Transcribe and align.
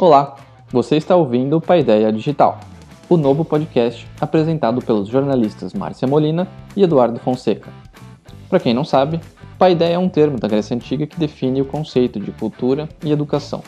Olá, 0.00 0.36
você 0.70 0.96
está 0.96 1.16
ouvindo 1.16 1.56
o 1.56 1.60
Paideia 1.60 2.12
Digital, 2.12 2.60
o 3.08 3.16
novo 3.16 3.44
podcast 3.44 4.06
apresentado 4.20 4.80
pelos 4.80 5.08
jornalistas 5.08 5.74
Márcia 5.74 6.06
Molina 6.06 6.46
e 6.76 6.84
Eduardo 6.84 7.18
Fonseca. 7.18 7.68
Para 8.48 8.60
quem 8.60 8.72
não 8.72 8.84
sabe, 8.84 9.18
Paideia 9.58 9.94
é 9.94 9.98
um 9.98 10.08
termo 10.08 10.38
da 10.38 10.46
Grécia 10.46 10.76
Antiga 10.76 11.04
que 11.04 11.18
define 11.18 11.60
o 11.60 11.64
conceito 11.64 12.20
de 12.20 12.30
cultura 12.30 12.88
e 13.04 13.10
educação. 13.10 13.60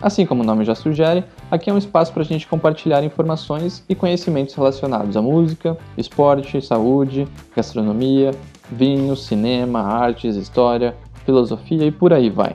Assim 0.00 0.24
como 0.24 0.44
o 0.44 0.46
nome 0.46 0.64
já 0.64 0.76
sugere, 0.76 1.24
aqui 1.50 1.68
é 1.68 1.74
um 1.74 1.78
espaço 1.78 2.12
para 2.12 2.22
a 2.22 2.26
gente 2.26 2.46
compartilhar 2.46 3.02
informações 3.02 3.84
e 3.88 3.94
conhecimentos 3.96 4.54
relacionados 4.54 5.16
à 5.16 5.20
música, 5.20 5.76
esporte, 5.98 6.62
saúde, 6.62 7.26
gastronomia, 7.56 8.30
vinho, 8.70 9.16
cinema, 9.16 9.80
artes, 9.80 10.36
história, 10.36 10.94
filosofia 11.24 11.86
e 11.86 11.90
por 11.90 12.12
aí 12.12 12.30
vai. 12.30 12.54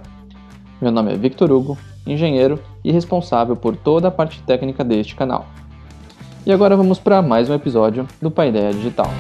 Meu 0.82 0.94
nome 0.94 1.12
é 1.12 1.18
Victor 1.18 1.52
Hugo, 1.52 1.78
engenheiro 2.08 2.58
e 2.86 2.92
responsável 2.92 3.56
por 3.56 3.76
toda 3.76 4.10
a 4.10 4.12
parte 4.12 4.44
técnica 4.44 4.84
deste 4.84 5.16
canal. 5.16 5.48
E 6.46 6.54
agora 6.54 6.78
vamos 6.78 7.00
para 7.00 7.20
mais 7.20 7.50
um 7.50 7.56
episódio 7.56 8.08
do 8.22 8.30
Paideia 8.30 8.72
Digital. 8.72 9.12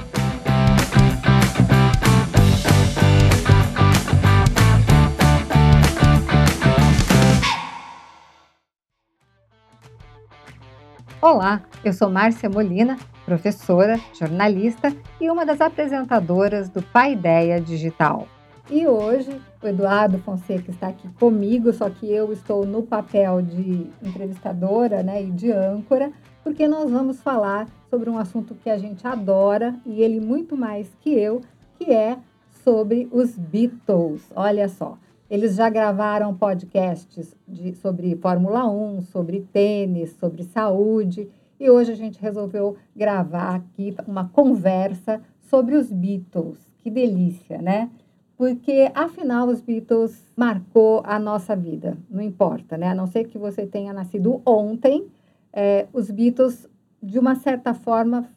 Olá, 11.19 11.63
eu 11.83 11.91
sou 11.91 12.07
Márcia 12.07 12.47
Molina, 12.47 12.97
professora, 13.25 13.99
jornalista 14.13 14.95
e 15.19 15.27
uma 15.27 15.43
das 15.43 15.59
apresentadoras 15.59 16.69
do 16.69 16.83
Paideia 16.83 17.59
Digital. 17.59 18.27
E 18.69 18.87
hoje 18.87 19.39
o 19.61 19.67
Eduardo 19.67 20.17
Fonseca 20.17 20.71
está 20.71 20.87
aqui 20.87 21.07
comigo, 21.19 21.71
só 21.71 21.87
que 21.87 22.11
eu 22.11 22.33
estou 22.33 22.65
no 22.65 22.81
papel 22.81 23.39
de 23.43 23.91
entrevistadora 24.03 25.03
né, 25.03 25.21
e 25.21 25.29
de 25.29 25.51
âncora, 25.51 26.11
porque 26.43 26.67
nós 26.67 26.89
vamos 26.89 27.21
falar 27.21 27.67
sobre 27.91 28.09
um 28.09 28.17
assunto 28.17 28.55
que 28.55 28.67
a 28.67 28.77
gente 28.77 29.05
adora 29.05 29.75
e 29.85 30.01
ele 30.01 30.19
muito 30.19 30.57
mais 30.57 30.91
que 30.99 31.11
eu, 31.11 31.41
que 31.77 31.91
é 31.91 32.17
sobre 32.63 33.07
os 33.11 33.37
Beatles. 33.37 34.31
Olha 34.35 34.67
só, 34.67 34.97
eles 35.29 35.55
já 35.55 35.69
gravaram 35.69 36.33
podcasts 36.33 37.35
de, 37.47 37.75
sobre 37.75 38.15
Fórmula 38.15 38.67
1, 38.67 39.03
sobre 39.03 39.41
tênis, 39.53 40.15
sobre 40.19 40.43
saúde, 40.43 41.29
e 41.59 41.69
hoje 41.69 41.91
a 41.91 41.95
gente 41.95 42.19
resolveu 42.19 42.77
gravar 42.95 43.57
aqui 43.57 43.95
uma 44.07 44.27
conversa 44.27 45.21
sobre 45.51 45.75
os 45.75 45.91
Beatles. 45.91 46.57
Que 46.79 46.89
delícia, 46.89 47.61
né? 47.61 47.91
Porque 48.37 48.91
afinal 48.93 49.47
os 49.47 49.61
Beatles 49.61 50.31
marcou 50.35 51.01
a 51.05 51.17
nossa 51.17 51.55
vida, 51.55 51.97
não 52.09 52.21
importa, 52.21 52.77
né? 52.77 52.89
A 52.89 52.95
não 52.95 53.07
ser 53.07 53.25
que 53.25 53.37
você 53.37 53.65
tenha 53.65 53.93
nascido 53.93 54.41
ontem, 54.45 55.07
é, 55.53 55.87
os 55.93 56.11
Beatles 56.11 56.67
de 57.01 57.17
uma 57.17 57.35
certa 57.35 57.73
forma 57.73 58.29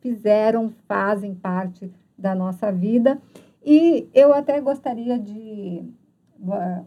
fizeram, 0.00 0.70
fazem 0.88 1.34
parte 1.34 1.92
da 2.16 2.34
nossa 2.34 2.72
vida 2.72 3.20
e 3.64 4.08
eu 4.14 4.32
até 4.32 4.60
gostaria 4.60 5.18
de 5.18 5.84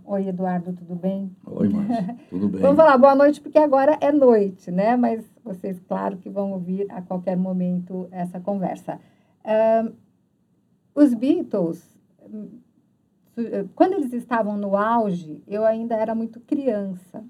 Oi, 0.03 0.27
Eduardo, 0.27 0.73
tudo 0.73 0.95
bem? 0.95 1.31
Oi, 1.45 1.69
Márcia, 1.69 2.17
tudo 2.29 2.49
bem? 2.49 2.61
Vamos 2.61 2.75
falar 2.75 2.97
boa 2.97 3.15
noite, 3.15 3.39
porque 3.39 3.57
agora 3.57 3.97
é 4.01 4.11
noite, 4.11 4.69
né? 4.69 4.97
Mas 4.97 5.23
vocês, 5.45 5.79
claro, 5.87 6.17
que 6.17 6.29
vão 6.29 6.51
ouvir 6.51 6.85
a 6.89 7.01
qualquer 7.01 7.37
momento 7.37 8.09
essa 8.11 8.37
conversa. 8.37 8.99
Uh, 9.45 9.93
os 10.93 11.13
Beatles 11.13 11.94
quando 13.75 13.93
eles 13.93 14.13
estavam 14.13 14.57
no 14.57 14.77
auge, 14.77 15.41
eu 15.47 15.65
ainda 15.65 15.95
era 15.95 16.15
muito 16.15 16.39
criança. 16.39 17.23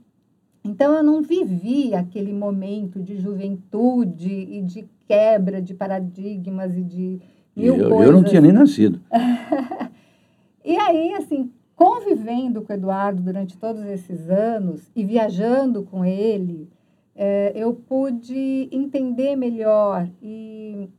Então 0.63 0.93
eu 0.93 1.03
não 1.03 1.21
vivi 1.21 1.93
aquele 1.93 2.33
momento 2.33 3.01
de 3.01 3.17
juventude 3.17 4.31
e 4.31 4.61
de 4.61 4.87
quebra 5.07 5.61
de 5.61 5.73
paradigmas 5.73 6.75
e 6.75 6.83
de 6.83 7.19
mil 7.55 7.75
eu, 7.75 7.89
coisas. 7.89 8.07
Eu 8.07 8.13
não 8.13 8.23
tinha 8.23 8.41
nem 8.41 8.51
nascido. 8.51 8.99
e 10.65 10.75
aí, 10.75 11.13
assim, 11.13 11.51
convivendo 11.75 12.61
com 12.61 12.73
o 12.73 12.75
Eduardo 12.75 13.21
durante 13.21 13.57
todos 13.57 13.83
esses 13.83 14.29
anos 14.29 14.89
e 14.95 15.03
viajando 15.05 15.83
com 15.83 16.03
ele, 16.03 16.67
é, 17.15 17.51
eu 17.55 17.73
pude 17.73 18.67
entender 18.71 19.35
melhor 19.35 20.09
e, 20.21 20.89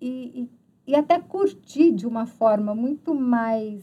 e, 0.00 0.42
e 0.42 0.50
até 0.94 1.18
curtir 1.18 1.92
de 1.92 2.06
uma 2.06 2.26
forma 2.26 2.74
muito 2.74 3.14
mais 3.14 3.82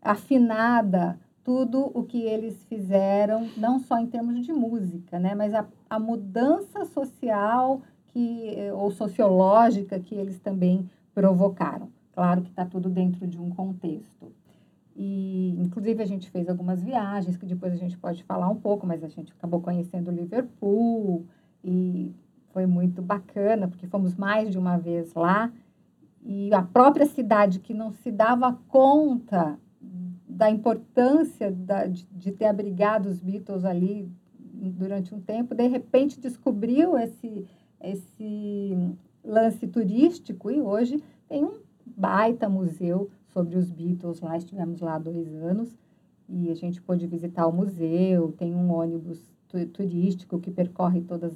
afinada 0.00 1.18
tudo 1.42 1.90
o 1.94 2.02
que 2.02 2.22
eles 2.22 2.64
fizeram, 2.64 3.48
não 3.56 3.78
só 3.78 3.98
em 3.98 4.06
termos 4.06 4.44
de 4.44 4.52
música, 4.52 5.18
né, 5.18 5.34
mas 5.34 5.54
a, 5.54 5.64
a 5.88 5.98
mudança 5.98 6.84
social 6.84 7.82
que, 8.08 8.56
ou 8.74 8.90
sociológica 8.90 10.00
que 10.00 10.14
eles 10.14 10.40
também 10.40 10.90
provocaram. 11.14 11.88
Claro 12.12 12.42
que 12.42 12.50
está 12.50 12.64
tudo 12.64 12.88
dentro 12.88 13.26
de 13.26 13.40
um 13.40 13.50
contexto. 13.50 14.32
E, 14.96 15.54
inclusive, 15.58 16.02
a 16.02 16.06
gente 16.06 16.30
fez 16.30 16.48
algumas 16.48 16.82
viagens, 16.82 17.36
que 17.36 17.44
depois 17.44 17.72
a 17.72 17.76
gente 17.76 17.96
pode 17.98 18.24
falar 18.24 18.48
um 18.48 18.56
pouco, 18.56 18.86
mas 18.86 19.04
a 19.04 19.08
gente 19.08 19.32
acabou 19.32 19.60
conhecendo 19.60 20.10
Liverpool 20.10 21.26
e 21.62 22.14
foi 22.52 22.64
muito 22.64 23.02
bacana, 23.02 23.68
porque 23.68 23.86
fomos 23.86 24.14
mais 24.16 24.50
de 24.50 24.58
uma 24.58 24.78
vez 24.78 25.12
lá 25.14 25.52
e 26.28 26.52
a 26.52 26.60
própria 26.60 27.06
cidade 27.06 27.60
que 27.60 27.72
não 27.72 27.92
se 27.92 28.10
dava 28.10 28.52
conta 28.66 29.56
da 30.28 30.50
importância 30.50 31.52
da, 31.52 31.86
de, 31.86 32.04
de, 32.10 32.32
ter 32.32 32.46
abrigado 32.46 33.06
os 33.06 33.20
Beatles 33.20 33.64
ali 33.64 34.10
durante 34.42 35.14
um 35.14 35.20
tempo, 35.20 35.54
de 35.54 35.68
repente 35.68 36.18
descobriu 36.18 36.98
esse, 36.98 37.46
esse 37.80 38.76
lance 39.24 39.68
turístico 39.68 40.50
e 40.50 40.60
hoje 40.60 41.00
tem 41.28 41.44
um 41.44 41.60
baita 41.86 42.48
museu 42.48 43.08
sobre 43.28 43.56
os 43.56 43.70
Beatles 43.70 44.20
lá. 44.20 44.36
Estivemos 44.36 44.80
lá 44.80 44.98
dois 44.98 45.32
anos 45.32 45.78
e 46.28 46.50
a 46.50 46.54
gente 46.54 46.82
pôde 46.82 47.06
visitar 47.06 47.46
o 47.46 47.52
museu. 47.52 48.32
Tem 48.32 48.52
um 48.52 48.72
ônibus 48.72 49.20
turístico 49.72 50.40
que 50.40 50.50
percorre 50.50 51.02
todos 51.02 51.34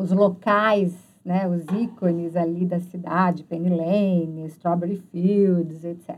os 0.00 0.10
locais 0.10 1.09
né, 1.24 1.46
os 1.46 1.64
ícones 1.80 2.34
ali 2.34 2.64
da 2.64 2.80
cidade, 2.80 3.44
Penny 3.44 3.68
Lane, 3.68 4.46
Strawberry 4.46 4.96
Fields, 4.96 5.84
etc. 5.84 6.16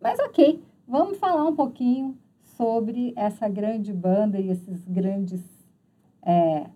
Mas 0.00 0.18
ok, 0.20 0.62
vamos 0.86 1.18
falar 1.18 1.44
um 1.44 1.54
pouquinho 1.54 2.16
sobre 2.56 3.12
essa 3.16 3.48
grande 3.48 3.92
banda 3.92 4.38
e 4.38 4.50
esses 4.50 4.84
grandes 4.86 5.42
é, 6.22 6.66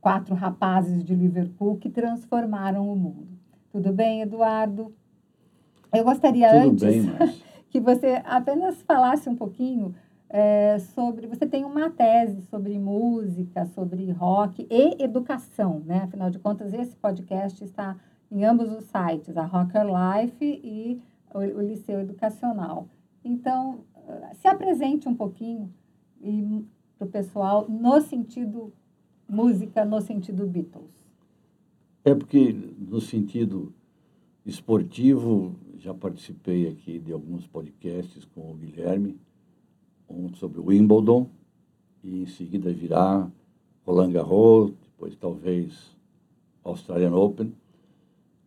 quatro 0.00 0.34
rapazes 0.34 1.04
de 1.04 1.14
Liverpool 1.14 1.76
que 1.76 1.88
transformaram 1.88 2.90
o 2.90 2.96
mundo. 2.96 3.28
Tudo 3.70 3.92
bem, 3.92 4.22
Eduardo? 4.22 4.92
Eu 5.92 6.04
gostaria 6.04 6.48
Tudo 6.48 6.70
antes 6.70 7.06
bem, 7.06 7.34
que 7.70 7.80
você 7.80 8.22
apenas 8.24 8.82
falasse 8.82 9.28
um 9.28 9.36
pouquinho 9.36 9.94
é, 10.28 10.78
sobre. 10.78 11.26
Você 11.26 11.46
tem 11.46 11.64
uma 11.64 11.90
tese 11.90 12.42
sobre 12.42 12.78
música, 12.78 13.66
sobre 13.66 14.10
rock 14.12 14.66
e 14.70 15.02
educação, 15.02 15.80
né? 15.84 16.02
Afinal 16.04 16.30
de 16.30 16.38
contas, 16.38 16.72
esse 16.72 16.96
podcast 16.96 17.62
está 17.62 17.96
em 18.30 18.44
ambos 18.44 18.70
os 18.72 18.84
sites, 18.84 19.36
a 19.36 19.44
Rocker 19.44 19.84
Life 19.84 20.44
e 20.44 21.00
o, 21.32 21.38
o 21.38 21.62
Liceu 21.62 22.00
Educacional. 22.00 22.88
Então, 23.24 23.80
se 24.34 24.48
apresente 24.48 25.08
um 25.08 25.14
pouquinho 25.14 25.72
para 26.98 27.06
o 27.06 27.10
pessoal 27.10 27.66
no 27.68 28.00
sentido 28.00 28.72
música, 29.28 29.84
no 29.84 30.00
sentido 30.00 30.46
Beatles. 30.46 31.06
É 32.04 32.14
porque, 32.14 32.52
no 32.52 33.00
sentido 33.00 33.74
esportivo, 34.44 35.56
já 35.78 35.92
participei 35.92 36.68
aqui 36.68 36.98
de 37.00 37.12
alguns 37.12 37.46
podcasts 37.46 38.24
com 38.24 38.52
o 38.52 38.54
Guilherme, 38.54 39.18
um 40.08 40.32
sobre 40.34 40.60
o 40.60 40.66
Wimbledon, 40.66 41.28
e 42.02 42.22
em 42.22 42.26
seguida 42.26 42.72
virá 42.72 43.30
Roland 43.84 44.12
Garros, 44.12 44.72
depois 44.82 45.16
talvez 45.16 45.96
Australian 46.62 47.14
Open. 47.14 47.52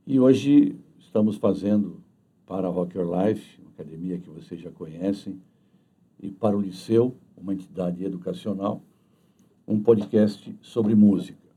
E 0.05 0.19
hoje 0.19 0.75
estamos 0.99 1.35
fazendo 1.35 2.01
para 2.45 2.67
a 2.67 2.71
Rock 2.71 2.97
Your 2.97 3.07
Life, 3.07 3.59
uma 3.61 3.69
academia 3.71 4.17
que 4.17 4.29
vocês 4.29 4.59
já 4.61 4.71
conhecem, 4.71 5.41
e 6.21 6.29
para 6.31 6.57
o 6.57 6.61
Liceu, 6.61 7.15
uma 7.37 7.53
entidade 7.53 8.03
educacional, 8.03 8.81
um 9.67 9.81
podcast 9.81 10.55
sobre 10.61 10.95
música. 10.95 11.47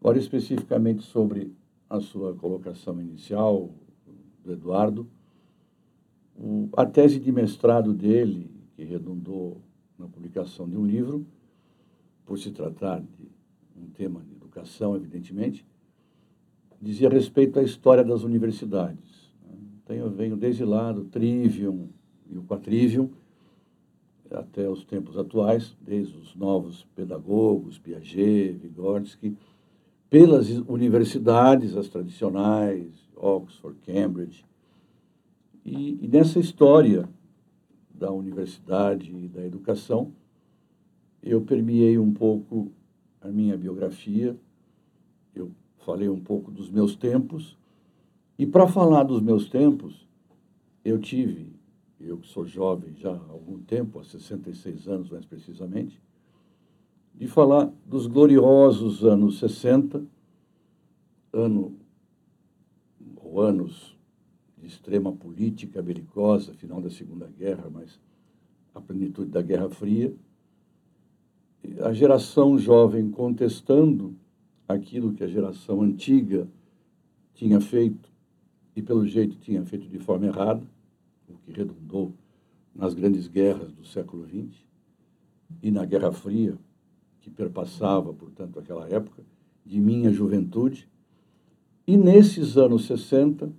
Agora, 0.00 0.18
especificamente 0.18 1.02
sobre 1.02 1.52
a 1.88 2.00
sua 2.00 2.34
colocação 2.34 3.00
inicial, 3.00 3.70
do 4.44 4.52
Eduardo, 4.52 5.06
a 6.76 6.84
tese 6.84 7.20
de 7.20 7.30
mestrado 7.30 7.92
dele 7.92 8.50
que 8.74 8.84
redundou 8.84 9.60
na 9.98 10.06
publicação 10.08 10.68
de 10.68 10.76
um 10.76 10.84
livro, 10.84 11.26
por 12.24 12.38
se 12.38 12.50
tratar 12.50 13.00
de 13.00 13.28
um 13.76 13.86
tema 13.90 14.22
de 14.22 14.32
educação, 14.32 14.96
evidentemente, 14.96 15.64
dizia 16.80 17.08
respeito 17.08 17.58
à 17.58 17.62
história 17.62 18.02
das 18.02 18.22
universidades. 18.22 19.32
Então, 19.84 19.96
eu 19.96 20.10
venho 20.10 20.36
desde 20.36 20.64
lá 20.64 20.92
do 20.92 21.04
Trivium 21.04 21.88
e 22.28 22.36
o 22.36 22.42
Quatrivium, 22.42 23.10
até 24.30 24.68
os 24.68 24.84
tempos 24.84 25.18
atuais, 25.18 25.76
desde 25.80 26.16
os 26.16 26.34
novos 26.34 26.84
pedagogos, 26.94 27.78
Piaget, 27.78 28.52
Vygotsky, 28.54 29.36
pelas 30.08 30.48
universidades, 30.66 31.76
as 31.76 31.88
tradicionais, 31.88 32.90
Oxford, 33.14 33.78
Cambridge. 33.84 34.44
E, 35.64 36.04
e 36.04 36.08
nessa 36.08 36.38
história 36.38 37.08
da 38.02 38.10
universidade 38.10 39.14
e 39.14 39.28
da 39.28 39.46
educação, 39.46 40.12
eu 41.22 41.40
permeei 41.40 41.96
um 41.98 42.12
pouco 42.12 42.72
a 43.20 43.28
minha 43.28 43.56
biografia, 43.56 44.36
eu 45.32 45.52
falei 45.86 46.08
um 46.08 46.18
pouco 46.18 46.50
dos 46.50 46.68
meus 46.68 46.96
tempos, 46.96 47.56
e 48.36 48.44
para 48.44 48.66
falar 48.66 49.04
dos 49.04 49.22
meus 49.22 49.48
tempos, 49.48 50.04
eu 50.84 50.98
tive, 50.98 51.54
eu 52.00 52.18
que 52.18 52.26
sou 52.26 52.44
jovem 52.44 52.92
já 52.96 53.12
há 53.12 53.30
algum 53.30 53.60
tempo, 53.60 54.00
há 54.00 54.04
66 54.04 54.88
anos 54.88 55.08
mais 55.08 55.24
precisamente, 55.24 56.02
de 57.14 57.28
falar 57.28 57.72
dos 57.86 58.08
gloriosos 58.08 59.04
anos 59.04 59.38
60, 59.38 60.04
ano, 61.32 61.76
ou 63.14 63.40
anos 63.40 63.96
extrema 64.72 65.12
política 65.12 65.82
belicosa, 65.82 66.54
final 66.54 66.80
da 66.80 66.90
Segunda 66.90 67.26
Guerra, 67.26 67.68
mas 67.70 68.00
a 68.74 68.80
plenitude 68.80 69.30
da 69.30 69.42
Guerra 69.42 69.68
Fria, 69.68 70.14
a 71.82 71.92
geração 71.92 72.58
jovem 72.58 73.10
contestando 73.10 74.16
aquilo 74.66 75.12
que 75.12 75.22
a 75.22 75.28
geração 75.28 75.82
antiga 75.82 76.48
tinha 77.34 77.60
feito 77.60 78.10
e, 78.74 78.82
pelo 78.82 79.06
jeito, 79.06 79.36
tinha 79.36 79.64
feito 79.64 79.88
de 79.88 79.98
forma 79.98 80.26
errada, 80.26 80.66
o 81.28 81.34
que 81.34 81.52
redundou 81.52 82.12
nas 82.74 82.94
grandes 82.94 83.28
guerras 83.28 83.72
do 83.72 83.84
século 83.84 84.26
XX 84.26 84.64
e 85.62 85.70
na 85.70 85.84
Guerra 85.84 86.10
Fria, 86.12 86.56
que 87.20 87.30
perpassava, 87.30 88.12
portanto, 88.12 88.58
aquela 88.58 88.88
época 88.88 89.22
de 89.64 89.78
minha 89.80 90.10
juventude. 90.10 90.88
E 91.86 91.96
nesses 91.96 92.56
anos 92.56 92.86
60, 92.86 93.52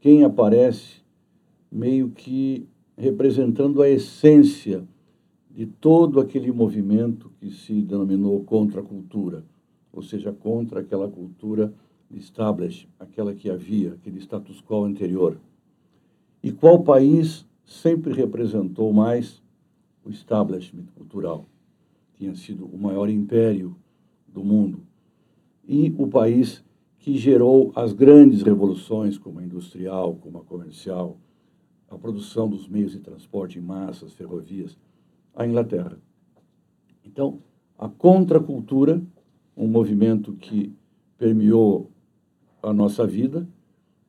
quem 0.00 0.24
aparece 0.24 1.02
meio 1.70 2.10
que 2.10 2.66
representando 2.96 3.82
a 3.82 3.88
essência 3.88 4.86
de 5.50 5.66
todo 5.66 6.20
aquele 6.20 6.50
movimento 6.50 7.30
que 7.38 7.50
se 7.50 7.82
denominou 7.82 8.42
contra 8.44 8.80
a 8.80 8.84
cultura, 8.84 9.44
ou 9.92 10.02
seja, 10.02 10.32
contra 10.32 10.80
aquela 10.80 11.08
cultura 11.08 11.72
established, 12.10 12.88
aquela 12.98 13.34
que 13.34 13.50
havia, 13.50 13.94
aquele 13.94 14.18
status 14.18 14.60
quo 14.62 14.84
anterior. 14.84 15.38
E 16.42 16.50
qual 16.50 16.82
país 16.82 17.46
sempre 17.64 18.12
representou 18.12 18.92
mais 18.92 19.42
o 20.04 20.10
establishment 20.10 20.86
cultural? 20.96 21.44
Tinha 22.14 22.34
sido 22.34 22.64
o 22.66 22.78
maior 22.78 23.08
império 23.08 23.76
do 24.26 24.42
mundo. 24.42 24.80
E 25.66 25.94
o 25.98 26.06
país 26.06 26.64
que 27.00 27.16
gerou 27.16 27.72
as 27.74 27.94
grandes 27.94 28.42
revoluções, 28.42 29.16
como 29.16 29.40
a 29.40 29.42
industrial, 29.42 30.16
como 30.20 30.38
a 30.38 30.44
comercial, 30.44 31.16
a 31.90 31.96
produção 31.96 32.48
dos 32.48 32.68
meios 32.68 32.92
de 32.92 33.00
transporte 33.00 33.58
em 33.58 33.62
massas, 33.62 34.12
ferrovias, 34.12 34.76
a 35.34 35.46
Inglaterra. 35.46 35.98
Então, 37.04 37.38
a 37.78 37.88
contracultura, 37.88 39.02
um 39.56 39.66
movimento 39.66 40.34
que 40.34 40.72
permeou 41.16 41.90
a 42.62 42.72
nossa 42.72 43.06
vida, 43.06 43.48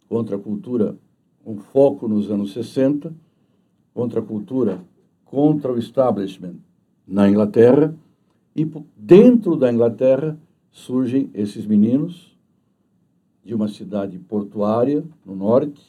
contracultura, 0.10 0.98
um 1.46 1.58
foco 1.58 2.10
nos 2.10 2.30
anos 2.30 2.52
60, 2.52 3.16
contracultura 3.94 4.84
contra 5.24 5.72
o 5.72 5.80
establishment 5.80 6.56
na 7.08 7.30
Inglaterra, 7.30 7.96
e 8.54 8.70
dentro 8.98 9.56
da 9.56 9.72
Inglaterra 9.72 10.38
surgem 10.72 11.30
esses 11.34 11.66
meninos 11.66 12.31
de 13.44 13.54
uma 13.54 13.68
cidade 13.68 14.18
portuária 14.20 15.04
no 15.26 15.36
norte, 15.36 15.82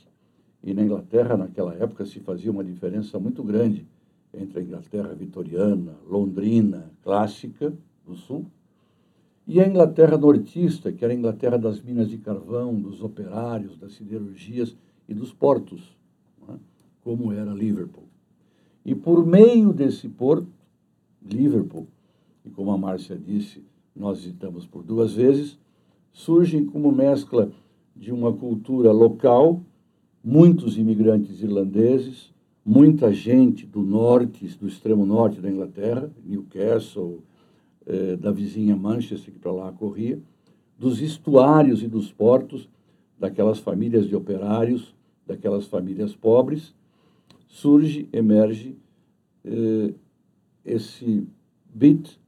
e 0.63 0.73
na 0.73 0.83
Inglaterra, 0.83 1.37
naquela 1.37 1.75
época, 1.75 2.07
se 2.07 2.21
fazia 2.21 2.51
uma 2.51 2.63
diferença 2.63 3.19
muito 3.19 3.43
grande 3.43 3.87
entre 4.33 4.61
a 4.61 4.63
Inglaterra 4.63 5.13
vitoriana, 5.13 5.95
londrina, 6.09 6.91
clássica 7.03 7.73
do 8.07 8.15
sul, 8.15 8.47
e 9.47 9.61
a 9.61 9.67
Inglaterra 9.67 10.17
nortista, 10.17 10.93
que 10.93 11.05
era 11.05 11.13
a 11.13 11.17
Inglaterra 11.17 11.59
das 11.59 11.83
minas 11.83 12.09
de 12.09 12.17
carvão, 12.17 12.75
dos 12.81 13.03
operários, 13.03 13.77
das 13.77 13.93
siderurgias 13.95 14.77
e 15.09 15.15
dos 15.15 15.33
portos, 15.33 15.97
é? 16.49 16.55
como 17.03 17.33
era 17.33 17.53
Liverpool. 17.53 18.05
E 18.85 18.95
por 18.95 19.27
meio 19.27 19.73
desse 19.73 20.09
porto, 20.09 20.49
Liverpool, 21.21 21.89
e 22.45 22.51
como 22.51 22.71
a 22.71 22.79
Márcia 22.79 23.17
disse, 23.17 23.65
nós 23.95 24.19
visitamos 24.21 24.65
por 24.65 24.83
duas 24.83 25.13
vezes, 25.13 25.59
surgem 26.13 26.65
como 26.65 26.93
mescla 26.93 27.51
de 27.97 28.13
uma 28.13 28.33
cultura 28.33 28.93
local, 28.93 29.63
muitos 30.23 30.77
imigrantes 30.77 31.43
irlandeses, 31.43 32.33
muita 32.65 33.13
gente 33.13 33.67
do 33.67 33.83
norte, 33.83 34.47
do 34.59 34.69
extremo 34.69 35.05
norte 35.05 35.41
da 35.41 35.51
Inglaterra, 35.51 36.11
Newcastle, 36.25 37.23
eh, 37.87 38.17
da 38.17 38.31
vizinha 38.31 38.77
Manchester, 38.77 39.33
que 39.33 39.39
para 39.39 39.53
lá 39.53 39.73
corria, 39.73 40.21
dos 40.79 41.01
estuários 41.01 41.83
e 41.83 41.89
dos 41.89 42.13
portos, 42.13 42.69
daquelas 43.19 43.59
famílias 43.59 44.07
de 44.07 44.15
operários, 44.15 44.95
daquelas 45.27 45.67
famílias 45.67 46.15
pobres, 46.15 46.75
surge, 47.49 48.09
emerge 48.13 48.77
eh, 49.45 49.95
esse 50.65 51.27
beat, 51.75 52.19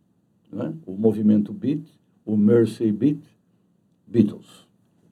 né? 0.52 0.74
o 0.86 0.92
movimento 0.92 1.52
beat, 1.52 1.84
o 2.24 2.36
Mercy 2.36 2.90
Beat, 2.90 3.22
Beatles. 4.06 4.66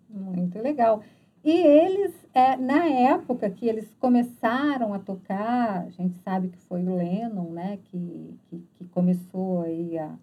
Muito 0.08 0.58
legal. 0.58 1.02
E 1.44 1.50
eles, 1.50 2.14
é, 2.32 2.56
na 2.56 2.86
época 2.86 3.50
que 3.50 3.66
eles 3.66 3.92
começaram 3.98 4.94
a 4.94 4.98
tocar, 4.98 5.86
a 5.86 5.90
gente 5.90 6.16
sabe 6.18 6.48
que 6.48 6.58
foi 6.58 6.84
o 6.84 6.96
Lennon, 6.96 7.50
né, 7.50 7.78
que, 7.84 8.38
que, 8.48 8.62
que 8.74 8.84
começou 8.86 9.62
aí 9.62 9.98
a, 9.98 10.14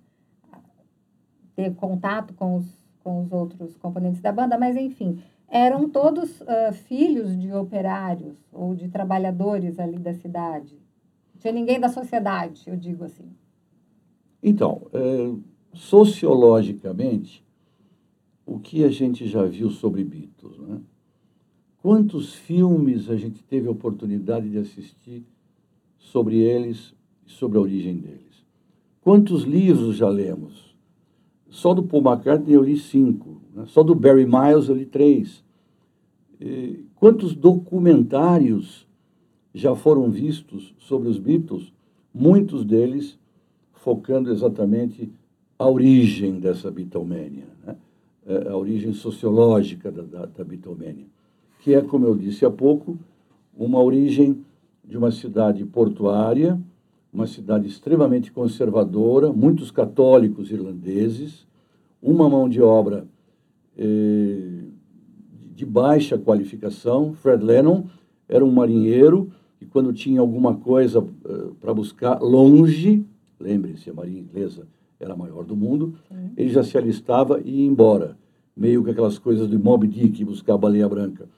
a, 0.54 0.60
ter 1.56 1.76
contato 1.76 2.34
com 2.36 2.56
os, 2.56 2.66
com 3.04 3.22
os 3.22 3.32
outros 3.34 3.76
componentes 3.78 4.22
da 4.22 4.32
banda, 4.32 4.58
mas 4.58 4.78
enfim, 4.78 5.22
eram 5.50 5.90
todos 5.90 6.40
uh, 6.42 6.72
filhos 6.72 7.38
de 7.38 7.52
operários 7.52 8.38
ou 8.54 8.74
de 8.74 8.88
trabalhadores 8.88 9.78
ali 9.78 9.98
da 9.98 10.14
cidade. 10.14 10.74
Não 11.34 11.42
tinha 11.42 11.54
ninguém 11.54 11.80
da 11.82 11.90
sociedade, 11.90 12.64
eu 12.68 12.78
digo 12.78 13.04
assim. 13.04 13.30
Então, 14.42 14.84
é, 14.94 15.34
sociologicamente, 15.74 17.44
o 18.50 18.60
que 18.60 18.84
a 18.84 18.90
gente 18.90 19.28
já 19.28 19.44
viu 19.44 19.70
sobre 19.70 20.04
Beatles, 20.04 20.58
né? 20.58 20.82
Quantos 21.84 22.34
filmes 22.34 23.10
a 23.10 23.16
gente 23.16 23.44
teve 23.44 23.68
a 23.68 23.72
oportunidade 23.72 24.50
de 24.50 24.58
assistir 24.58 25.24
sobre 26.00 26.38
eles 26.38 26.96
e 27.28 27.32
sobre 27.32 27.60
a 27.60 27.62
origem 27.62 27.98
deles? 27.98 28.44
Quantos 29.02 29.44
livros 29.44 29.96
já 29.96 30.10
lemos? 30.10 30.76
Só 31.48 31.74
do 31.74 31.84
Paul 31.84 32.04
McCartney 32.04 32.56
eu 32.56 32.64
li 32.64 32.78
cinco, 32.78 33.42
né? 33.54 33.66
só 33.68 33.84
do 33.84 33.94
Barry 33.94 34.26
Miles 34.26 34.68
eu 34.68 34.76
li 34.76 34.86
três. 34.86 35.44
Quantos 36.96 37.36
documentários 37.36 38.88
já 39.54 39.76
foram 39.76 40.10
vistos 40.10 40.74
sobre 40.80 41.08
os 41.08 41.20
Beatles? 41.20 41.72
Muitos 42.14 42.66
deles 42.66 43.18
focando 43.74 44.32
exatamente 44.32 45.12
a 45.58 45.70
origem 45.70 46.40
dessa 46.40 46.72
Beatlemania, 46.72 47.48
né? 47.66 47.78
É, 48.30 48.50
a 48.50 48.56
origem 48.56 48.94
sociológica 48.94 49.92
da, 49.92 50.04
da, 50.04 50.26
da 50.26 50.44
Beatlemania 50.44 51.08
que 51.60 51.74
é, 51.74 51.82
como 51.82 52.06
eu 52.08 52.16
disse 52.16 52.46
há 52.46 52.50
pouco, 52.50 52.98
uma 53.56 53.82
origem 53.82 54.44
de 54.84 54.98
uma 54.98 55.12
cidade 55.12 55.64
portuária, 55.66 56.60
uma 57.14 57.28
cidade 57.28 57.68
extremamente 57.68 58.32
conservadora, 58.32 59.32
muitos 59.32 59.70
católicos 59.70 60.52
irlandeses, 60.52 61.46
uma 62.02 62.30
mão 62.30 62.48
de 62.48 62.62
obra 62.62 63.06
eh, 63.78 64.64
de 65.54 65.66
baixa 65.66 66.18
qualificação. 66.18 67.14
Fred 67.14 67.44
Lennon 67.44 67.84
era 68.28 68.46
um 68.46 68.52
marinheiro 68.52 69.32
e 69.60 69.66
quando 69.66 69.92
tinha 69.92 70.22
alguma 70.22 70.56
coisa 70.56 71.06
eh, 71.26 71.50
para 71.60 71.74
buscar 71.74 72.22
longe, 72.22 73.06
lembre-se, 73.40 73.90
a 73.90 73.94
marinha 73.94 74.22
inglesa 74.22 74.66
era 75.00 75.14
a 75.14 75.18
maior 75.18 75.44
do 75.44 75.56
mundo, 75.56 75.96
ele 76.38 76.50
já 76.50 76.64
se 76.64 76.78
alistava 76.78 77.42
e 77.44 77.62
ia 77.62 77.66
embora, 77.66 78.18
meio 78.60 78.84
que 78.84 78.92
aquelas 78.92 79.18
coisas 79.18 79.50
de 79.50 79.58
Moby 79.58 79.88
Dick, 79.88 80.26
buscar 80.26 80.56
a 80.56 80.58
baleia 80.58 80.88
branca. 80.90 81.30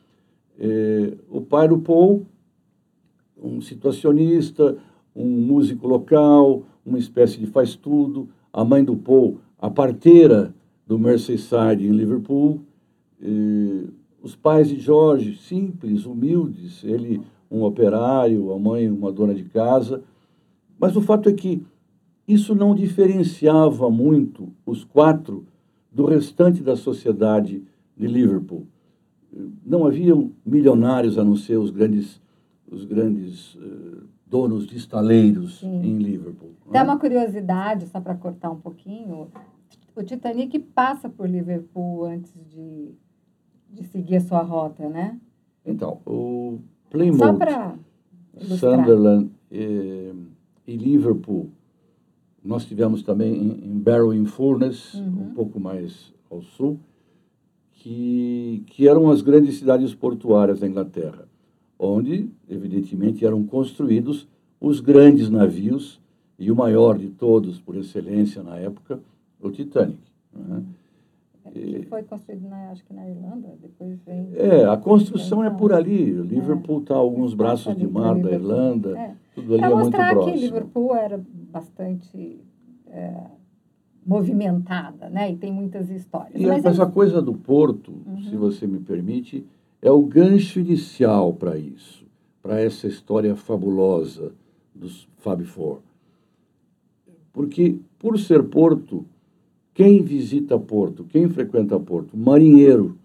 É, 0.59 1.13
o 1.29 1.39
pai 1.39 1.67
do 1.67 1.77
Paul, 1.77 2.25
um 3.37 3.61
situacionista, 3.61 4.75
um 5.15 5.27
músico 5.27 5.87
local, 5.87 6.63
uma 6.83 6.97
espécie 6.97 7.37
de 7.37 7.45
faz-tudo. 7.45 8.27
A 8.51 8.65
mãe 8.65 8.83
do 8.83 8.95
Paul, 8.95 9.37
a 9.59 9.69
parteira 9.69 10.53
do 10.87 10.97
Merseyside 10.97 11.85
em 11.85 11.91
Liverpool. 11.91 12.59
É, 13.21 13.83
os 14.23 14.35
pais 14.35 14.69
de 14.69 14.79
Jorge, 14.79 15.37
simples, 15.37 16.07
humildes. 16.07 16.83
Ele, 16.83 17.21
um 17.51 17.63
operário, 17.63 18.51
a 18.51 18.57
mãe, 18.57 18.89
uma 18.89 19.11
dona 19.11 19.35
de 19.35 19.43
casa. 19.43 20.01
Mas 20.79 20.95
o 20.95 21.01
fato 21.01 21.29
é 21.29 21.33
que 21.33 21.63
isso 22.27 22.55
não 22.55 22.73
diferenciava 22.73 23.91
muito 23.91 24.49
os 24.65 24.83
quatro 24.83 25.45
do 25.91 26.05
restante 26.05 26.63
da 26.63 26.75
sociedade 26.75 27.63
de 27.97 28.07
Liverpool. 28.07 28.65
Não 29.65 29.85
haviam 29.85 30.31
milionários 30.45 31.17
a 31.17 31.23
não 31.23 31.35
ser 31.35 31.57
os 31.57 31.69
grandes, 31.69 32.21
os 32.69 32.85
grandes 32.85 33.55
uh, 33.55 34.03
donos 34.25 34.65
de 34.65 34.77
estaleiros 34.77 35.59
Sim. 35.59 35.81
em 35.83 35.97
Liverpool. 35.97 36.51
Tem 36.71 36.79
é? 36.79 36.83
uma 36.83 36.97
curiosidade, 36.97 37.87
só 37.87 37.99
para 37.99 38.15
cortar 38.15 38.49
um 38.49 38.59
pouquinho. 38.59 39.27
O 39.95 40.03
Titanic 40.03 40.57
passa 40.57 41.09
por 41.09 41.29
Liverpool 41.29 42.05
antes 42.05 42.33
de, 42.49 42.93
de 43.69 43.83
seguir 43.83 44.17
a 44.17 44.21
sua 44.21 44.41
rota, 44.41 44.87
né? 44.87 45.19
Então, 45.65 45.99
o 46.05 46.59
Plymouth, 46.89 47.37
Sunderland 48.57 49.29
e, 49.51 50.13
e, 50.65 50.75
Liverpool, 50.77 51.49
nós 52.43 52.65
tivemos 52.65 53.03
também 53.03 53.33
em, 53.33 53.71
em 53.71 53.79
Barrow 53.79 54.13
Furnace, 54.25 54.97
uhum. 54.97 55.29
um 55.29 55.33
pouco 55.33 55.59
mais 55.59 56.13
ao 56.29 56.41
sul, 56.41 56.79
que, 57.73 58.63
que 58.67 58.87
eram 58.87 59.09
as 59.09 59.21
grandes 59.21 59.57
cidades 59.57 59.93
portuárias 59.93 60.59
da 60.59 60.67
Inglaterra 60.67 61.27
onde, 61.83 62.29
evidentemente, 62.47 63.25
eram 63.25 63.43
construídos 63.43 64.27
os 64.59 64.79
grandes 64.79 65.31
navios, 65.31 65.99
e 66.37 66.51
o 66.51 66.55
maior 66.55 66.97
de 66.97 67.07
todos, 67.07 67.59
por 67.59 67.75
excelência 67.75 68.43
na 68.43 68.57
época, 68.57 68.99
o 69.39 69.49
Titanic. 69.49 69.99
Né? 70.33 70.63
É, 71.53 71.79
que 71.79 71.85
foi 71.87 72.03
construído, 72.03 72.47
na, 72.47 72.71
acho 72.71 72.83
que 72.85 72.93
na 72.93 73.09
Irlanda, 73.09 73.49
depois 73.61 73.99
vem... 74.05 74.29
É, 74.35 74.65
a 74.65 74.77
construção 74.77 75.43
é 75.43 75.49
por 75.49 75.73
ali. 75.73 76.11
Liverpool 76.11 76.79
está 76.79 76.93
é. 76.93 76.97
a 76.97 76.99
alguns 76.99 77.33
braços 77.33 77.75
de 77.75 77.87
mar 77.87 78.17
da 78.19 78.31
Irlanda, 78.31 78.97
é. 78.97 79.15
tudo 79.35 79.53
ali 79.55 79.63
é, 79.63 79.65
é 79.65 79.75
muito 79.75 79.91
próximo. 79.91 80.33
que 80.33 80.39
Liverpool 80.39 80.95
era 80.95 81.21
bastante 81.51 82.39
é, 82.87 83.23
movimentada, 84.05 85.09
né? 85.09 85.31
E 85.31 85.35
tem 85.35 85.51
muitas 85.51 85.89
histórias. 85.89 86.41
E 86.41 86.45
mas 86.45 86.65
essa 86.65 86.85
coisa 86.85 87.21
do 87.21 87.33
porto, 87.33 87.91
uhum. 88.05 88.23
se 88.23 88.35
você 88.35 88.65
me 88.65 88.79
permite, 88.79 89.45
é 89.81 89.91
o 89.91 90.01
gancho 90.01 90.59
inicial 90.59 91.33
para 91.33 91.57
isso, 91.57 92.05
para 92.41 92.59
essa 92.59 92.87
história 92.87 93.35
fabulosa 93.35 94.31
dos 94.73 95.07
Fab 95.17 95.43
Four. 95.43 95.79
Porque, 97.31 97.79
por 97.97 98.19
ser 98.19 98.43
Porto, 98.43 99.05
quem 99.73 100.01
visita 100.01 100.59
Porto, 100.59 101.05
quem 101.05 101.29
frequenta 101.29 101.79
Porto? 101.79 102.17
Marinheiro. 102.17 102.97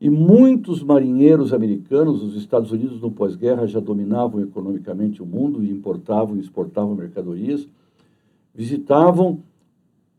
E 0.00 0.10
muitos 0.10 0.82
marinheiros 0.82 1.52
americanos, 1.54 2.22
os 2.22 2.36
Estados 2.36 2.70
Unidos 2.70 3.00
no 3.00 3.10
pós-guerra 3.10 3.66
já 3.66 3.80
dominavam 3.80 4.40
economicamente 4.40 5.22
o 5.22 5.26
mundo 5.26 5.64
e 5.64 5.70
importavam 5.70 6.36
e 6.36 6.40
exportavam 6.40 6.94
mercadorias, 6.94 7.66
visitavam 8.54 9.40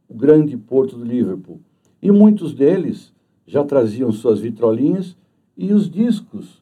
o 0.10 0.14
grande 0.14 0.58
porto 0.58 0.98
de 0.98 1.04
Liverpool. 1.04 1.60
E 2.02 2.12
muitos 2.12 2.54
deles 2.54 3.14
já 3.46 3.64
traziam 3.64 4.12
suas 4.12 4.40
vitrolinhas 4.40 5.16
e 5.56 5.72
os 5.72 5.90
discos. 5.90 6.62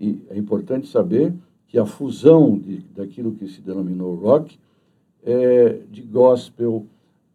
E 0.00 0.18
é 0.30 0.38
importante 0.38 0.88
saber 0.88 1.34
que 1.68 1.78
a 1.78 1.84
fusão 1.86 2.58
de, 2.58 2.78
daquilo 2.96 3.32
que 3.32 3.46
se 3.48 3.60
denominou 3.60 4.14
rock, 4.14 4.58
é, 5.22 5.80
de 5.90 6.02
gospel, 6.02 6.86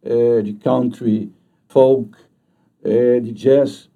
é, 0.06 0.40
de 0.40 0.54
country, 0.54 1.30
folk, 1.66 2.16
é, 2.82 3.18
de 3.18 3.32
jazz, 3.32 3.90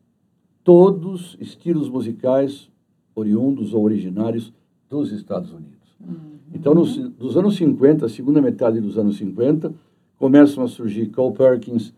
todos 0.64 1.37
estilos 1.40 1.88
musicais 1.88 2.69
oriundos 3.14 3.73
ou 3.73 3.85
originários 3.85 4.52
dos 4.88 5.12
Estados 5.12 5.52
Unidos. 5.52 5.97
Uhum. 6.00 6.38
Então, 6.52 6.75
nos, 6.75 6.97
dos 6.97 7.37
anos 7.37 7.57
50, 7.57 8.07
a 8.07 8.09
segunda 8.09 8.43
metade 8.43 8.81
dos 8.81 8.99
anos 8.99 9.17
50, 9.19 9.73
começam 10.19 10.64
a 10.64 10.69
surgir 10.69 11.07
Cole 11.11 11.35
Perkins, 11.35 11.95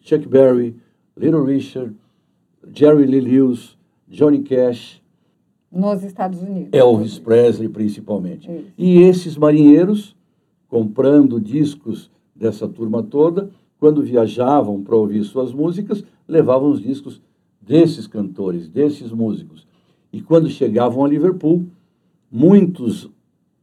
Chuck 0.00 0.26
Berry, 0.26 0.74
Little 1.16 1.44
Richard, 1.44 1.94
Jerry 2.74 3.06
Lee 3.06 3.20
Lewis, 3.20 3.76
Johnny 4.08 4.40
Cash. 4.40 5.02
Nos 5.70 6.02
Estados 6.02 6.42
Unidos. 6.42 6.70
Elvis 6.72 7.18
Presley, 7.18 7.68
principalmente. 7.68 8.50
Isso. 8.50 8.72
E 8.78 9.02
esses 9.02 9.36
marinheiros, 9.36 10.16
comprando 10.68 11.38
discos 11.38 12.10
dessa 12.42 12.66
turma 12.66 13.04
toda, 13.04 13.50
quando 13.78 14.02
viajavam 14.02 14.82
para 14.82 14.96
ouvir 14.96 15.22
suas 15.22 15.52
músicas, 15.52 16.04
levavam 16.26 16.72
os 16.72 16.80
discos 16.80 17.22
desses 17.60 18.08
cantores, 18.08 18.68
desses 18.68 19.12
músicos. 19.12 19.64
E 20.12 20.20
quando 20.20 20.50
chegavam 20.50 21.04
a 21.04 21.08
Liverpool, 21.08 21.64
muitos 22.30 23.08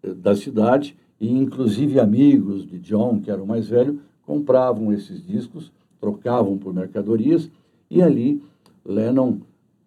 eh, 0.02 0.14
da 0.14 0.34
cidade, 0.34 0.96
e 1.20 1.30
inclusive 1.30 2.00
amigos 2.00 2.66
de 2.66 2.80
John, 2.80 3.20
que 3.20 3.30
era 3.30 3.44
o 3.44 3.46
mais 3.46 3.68
velho, 3.68 4.00
compravam 4.26 4.94
esses 4.94 5.26
discos, 5.26 5.74
trocavam 6.00 6.58
por 6.58 6.74
mercadorias, 6.74 7.52
e 7.92 8.02
ali 8.02 8.42
Lennon 8.86 9.40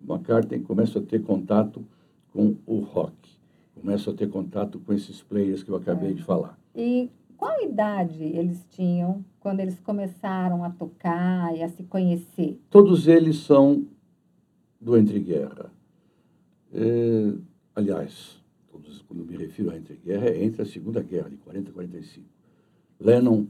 McCartney 0.06 0.60
começa 0.60 0.98
a 0.98 1.02
ter 1.02 1.22
contato 1.22 1.82
com 2.30 2.56
o 2.66 2.80
rock, 2.80 3.14
começa 3.74 4.10
a 4.10 4.14
ter 4.14 4.28
contato 4.28 4.78
com 4.80 4.92
esses 4.92 5.22
players 5.22 5.62
que 5.62 5.70
eu 5.70 5.76
acabei 5.76 6.10
é. 6.10 6.12
de 6.12 6.22
falar. 6.22 6.58
E 6.76 7.08
qual 7.42 7.60
idade 7.60 8.22
eles 8.22 8.64
tinham 8.70 9.24
quando 9.40 9.58
eles 9.58 9.80
começaram 9.80 10.62
a 10.62 10.70
tocar 10.70 11.52
e 11.56 11.60
a 11.64 11.68
se 11.68 11.82
conhecer? 11.82 12.60
Todos 12.70 13.08
eles 13.08 13.38
são 13.38 13.84
do 14.80 14.96
Entre 14.96 15.18
Guerra. 15.18 15.72
É, 16.72 17.32
aliás, 17.74 18.40
todos, 18.70 19.02
quando 19.02 19.24
me 19.24 19.36
refiro 19.36 19.72
a 19.72 19.76
Entre 19.76 19.96
Guerra, 19.96 20.28
é 20.28 20.44
entre 20.44 20.62
a 20.62 20.64
Segunda 20.64 21.02
Guerra, 21.02 21.30
de 21.30 21.36
40 21.38 21.70
a 21.70 21.72
45. 21.72 22.24
Lennon 23.00 23.46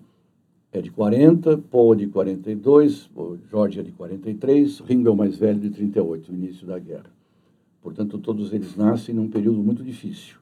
é 0.73 0.81
de 0.81 0.91
40, 0.91 1.59
Paul 1.59 1.93
é 1.93 1.97
de 1.99 2.07
42, 2.07 3.11
George 3.51 3.79
é 3.79 3.83
de 3.83 3.93
43, 3.93 4.81
Ringo 4.81 5.09
é 5.09 5.13
o 5.13 5.17
mais 5.17 5.37
velho 5.37 5.61
de 5.61 5.69
38, 5.69 6.33
no 6.33 6.39
início 6.39 6.67
da 6.67 6.79
guerra. 6.79 7.13
Portanto, 7.83 8.17
todos 8.17 8.55
eles 8.55 8.75
nascem 8.75 9.15
num 9.15 9.29
período 9.29 9.63
muito 9.63 9.85
difícil. 9.85 10.42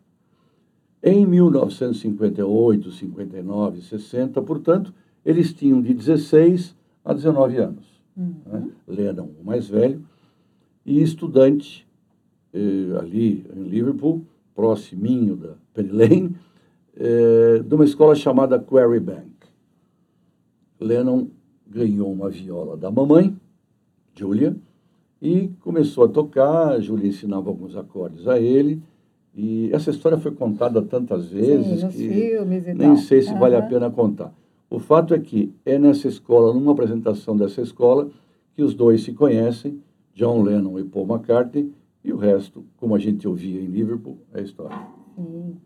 Em 1.02 1.26
1958, 1.26 2.90
59, 2.90 3.82
60, 3.82 4.42
portanto, 4.42 4.92
eles 5.24 5.52
tinham 5.52 5.80
de 5.80 5.94
16 5.94 6.76
a 7.04 7.14
19 7.14 7.56
anos. 7.56 7.86
Uhum. 8.16 8.34
Né? 8.46 8.70
Lennon, 8.86 9.30
o 9.40 9.44
mais 9.44 9.68
velho, 9.68 10.04
e 10.84 11.02
estudante 11.02 11.86
eh, 12.52 12.98
ali 12.98 13.46
em 13.56 13.62
Liverpool, 13.62 14.22
próximo 14.54 15.36
da 15.36 15.54
Penny 15.72 15.90
Lane, 15.90 16.36
eh, 16.96 17.62
de 17.64 17.74
uma 17.74 17.84
escola 17.84 18.14
chamada 18.14 18.58
Quarry 18.58 19.00
Bank. 19.00 19.30
Lennon 20.78 21.28
ganhou 21.66 22.12
uma 22.12 22.28
viola 22.28 22.76
da 22.76 22.90
mamãe, 22.90 23.34
Julia, 24.14 24.56
e 25.22 25.48
começou 25.60 26.04
a 26.04 26.08
tocar. 26.08 26.72
A 26.72 26.80
Julia 26.80 27.08
ensinava 27.08 27.48
alguns 27.48 27.76
acordes 27.76 28.26
a 28.26 28.38
ele. 28.38 28.82
E 29.34 29.70
essa 29.72 29.90
história 29.90 30.18
foi 30.18 30.32
contada 30.32 30.82
tantas 30.82 31.28
vezes 31.28 31.80
Sim, 31.80 31.88
que 31.88 32.08
filmes 32.08 32.66
e 32.66 32.74
nem 32.74 32.88
tal. 32.88 32.96
sei 32.96 33.22
se 33.22 33.32
uhum. 33.32 33.38
vale 33.38 33.56
a 33.56 33.62
pena 33.62 33.90
contar. 33.90 34.32
O 34.68 34.78
fato 34.78 35.14
é 35.14 35.18
que 35.18 35.52
é 35.64 35.78
nessa 35.78 36.08
escola, 36.08 36.52
numa 36.52 36.72
apresentação 36.72 37.36
dessa 37.36 37.60
escola, 37.60 38.08
que 38.54 38.62
os 38.62 38.74
dois 38.74 39.02
se 39.02 39.12
conhecem, 39.12 39.80
John 40.14 40.42
Lennon 40.42 40.78
e 40.78 40.84
Paul 40.84 41.06
McCartney, 41.06 41.72
e 42.04 42.12
o 42.12 42.16
resto, 42.16 42.64
como 42.76 42.94
a 42.94 42.98
gente 42.98 43.26
ouvia 43.26 43.60
em 43.60 43.66
Liverpool, 43.66 44.18
é 44.34 44.42
história. 44.42 44.76
Sim. 45.16 45.56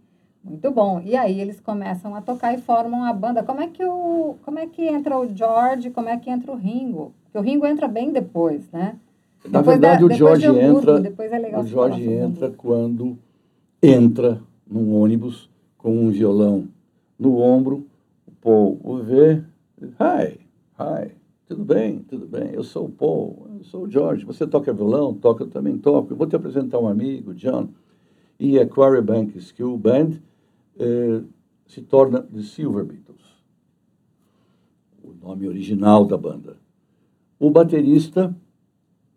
Muito 0.45 0.71
bom. 0.71 1.01
E 1.03 1.17
aí 1.17 1.41
eles 1.41 1.59
começam 1.59 2.15
a 2.15 2.21
tocar 2.21 2.53
e 2.53 2.59
formam 2.59 3.05
a 3.05 3.13
banda. 3.15 3.43
Como 3.43 3.63
é 3.63 3.67
que 3.67 3.83
o 3.83 4.37
como 4.45 4.59
é 4.59 4.67
que 4.67 4.87
entra 4.87 5.19
o 5.19 5.27
George, 5.35 5.91
como 5.91 6.09
é 6.09 6.19
que 6.19 6.29
entra 6.29 6.53
o 6.53 6.55
Ringo? 6.55 7.15
Porque 7.25 7.39
o 7.39 7.41
Ringo 7.41 7.67
entra 7.67 7.89
bem 7.89 8.13
depois, 8.13 8.71
né? 8.71 8.97
Na 9.47 9.61
depois 9.61 9.79
verdade, 9.79 10.07
da, 10.07 10.15
o 10.15 10.17
George 10.17 10.47
entra. 10.47 11.01
Depois 11.01 11.33
é 11.33 11.39
legal 11.39 11.63
o 11.63 11.67
George 11.67 12.13
entra 12.13 12.51
quando 12.51 13.19
entra 13.85 14.41
num 14.67 14.95
ônibus 14.95 15.51
com 15.77 16.07
um 16.07 16.11
violão 16.11 16.69
no 17.19 17.39
ombro. 17.39 17.87
O 18.27 18.33
Paul 18.41 18.81
o 18.83 18.97
vê. 18.99 19.43
Hi, 20.01 20.41
hi. 20.79 21.13
Tudo 21.47 21.65
bem, 21.65 21.99
tudo 21.99 22.27
bem. 22.27 22.51
Eu 22.53 22.65
sou 22.65 22.87
o 22.87 22.91
Paul, 22.91 23.47
eu 23.59 23.65
sou 23.65 23.83
o 23.83 23.91
George. 23.91 24.25
Você 24.25 24.47
toca 24.47 24.73
violão? 24.73 25.13
Toca, 25.13 25.45
eu 25.45 25.49
também 25.49 25.77
toco. 25.77 26.13
Eu 26.13 26.17
vou 26.17 26.27
te 26.27 26.35
apresentar 26.35 26.79
um 26.79 26.89
amigo, 26.89 27.35
John. 27.35 27.69
E 28.41 28.59
a 28.59 28.67
Quarry 28.67 29.03
Bank 29.03 29.37
Skill 29.39 29.77
Band 29.77 30.13
eh, 30.79 31.23
se 31.67 31.83
torna 31.83 32.23
The 32.23 32.43
Silver 32.43 32.85
Beatles, 32.85 33.23
o 35.03 35.13
nome 35.13 35.47
original 35.47 36.05
da 36.05 36.17
banda. 36.17 36.57
O 37.39 37.51
baterista, 37.51 38.35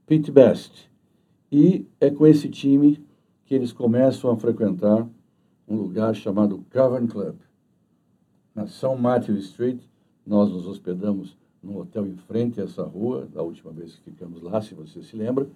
Pete 0.05 0.31
Best. 0.31 0.89
E 1.51 1.85
é 1.99 2.09
com 2.09 2.27
esse 2.27 2.49
time 2.49 3.03
que 3.47 3.55
eles 3.55 3.71
começam 3.71 4.29
a 4.29 4.35
frequentar 4.35 5.07
um 5.67 5.75
lugar 5.75 6.13
chamado 6.13 6.63
Cavern 6.69 7.07
Club. 7.07 7.35
Na 8.53 8.67
São 8.67 8.97
Matthew 8.97 9.37
Street, 9.37 9.79
nós 10.25 10.51
nos 10.51 10.67
hospedamos 10.67 11.35
num 11.63 11.77
hotel 11.77 12.05
em 12.05 12.15
frente 12.15 12.59
a 12.59 12.65
essa 12.65 12.83
rua, 12.83 13.25
da 13.33 13.41
última 13.41 13.71
vez 13.71 13.95
que 13.95 14.11
ficamos 14.11 14.41
lá, 14.43 14.61
se 14.61 14.75
você 14.75 15.01
se 15.01 15.15
lembra. 15.15 15.47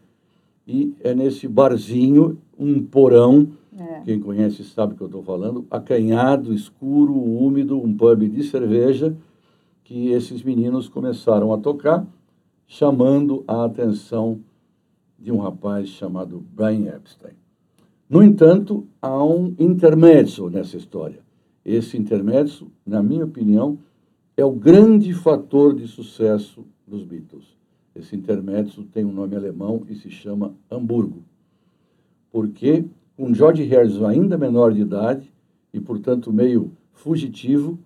E 0.66 0.96
é 1.02 1.14
nesse 1.14 1.50
barzinho, 1.50 2.38
um 2.58 2.82
porão, 2.82 3.50
é 3.78 4.02
Quem 4.02 4.20
conhece 4.20 4.64
sabe 4.64 4.94
o 4.94 4.98
que 4.98 5.04
eu 5.04 5.08
estou 5.08 5.24
falando. 5.24 5.66
Acanhado, 5.70 6.54
escuro, 6.54 7.14
úmido, 7.14 7.78
um 7.78 7.96
pub 7.96 8.28
de 8.28 8.44
cerveja 8.44 9.16
que 9.84 10.10
esses 10.10 10.44
meninos 10.44 10.88
começaram 10.88 11.54
a 11.54 11.58
tocar, 11.58 12.06
chamando 12.68 13.44
a 13.48 13.66
atenção 13.66 14.40
de 15.18 15.32
um 15.32 15.40
rapaz 15.40 15.90
chamado 15.90 16.44
Brian 16.54 16.88
Epstein. 16.96 17.41
No 18.12 18.22
entanto, 18.22 18.86
há 19.02 19.24
um 19.24 19.56
intermédio 19.58 20.50
nessa 20.50 20.76
história. 20.76 21.20
Esse 21.64 21.98
intermédio, 21.98 22.70
na 22.86 23.02
minha 23.02 23.24
opinião, 23.24 23.78
é 24.36 24.44
o 24.44 24.52
grande 24.52 25.14
fator 25.14 25.74
de 25.74 25.88
sucesso 25.88 26.66
dos 26.86 27.06
Beatles. 27.06 27.46
Esse 27.96 28.14
intermédio 28.14 28.84
tem 28.84 29.06
um 29.06 29.14
nome 29.14 29.38
alemão 29.38 29.84
e 29.88 29.96
se 29.96 30.10
chama 30.10 30.54
Hamburgo. 30.70 31.24
Porque, 32.30 32.84
com 33.16 33.34
George 33.34 33.64
Harrison 33.64 34.06
ainda 34.06 34.38
menor 34.38 34.74
de 34.74 34.82
idade 34.82 35.32
e, 35.74 35.80
portanto, 35.80 36.34
meio 36.34 36.74
fugitivo, 36.92 37.80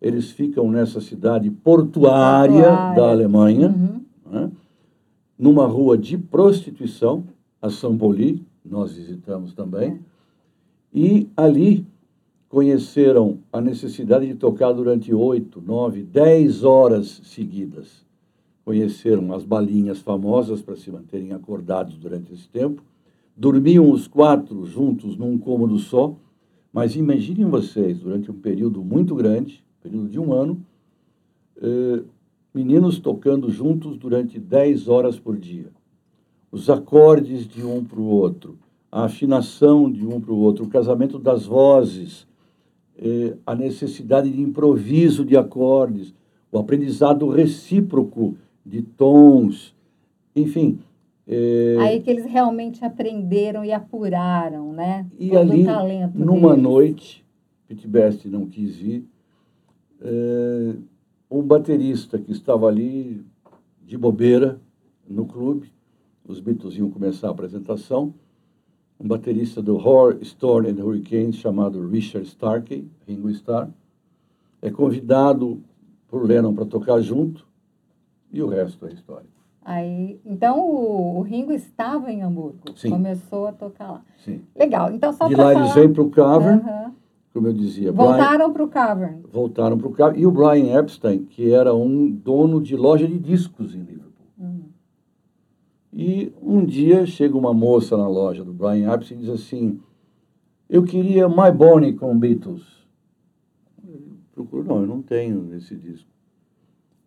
eles 0.00 0.30
ficam 0.30 0.70
nessa 0.70 0.98
cidade 0.98 1.50
portuária, 1.50 2.62
portuária. 2.62 2.96
da 2.96 3.10
Alemanha, 3.10 3.68
uhum. 3.68 4.00
né, 4.32 4.50
numa 5.38 5.66
rua 5.66 5.98
de 5.98 6.16
prostituição, 6.16 7.24
a 7.60 7.68
São 7.68 7.98
Poli, 7.98 8.42
nós 8.68 8.94
visitamos 8.94 9.54
também, 9.54 9.92
é. 9.92 9.98
e 10.92 11.28
ali 11.36 11.86
conheceram 12.48 13.38
a 13.52 13.60
necessidade 13.60 14.26
de 14.26 14.34
tocar 14.34 14.72
durante 14.72 15.12
oito, 15.12 15.60
nove, 15.60 16.02
dez 16.02 16.64
horas 16.64 17.20
seguidas. 17.24 18.06
Conheceram 18.64 19.32
as 19.32 19.44
balinhas 19.44 19.98
famosas 20.00 20.62
para 20.62 20.76
se 20.76 20.90
manterem 20.90 21.32
acordados 21.32 21.96
durante 21.96 22.32
esse 22.32 22.48
tempo. 22.48 22.82
Dormiam 23.36 23.90
os 23.90 24.06
quatro 24.06 24.64
juntos 24.64 25.16
num 25.16 25.38
cômodo 25.38 25.78
só. 25.78 26.16
Mas 26.72 26.94
imaginem 26.96 27.46
vocês, 27.46 27.98
durante 27.98 28.30
um 28.30 28.34
período 28.34 28.84
muito 28.84 29.14
grande, 29.14 29.64
período 29.82 30.08
de 30.08 30.20
um 30.20 30.32
ano, 30.32 30.64
eh, 31.60 32.02
meninos 32.52 32.98
tocando 32.98 33.50
juntos 33.50 33.96
durante 33.96 34.38
dez 34.38 34.86
horas 34.86 35.18
por 35.18 35.36
dia. 35.36 35.70
Os 36.50 36.70
acordes 36.70 37.46
de 37.46 37.64
um 37.64 37.84
para 37.84 38.00
o 38.00 38.06
outro, 38.06 38.58
a 38.90 39.04
afinação 39.04 39.90
de 39.90 40.06
um 40.06 40.20
para 40.20 40.32
o 40.32 40.38
outro, 40.38 40.64
o 40.64 40.68
casamento 40.68 41.18
das 41.18 41.44
vozes, 41.46 42.26
eh, 42.96 43.36
a 43.46 43.54
necessidade 43.54 44.30
de 44.30 44.40
improviso 44.40 45.24
de 45.24 45.36
acordes, 45.36 46.14
o 46.50 46.58
aprendizado 46.58 47.28
recíproco 47.28 48.36
de 48.64 48.82
tons, 48.82 49.74
enfim. 50.34 50.78
É... 51.26 51.76
Aí 51.80 52.00
que 52.00 52.10
eles 52.10 52.24
realmente 52.24 52.82
aprenderam 52.84 53.64
e 53.64 53.72
apuraram, 53.72 54.72
né? 54.72 55.06
E 55.18 55.28
Todo 55.28 55.40
ali, 55.40 55.64
numa 56.14 56.50
deles. 56.50 56.62
noite, 56.62 57.24
Pete 57.66 57.86
Best 57.86 58.26
não 58.28 58.46
quis 58.46 58.80
ir, 58.80 59.04
é, 60.00 60.74
um 61.30 61.42
baterista 61.42 62.18
que 62.18 62.32
estava 62.32 62.66
ali 62.66 63.22
de 63.84 63.98
bobeira 63.98 64.58
no 65.06 65.26
clube, 65.26 65.70
os 66.28 66.40
Beatles 66.40 66.76
iam 66.76 66.90
começar 66.90 67.28
a 67.28 67.30
apresentação, 67.30 68.12
um 69.00 69.08
baterista 69.08 69.62
do 69.62 69.76
Horror, 69.76 70.18
Storm 70.20 70.66
and 70.66 70.84
Hurricanes 70.84 71.36
chamado 71.36 71.88
Richard 71.88 72.28
Starkey, 72.28 72.86
Ringo 73.06 73.30
Starr, 73.30 73.70
é 74.60 74.70
convidado 74.70 75.60
por 76.06 76.24
Lennon 76.24 76.54
para 76.54 76.66
tocar 76.66 77.00
junto 77.00 77.46
e 78.30 78.42
o 78.42 78.48
resto 78.48 78.86
é 78.86 78.92
história. 78.92 79.26
Aí, 79.64 80.20
então 80.24 80.58
o, 80.60 81.18
o, 81.18 81.22
Ringo 81.22 81.52
estava 81.52 82.10
em 82.10 82.22
Hamburgo, 82.22 82.58
Sim. 82.74 82.90
começou 82.90 83.46
a 83.46 83.52
tocar 83.52 83.92
lá. 83.92 84.02
Sim. 84.24 84.42
Legal. 84.56 84.92
Então 84.92 85.12
só 85.12 85.28
de 85.28 85.34
lá 85.34 85.52
falar... 85.52 85.60
eles 85.60 85.74
vêm 85.74 85.92
para 85.92 86.02
o 86.02 86.10
Cavern, 86.10 86.62
como 87.32 87.46
eu 87.48 87.52
dizia. 87.52 87.92
Voltaram 87.92 88.52
para 88.52 88.64
o 88.64 88.68
Cavern. 88.68 89.22
Voltaram 89.30 89.78
para 89.78 89.86
o 89.86 89.92
Cavern. 89.92 90.20
E 90.20 90.26
o 90.26 90.30
Brian 90.30 90.78
Epstein, 90.78 91.24
que 91.24 91.52
era 91.52 91.74
um 91.74 92.10
dono 92.10 92.62
de 92.62 92.76
loja 92.76 93.06
de 93.06 93.18
discos 93.18 93.74
em 93.74 93.80
Liverpool. 93.80 94.07
E 95.92 96.32
um 96.42 96.64
dia 96.64 97.06
chega 97.06 97.36
uma 97.36 97.54
moça 97.54 97.96
na 97.96 98.08
loja 98.08 98.44
do 98.44 98.52
Brian 98.52 98.92
Epstein 98.92 99.18
e 99.18 99.20
diz 99.20 99.30
assim: 99.30 99.80
Eu 100.68 100.82
queria 100.82 101.28
My 101.28 101.50
Bonnie 101.54 101.94
com 101.94 102.18
Beatles. 102.18 102.62
Procuro, 104.32 104.64
não, 104.64 104.80
eu 104.80 104.86
não 104.86 105.02
tenho 105.02 105.54
esse 105.54 105.74
disco. 105.74 106.08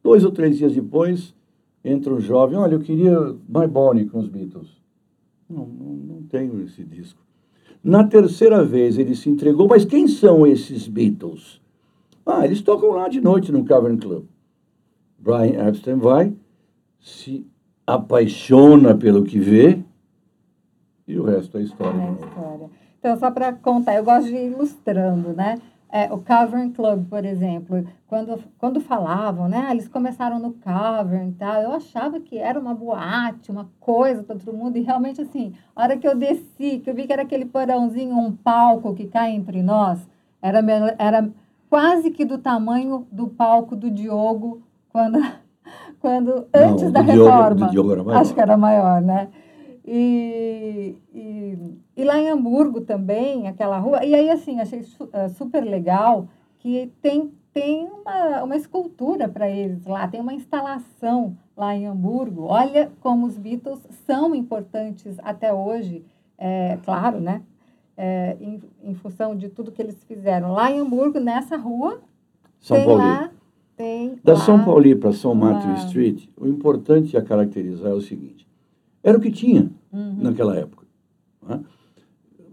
Dois 0.04 0.26
ou 0.26 0.32
três 0.32 0.58
dias 0.58 0.74
depois, 0.74 1.34
entra 1.86 2.14
um 2.14 2.20
jovem: 2.20 2.58
Olha, 2.58 2.74
eu 2.74 2.80
queria 2.80 3.20
My 3.48 3.68
Bonnie 3.68 4.08
com 4.08 4.20
os 4.20 4.28
Beatles. 4.28 4.82
Não, 5.50 5.68
não, 5.68 5.94
não 5.94 6.24
tenho 6.24 6.62
esse 6.62 6.84
disco. 6.84 7.22
Na 7.84 8.04
terceira 8.04 8.64
vez 8.64 8.98
ele 8.98 9.16
se 9.16 9.30
entregou, 9.30 9.68
mas 9.68 9.86
quem 9.86 10.08
são 10.08 10.46
esses 10.46 10.88
Beatles? 10.88 11.62
Ah, 12.26 12.46
eles 12.46 12.62
tocam 12.62 12.92
lá 12.92 13.10
de 13.10 13.20
noite 13.20 13.52
no 13.52 13.66
Cavern 13.66 13.98
Club. 13.98 14.26
Brian 15.18 15.68
Epstein 15.68 15.98
vai, 15.98 16.34
se 17.00 17.46
apaixona 17.86 18.96
pelo 18.96 19.24
que 19.24 19.40
vê 19.40 19.84
e 21.08 21.20
o 21.20 21.24
resto 21.24 21.58
é 21.58 21.62
história. 21.62 22.02
É 22.02 22.12
história. 22.12 22.70
Então, 22.98 23.18
só 23.18 23.32
para 23.32 23.52
contar, 23.52 23.96
eu 23.96 24.04
gosto 24.04 24.28
de 24.28 24.36
ir 24.36 24.52
ilustrando, 24.52 25.34
né? 25.34 25.60
É, 25.90 26.12
o 26.14 26.20
Cavern 26.20 26.72
Club, 26.72 27.10
por 27.10 27.26
exemplo, 27.26 27.86
quando, 28.08 28.42
quando 28.58 28.80
falavam, 28.80 29.50
né? 29.50 29.68
Eles 29.72 29.90
começaram 29.90 30.40
no 30.40 30.54
Cavern 30.54 31.30
e 31.30 31.34
tal, 31.34 31.62
eu 31.62 31.74
achava 31.74 32.22
que 32.22 32.38
era 32.38 32.58
uma 32.58 32.74
boate, 32.74 33.52
uma 33.52 33.70
coisa 33.80 34.24
para 34.24 34.38
todo 34.38 34.56
mundo, 34.56 34.78
e 34.78 34.82
realmente, 34.82 35.20
assim, 35.20 35.54
a 35.76 35.84
hora 35.84 35.98
que 35.98 36.08
eu 36.08 36.16
desci, 36.16 36.80
que 36.80 36.90
eu 36.90 36.96
vi 36.96 37.06
que 37.06 37.12
era 37.12 37.24
aquele 37.24 37.46
porãozinho, 37.46 38.16
um 38.16 38.32
palco 38.32 38.94
que 38.94 39.08
cai 39.08 39.32
entre 39.32 39.62
nós, 39.62 40.00
era, 40.42 40.62
era 40.98 41.30
quase 41.70 42.10
que 42.12 42.24
do 42.24 42.38
tamanho 42.38 43.06
do 43.12 43.28
palco 43.28 43.76
do 43.76 43.92
Diogo, 43.92 44.62
quando 44.88 45.20
quando 46.02 46.48
antes 46.54 46.86
Não, 46.86 46.92
da 46.92 47.02
reforma. 47.02 47.70
Diogo, 47.70 48.12
acho 48.12 48.34
que 48.34 48.42
era 48.42 48.58
maior, 48.58 49.02
né? 49.02 49.30
E, 49.86 50.96
e, 51.14 51.58
e, 51.96 52.04
lá 52.04 52.18
em 52.20 52.30
Hamburgo 52.30 52.82
também, 52.82 53.48
aquela 53.48 53.78
rua. 53.78 54.04
E 54.04 54.14
aí, 54.14 54.30
assim, 54.30 54.60
achei 54.60 54.80
uh, 54.80 55.30
super 55.30 55.64
legal 55.64 56.28
que 56.60 56.92
tem, 57.02 57.32
tem 57.54 57.88
uma, 57.88 58.44
uma 58.44 58.56
escultura 58.56 59.28
para 59.28 59.50
eles 59.50 59.86
lá, 59.86 60.08
tem 60.08 60.22
uma 60.22 60.34
instalação 60.34 61.36
lá 61.56 61.76
em 61.76 61.86
Hamburgo. 61.88 62.46
Olha 62.46 62.92
como 63.02 63.26
os 63.26 63.38
Beatles 63.38 63.80
são 64.06 64.36
importantes 64.36 65.18
até 65.24 65.54
hoje, 65.54 66.04
é, 66.38 66.78
claro, 66.84 67.20
né? 67.20 67.42
É, 67.98 68.38
em, 68.40 68.62
em 68.84 68.96
função 68.96 69.36
de 69.36 69.50
tudo 69.50 69.72
que 69.72 69.82
eles 69.82 70.04
fizeram. 70.06 70.54
Lá 70.54 70.72
em 70.72 70.80
Hamburgo, 70.80 71.20
nessa 71.20 71.58
rua, 71.58 72.02
São 72.60 72.78
tem 72.78 72.86
Paulo. 72.86 73.02
lá 73.02 73.32
da 74.24 74.36
São 74.36 74.64
Paulo 74.64 74.96
para 74.98 75.12
São 75.12 75.34
Matthew 75.34 75.74
Street, 75.88 76.28
o 76.38 76.48
importante 76.48 77.18
a 77.18 77.22
caracterizar 77.22 77.92
é 77.92 77.96
o 77.96 78.02
seguinte: 78.02 78.48
era 79.04 79.18
o 79.18 79.22
que 79.22 79.32
tinha 79.32 79.72
uhum. 79.92 80.18
naquela 80.22 80.58
época. 80.58 80.86
Né? 81.48 81.62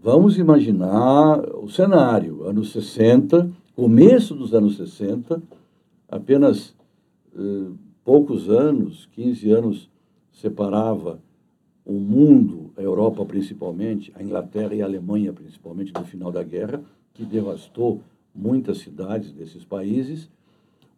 Vamos 0.01 0.37
imaginar 0.37 1.39
o 1.55 1.69
cenário, 1.69 2.43
anos 2.43 2.71
60, 2.71 3.49
começo 3.75 4.33
dos 4.33 4.53
anos 4.53 4.77
60, 4.77 5.41
apenas 6.07 6.73
eh, 7.35 7.71
poucos 8.03 8.49
anos, 8.49 9.07
15 9.11 9.51
anos, 9.51 9.89
separava 10.31 11.19
o 11.85 11.93
mundo, 11.93 12.71
a 12.77 12.81
Europa 12.81 13.25
principalmente, 13.25 14.11
a 14.15 14.23
Inglaterra 14.23 14.73
e 14.73 14.81
a 14.81 14.85
Alemanha 14.85 15.33
principalmente, 15.33 15.93
no 15.93 16.05
final 16.05 16.31
da 16.31 16.43
guerra, 16.43 16.81
que 17.13 17.25
devastou 17.25 18.01
muitas 18.33 18.77
cidades 18.77 19.33
desses 19.33 19.65
países 19.65 20.29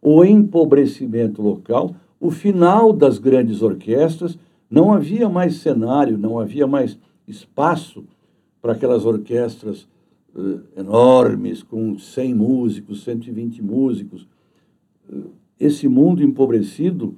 o 0.02 0.24
empobrecimento 0.24 1.40
local, 1.40 1.94
o 2.18 2.30
final 2.30 2.92
das 2.92 3.18
grandes 3.18 3.62
orquestras, 3.62 4.36
não 4.68 4.92
havia 4.92 5.28
mais 5.28 5.56
cenário, 5.56 6.18
não 6.18 6.40
havia 6.40 6.66
mais 6.66 6.98
espaço 7.26 8.04
para 8.60 8.72
aquelas 8.72 9.04
orquestras 9.04 9.86
uh, 10.34 10.60
enormes, 10.76 11.62
com 11.62 11.96
100 11.96 12.34
músicos, 12.34 13.04
120 13.04 13.62
músicos. 13.62 14.26
Uh, 15.08 15.30
esse 15.58 15.86
mundo 15.88 16.22
empobrecido 16.22 17.14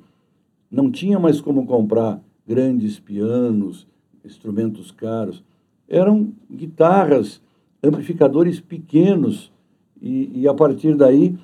não 0.70 0.90
tinha 0.90 1.18
mais 1.18 1.40
como 1.40 1.66
comprar 1.66 2.20
grandes 2.46 2.98
pianos, 2.98 3.86
instrumentos 4.24 4.90
caros. 4.90 5.42
Eram 5.88 6.32
guitarras, 6.50 7.40
amplificadores 7.82 8.60
pequenos, 8.60 9.52
e, 10.02 10.40
e 10.40 10.48
a 10.48 10.52
partir 10.52 10.96
daí 10.96 11.36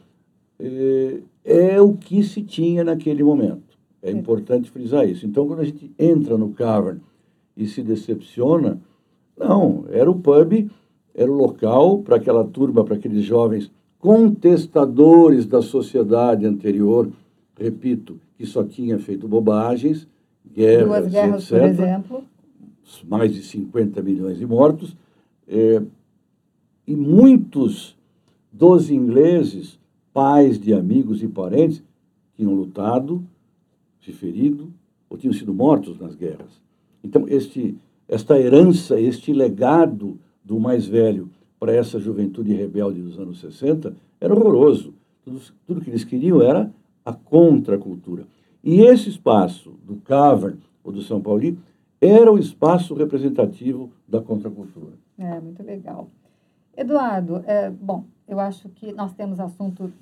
eh, 0.61 1.21
é 1.45 1.81
o 1.81 1.95
que 1.95 2.23
se 2.23 2.43
tinha 2.43 2.85
naquele 2.85 3.23
momento. 3.23 3.79
É 4.03 4.11
importante 4.11 4.71
frisar 4.71 5.09
isso. 5.09 5.27
Então, 5.27 5.47
quando 5.47 5.61
a 5.61 5.65
gente 5.65 5.91
entra 5.99 6.37
no 6.37 6.51
Cavern 6.51 7.01
e 7.57 7.67
se 7.67 7.83
decepciona, 7.83 8.81
não, 9.37 9.85
era 9.91 10.11
o 10.11 10.15
pub, 10.15 10.71
era 11.15 11.31
o 11.31 11.35
local 11.35 11.99
para 11.99 12.17
aquela 12.17 12.45
turma, 12.45 12.85
para 12.85 12.95
aqueles 12.95 13.25
jovens 13.25 13.71
contestadores 13.99 15.47
da 15.47 15.61
sociedade 15.61 16.47
anterior, 16.47 17.11
repito, 17.59 18.19
que 18.37 18.47
só 18.47 18.65
tinha 18.65 18.99
feito 18.99 19.29
bobagens, 19.29 20.09
guerras, 20.55 20.87
Duas 20.87 21.07
guerras, 21.13 21.43
etc. 21.43 21.51
por 21.51 21.69
exemplo. 21.69 22.25
Mais 23.07 23.33
de 23.33 23.43
50 23.43 24.03
milhões 24.03 24.39
de 24.39 24.47
mortos. 24.47 24.97
É, 25.47 25.83
e 26.87 26.97
muitos 26.97 27.97
dos 28.53 28.91
ingleses, 28.91 29.79
pais 30.13 30.59
de 30.59 30.73
amigos 30.73 31.23
e 31.23 31.29
parentes, 31.29 31.83
tinham 32.37 32.55
lutado, 32.55 33.23
se 34.01 34.13
ferido 34.13 34.73
ou 35.09 35.17
tinham 35.17 35.33
sido 35.33 35.53
mortos 35.53 35.99
nas 35.99 36.15
guerras. 36.15 36.61
Então, 37.03 37.27
este, 37.29 37.77
esta 38.09 38.39
herança, 38.39 39.01
este 39.01 39.33
legado 39.33 40.19
do 40.45 40.59
mais 40.59 40.87
velho 40.87 41.29
para 41.59 41.73
essa 41.73 41.99
juventude 41.99 42.55
rebelde 42.55 43.03
dos 43.03 43.19
anos 43.19 43.41
60 43.41 43.95
era 44.21 44.35
horroroso. 44.35 44.95
Tudo, 45.25 45.41
tudo 45.67 45.81
que 45.81 45.91
eles 45.91 46.05
queriam 46.05 46.41
era 46.41 46.73
a 47.05 47.13
contracultura. 47.13 48.27
E 48.63 48.81
esse 48.81 49.09
espaço 49.09 49.75
do 49.87 49.97
Cavern 49.97 50.59
ou 50.83 50.93
do 50.93 51.03
São 51.03 51.21
Paulo 51.21 51.57
era 52.01 52.33
o 52.33 52.39
espaço 52.39 52.95
representativo 52.95 53.91
da 54.09 54.21
contracultura. 54.21 54.93
É, 55.19 55.39
muito 55.41 55.63
legal. 55.63 56.09
Eduardo, 56.77 57.43
é, 57.47 57.71
bom, 57.71 58.05
eu 58.27 58.39
acho 58.39 58.69
que 58.69 58.93
nós 58.93 59.13
temos 59.13 59.41
assunto 59.41 59.93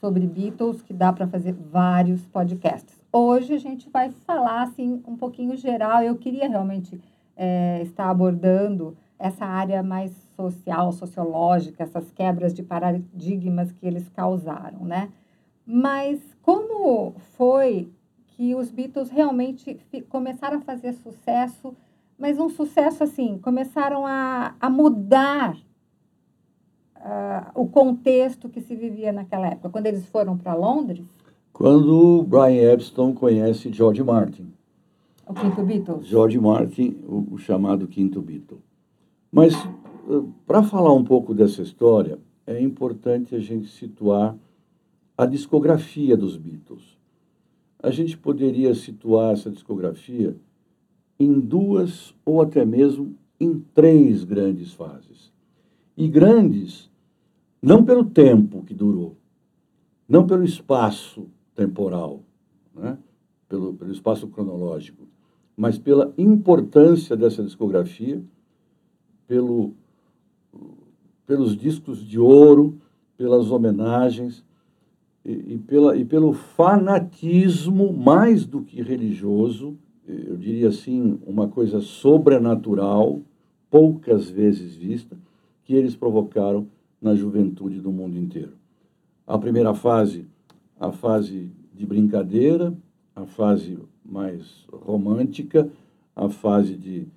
sobre 0.00 0.26
Beatles 0.26 0.82
que 0.82 0.92
dá 0.92 1.12
para 1.12 1.28
fazer 1.28 1.52
vários 1.52 2.26
podcasts. 2.26 3.04
Hoje 3.12 3.54
a 3.54 3.58
gente 3.58 3.88
vai 3.90 4.10
falar 4.10 4.62
assim 4.62 5.02
um 5.06 5.16
pouquinho 5.16 5.56
geral. 5.56 6.02
Eu 6.02 6.16
queria 6.16 6.48
realmente 6.48 7.00
é, 7.36 7.80
estar 7.82 8.10
abordando 8.10 8.96
essa 9.18 9.44
área 9.44 9.82
mais 9.82 10.10
social, 10.34 10.90
sociológica, 10.90 11.84
essas 11.84 12.10
quebras 12.10 12.52
de 12.52 12.62
paradigmas 12.62 13.70
que 13.70 13.86
eles 13.86 14.08
causaram, 14.08 14.84
né? 14.84 15.10
Mas 15.64 16.20
como 16.42 17.14
foi 17.36 17.92
que 18.26 18.54
os 18.56 18.70
Beatles 18.70 19.10
realmente 19.10 19.78
começaram 20.08 20.58
a 20.58 20.62
fazer 20.62 20.94
sucesso, 20.94 21.76
mas 22.18 22.40
um 22.40 22.48
sucesso 22.48 23.04
assim, 23.04 23.38
começaram 23.38 24.04
a, 24.04 24.56
a 24.58 24.68
mudar 24.68 25.56
uh, 27.02 27.50
o 27.54 27.66
contexto 27.66 28.48
que 28.48 28.60
se 28.60 28.74
vivia 28.74 29.12
naquela 29.12 29.48
época, 29.48 29.68
quando 29.68 29.86
eles 29.86 30.06
foram 30.06 30.36
para 30.36 30.54
Londres? 30.54 31.04
Quando 31.52 32.22
Brian 32.22 32.72
Epstein 32.72 33.12
conhece 33.12 33.72
George 33.72 34.02
Martin. 34.02 34.52
O 35.26 35.34
quinto 35.34 35.62
Beatles? 35.62 36.06
George 36.06 36.38
Martin, 36.38 36.96
o, 37.06 37.34
o 37.34 37.38
chamado 37.38 37.86
quinto 37.86 38.20
Beatle. 38.20 38.60
Mas, 39.30 39.54
uh, 40.08 40.32
para 40.46 40.62
falar 40.62 40.92
um 40.92 41.04
pouco 41.04 41.34
dessa 41.34 41.62
história, 41.62 42.18
é 42.46 42.60
importante 42.60 43.34
a 43.34 43.38
gente 43.38 43.68
situar 43.68 44.36
a 45.16 45.26
discografia 45.26 46.16
dos 46.16 46.36
Beatles. 46.36 46.98
A 47.82 47.90
gente 47.90 48.16
poderia 48.16 48.74
situar 48.74 49.32
essa 49.32 49.50
discografia 49.50 50.36
em 51.18 51.38
duas 51.38 52.14
ou 52.24 52.40
até 52.40 52.64
mesmo 52.64 53.14
em 53.38 53.58
três 53.74 54.24
grandes 54.24 54.72
fases. 54.72 55.32
E 55.96 56.08
grandes 56.08 56.90
não 57.62 57.84
pelo 57.84 58.04
tempo 58.04 58.64
que 58.64 58.74
durou, 58.74 59.16
não 60.08 60.26
pelo 60.26 60.42
espaço 60.42 61.28
temporal, 61.54 62.22
né? 62.74 62.98
pelo, 63.48 63.74
pelo 63.74 63.92
espaço 63.92 64.26
cronológico, 64.26 65.06
mas 65.56 65.78
pela 65.78 66.12
importância 66.18 67.16
dessa 67.16 67.42
discografia, 67.42 68.20
pelo, 69.28 69.74
pelos 71.26 71.56
discos 71.56 72.04
de 72.04 72.18
ouro, 72.18 72.78
pelas 73.16 73.50
homenagens 73.50 74.44
e, 75.24 75.54
e, 75.54 75.58
pela, 75.58 75.96
e 75.96 76.04
pelo 76.04 76.32
fanatismo 76.32 77.92
mais 77.92 78.44
do 78.44 78.62
que 78.62 78.82
religioso, 78.82 79.76
eu 80.08 80.36
diria 80.36 80.68
assim, 80.68 81.20
uma 81.24 81.46
coisa 81.46 81.80
sobrenatural, 81.80 83.20
poucas 83.70 84.28
vezes 84.28 84.74
vista, 84.74 85.16
que 85.64 85.74
eles 85.74 85.94
provocaram 85.94 86.66
na 87.02 87.14
juventude 87.16 87.80
do 87.80 87.90
mundo 87.90 88.16
inteiro. 88.16 88.52
A 89.26 89.36
primeira 89.36 89.74
fase, 89.74 90.24
a 90.78 90.92
fase 90.92 91.50
de 91.74 91.84
brincadeira, 91.84 92.72
a 93.14 93.26
fase 93.26 93.76
mais 94.04 94.64
romântica, 94.72 95.68
a 96.14 96.28
fase 96.28 96.76
de 96.76 97.08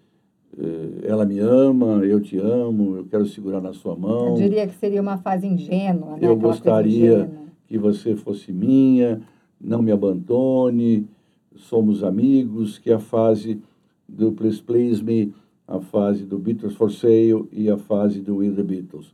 eh, 0.57 1.01
ela 1.03 1.25
me 1.25 1.39
ama, 1.39 2.03
eu 2.03 2.19
te 2.19 2.37
amo, 2.37 2.97
eu 2.97 3.05
quero 3.05 3.25
segurar 3.27 3.61
na 3.61 3.73
sua 3.73 3.95
mão. 3.95 4.29
Eu 4.29 4.35
diria 4.35 4.67
que 4.67 4.75
seria 4.75 5.01
uma 5.01 5.17
fase 5.17 5.45
ingênua, 5.45 6.11
né? 6.13 6.19
Eu 6.21 6.33
Aquela 6.33 6.35
gostaria 6.35 7.29
que 7.67 7.77
você 7.77 8.15
fosse 8.15 8.51
minha, 8.51 9.21
não 9.59 9.81
me 9.81 9.91
abandone, 9.91 11.07
somos 11.55 12.03
amigos, 12.03 12.79
que 12.79 12.89
é 12.91 12.95
a 12.95 12.99
fase 12.99 13.61
do 14.07 14.31
Please 14.31 14.61
Please 14.61 15.03
Me, 15.03 15.33
a 15.67 15.79
fase 15.79 16.23
do 16.23 16.37
Beatles 16.37 16.75
for 16.75 16.91
Sale 16.91 17.47
e 17.51 17.69
a 17.69 17.77
fase 17.77 18.21
do 18.21 18.37
We 18.37 18.51
The 18.51 18.63
Beatles 18.63 19.13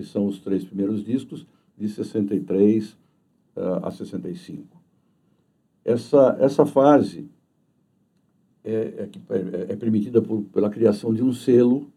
que 0.00 0.06
são 0.06 0.26
os 0.26 0.38
três 0.38 0.64
primeiros 0.64 1.04
discos, 1.04 1.46
de 1.76 1.88
63 1.88 2.90
uh, 2.90 2.96
ah, 3.56 3.88
a 3.88 3.90
65. 3.90 4.80
Essa, 5.84 6.36
essa 6.40 6.64
fase 6.64 7.28
é, 8.64 8.72
é, 8.72 9.10
é, 9.30 9.72
é 9.72 9.76
permitida 9.76 10.22
por, 10.22 10.42
pela 10.44 10.70
criação 10.70 11.12
de 11.12 11.22
um 11.22 11.32
selo, 11.32 11.90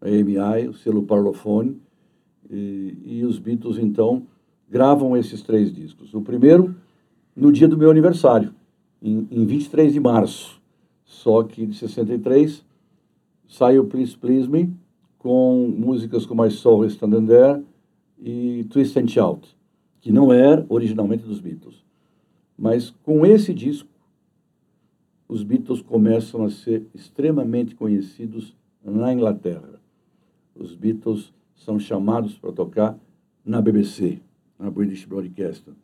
a 0.00 0.08
EMI, 0.10 0.68
o 0.68 0.74
selo 0.74 1.04
Parlophone, 1.04 1.80
e, 2.50 2.96
e 3.04 3.24
os 3.24 3.38
Beatles, 3.38 3.78
então, 3.78 4.26
gravam 4.68 5.16
esses 5.16 5.42
três 5.42 5.72
discos. 5.72 6.12
O 6.12 6.20
primeiro, 6.20 6.74
no 7.34 7.52
dia 7.52 7.68
do 7.68 7.78
meu 7.78 7.90
aniversário, 7.90 8.52
em, 9.00 9.28
em 9.30 9.46
23 9.46 9.92
de 9.92 10.00
março, 10.00 10.60
só 11.04 11.42
que 11.42 11.66
de 11.66 11.76
63, 11.76 12.64
sai 13.46 13.78
o 13.78 13.84
Please 13.84 14.16
Please 14.16 14.48
Me, 14.48 14.74
com 15.24 15.74
músicas 15.74 16.26
como 16.26 16.44
I 16.44 16.50
Saw 16.50 16.84
Standing 16.84 17.24
There 17.24 17.64
e 18.18 18.66
Twist 18.68 18.98
and 18.98 19.08
Shout, 19.08 19.56
que 20.02 20.12
não 20.12 20.30
era 20.30 20.66
originalmente 20.68 21.24
dos 21.24 21.40
Beatles. 21.40 21.82
Mas 22.58 22.90
com 23.02 23.24
esse 23.24 23.54
disco, 23.54 23.88
os 25.26 25.42
Beatles 25.42 25.80
começam 25.80 26.44
a 26.44 26.50
ser 26.50 26.86
extremamente 26.94 27.74
conhecidos 27.74 28.54
na 28.84 29.14
Inglaterra. 29.14 29.80
Os 30.54 30.74
Beatles 30.74 31.32
são 31.54 31.78
chamados 31.78 32.36
para 32.36 32.52
tocar 32.52 32.98
na 33.42 33.62
BBC, 33.62 34.20
na 34.58 34.70
British 34.70 35.06
Broadcasting. 35.06 35.74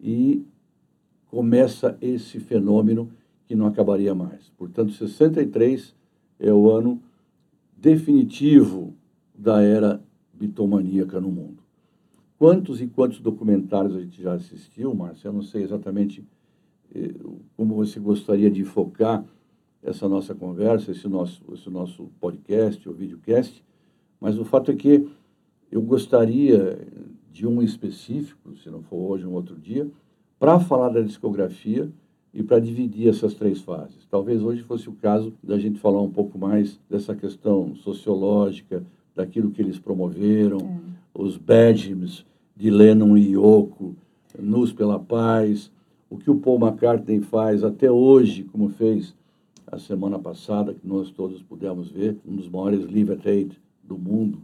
E 0.00 0.46
começa 1.26 1.98
esse 2.00 2.38
fenômeno 2.38 3.10
que 3.44 3.56
não 3.56 3.66
acabaria 3.66 4.14
mais. 4.14 4.52
Portanto, 4.56 4.92
63 4.92 5.96
é 6.38 6.52
o 6.52 6.70
ano 6.70 7.02
definitivo 7.80 8.94
da 9.34 9.62
era 9.62 10.02
bitomaníaca 10.32 11.20
no 11.20 11.30
mundo. 11.30 11.62
Quantos 12.36 12.80
e 12.80 12.86
quantos 12.86 13.20
documentários 13.20 13.96
a 13.96 14.00
gente 14.00 14.20
já 14.20 14.34
assistiu, 14.34 14.94
Márcia? 14.94 15.28
Eu 15.28 15.32
não 15.32 15.42
sei 15.42 15.62
exatamente 15.62 16.24
eh, 16.94 17.14
como 17.56 17.74
você 17.74 17.98
gostaria 17.98 18.50
de 18.50 18.64
focar 18.64 19.24
essa 19.82 20.08
nossa 20.08 20.34
conversa, 20.34 20.90
esse 20.90 21.08
nosso, 21.08 21.42
esse 21.52 21.70
nosso 21.70 22.10
podcast 22.20 22.88
ou 22.88 22.94
videocast, 22.94 23.64
mas 24.20 24.38
o 24.38 24.44
fato 24.44 24.70
é 24.70 24.74
que 24.74 25.08
eu 25.70 25.80
gostaria 25.82 26.78
de 27.30 27.46
um 27.46 27.62
específico, 27.62 28.56
se 28.56 28.68
não 28.70 28.82
for 28.82 28.96
hoje, 28.96 29.26
um 29.26 29.32
outro 29.32 29.56
dia, 29.56 29.88
para 30.38 30.58
falar 30.58 30.88
da 30.88 31.00
discografia 31.00 31.90
e 32.32 32.42
para 32.42 32.58
dividir 32.58 33.08
essas 33.08 33.34
três 33.34 33.60
fases. 33.60 34.06
Talvez 34.10 34.42
hoje 34.42 34.62
fosse 34.62 34.88
o 34.88 34.92
caso 34.92 35.32
da 35.42 35.58
gente 35.58 35.78
falar 35.78 36.02
um 36.02 36.10
pouco 36.10 36.38
mais 36.38 36.78
dessa 36.88 37.14
questão 37.14 37.74
sociológica, 37.76 38.82
daquilo 39.14 39.50
que 39.50 39.60
eles 39.60 39.78
promoveram, 39.78 40.58
é. 40.58 40.78
os 41.14 41.36
badges 41.36 42.24
de 42.56 42.70
Lennon 42.70 43.16
e 43.16 43.32
Yoko, 43.32 43.96
Nus 44.38 44.72
pela 44.72 44.98
Paz, 44.98 45.70
o 46.10 46.16
que 46.16 46.30
o 46.30 46.36
Paul 46.36 46.60
McCartney 46.60 47.20
faz 47.20 47.64
até 47.64 47.90
hoje, 47.90 48.44
como 48.44 48.68
fez 48.68 49.14
a 49.66 49.78
semana 49.78 50.18
passada, 50.18 50.74
que 50.74 50.86
nós 50.86 51.10
todos 51.10 51.42
pudemos 51.42 51.90
ver, 51.90 52.16
um 52.26 52.36
dos 52.36 52.48
maiores 52.48 52.86
live 52.86 53.18
aid 53.24 53.58
do 53.82 53.98
mundo, 53.98 54.40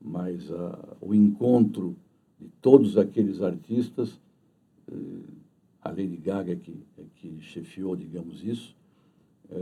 mas 0.00 0.50
uh, 0.50 0.76
o 1.00 1.14
encontro 1.14 1.96
de 2.38 2.48
todos 2.60 2.98
aqueles 2.98 3.40
artistas 3.40 4.20
uh, 4.88 5.35
a 5.86 5.90
Lady 5.90 6.16
Gaga 6.16 6.52
é 6.52 6.56
que, 6.56 6.84
é 6.98 7.02
que 7.14 7.40
chefiou, 7.40 7.94
digamos 7.94 8.42
isso, 8.42 8.76
é, 9.50 9.56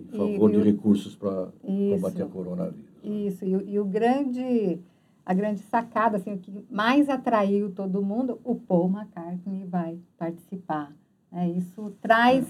em 0.00 0.16
favor 0.16 0.50
e, 0.50 0.56
de 0.56 0.62
recursos 0.62 1.16
para 1.16 1.48
combater 1.62 2.22
a 2.22 2.26
coronavírus. 2.26 2.90
Isso, 3.02 3.44
e, 3.44 3.72
e, 3.72 3.80
o 3.80 3.84
grande, 3.84 4.78
a 5.24 5.32
grande 5.32 5.60
sacada, 5.60 6.18
assim, 6.18 6.34
o 6.34 6.38
que 6.38 6.52
mais 6.70 7.08
atraiu 7.08 7.70
todo 7.70 8.02
mundo, 8.02 8.38
o 8.44 8.54
Paul 8.54 8.90
McCartney 8.90 9.64
vai 9.64 9.98
participar. 10.18 10.92
É, 11.32 11.48
isso 11.48 11.92
traz 12.00 12.46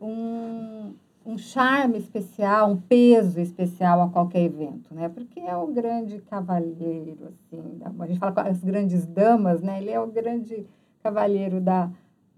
é. 0.00 0.04
um, 0.04 0.94
um 1.26 1.36
charme 1.36 1.98
especial, 1.98 2.70
um 2.70 2.76
peso 2.76 3.40
especial 3.40 4.00
a 4.00 4.08
qualquer 4.08 4.42
evento, 4.42 4.94
né? 4.94 5.08
Porque 5.08 5.40
é 5.40 5.56
o 5.56 5.66
grande 5.66 6.20
cavalheiro, 6.20 7.28
assim, 7.28 7.80
a 7.98 8.06
gente 8.06 8.18
fala 8.18 8.32
com 8.32 8.40
as 8.40 8.62
grandes 8.62 9.04
damas, 9.06 9.60
né? 9.60 9.80
Ele 9.80 9.90
é 9.90 10.00
o 10.00 10.06
grande 10.06 10.64
cavalheiro 11.02 11.60
da, 11.60 11.90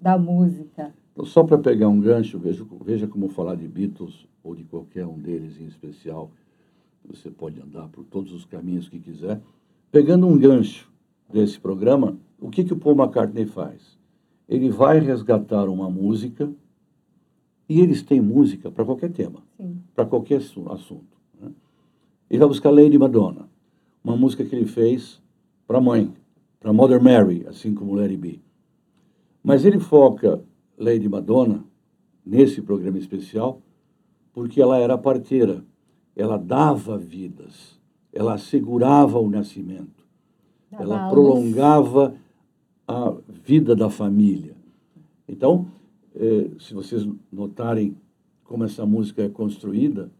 da 0.04 0.18
música. 0.18 0.94
Então, 1.12 1.24
só 1.24 1.42
para 1.42 1.56
pegar 1.56 1.88
um 1.88 1.98
gancho, 1.98 2.38
veja, 2.38 2.64
veja 2.84 3.06
como 3.06 3.28
falar 3.28 3.54
de 3.54 3.66
Beatles 3.66 4.26
ou 4.42 4.54
de 4.54 4.64
qualquer 4.64 5.06
um 5.06 5.18
deles 5.18 5.58
em 5.58 5.64
especial. 5.64 6.30
Você 7.06 7.30
pode 7.30 7.60
andar 7.60 7.88
por 7.88 8.04
todos 8.04 8.32
os 8.32 8.44
caminhos 8.44 8.88
que 8.88 8.98
quiser, 8.98 9.40
Pegando 9.94 10.26
um 10.26 10.36
gancho 10.36 10.90
desse 11.32 11.60
programa, 11.60 12.18
o 12.40 12.50
que, 12.50 12.64
que 12.64 12.72
o 12.72 12.76
Paul 12.76 12.96
McCartney 12.96 13.46
faz? 13.46 13.96
Ele 14.48 14.68
vai 14.68 14.98
resgatar 14.98 15.68
uma 15.68 15.88
música 15.88 16.52
e 17.68 17.80
eles 17.80 18.02
têm 18.02 18.20
música 18.20 18.72
para 18.72 18.84
qualquer 18.84 19.12
tema, 19.12 19.40
para 19.94 20.04
qualquer 20.04 20.38
assunto. 20.38 21.16
Né? 21.40 21.48
Ele 22.28 22.40
vai 22.40 22.48
buscar 22.48 22.70
Lady 22.70 22.98
Madonna, 22.98 23.48
uma 24.02 24.16
música 24.16 24.44
que 24.44 24.52
ele 24.52 24.66
fez 24.66 25.22
para 25.64 25.78
a 25.78 25.80
mãe, 25.80 26.12
para 26.58 26.72
Mother 26.72 27.00
Mary, 27.00 27.46
assim 27.48 27.72
como 27.72 27.94
Larry 27.94 28.16
B. 28.16 28.40
Mas 29.44 29.66
ele 29.66 29.78
foca 29.78 30.42
Lady 30.78 31.06
Madonna 31.06 31.62
nesse 32.24 32.62
programa 32.62 32.98
especial 32.98 33.60
porque 34.32 34.60
ela 34.60 34.78
era 34.78 34.96
parteira, 34.98 35.62
ela 36.16 36.36
dava 36.36 36.96
vidas, 36.98 37.78
ela 38.12 38.34
assegurava 38.34 39.20
o 39.20 39.30
nascimento, 39.30 40.04
ela 40.72 41.08
prolongava 41.08 42.14
a 42.88 43.14
vida 43.28 43.76
da 43.76 43.88
família. 43.88 44.56
Então, 45.28 45.66
eh, 46.16 46.50
se 46.58 46.74
vocês 46.74 47.06
notarem 47.30 47.96
como 48.42 48.64
essa 48.64 48.84
música 48.84 49.22
é 49.22 49.28
construída, 49.28 50.10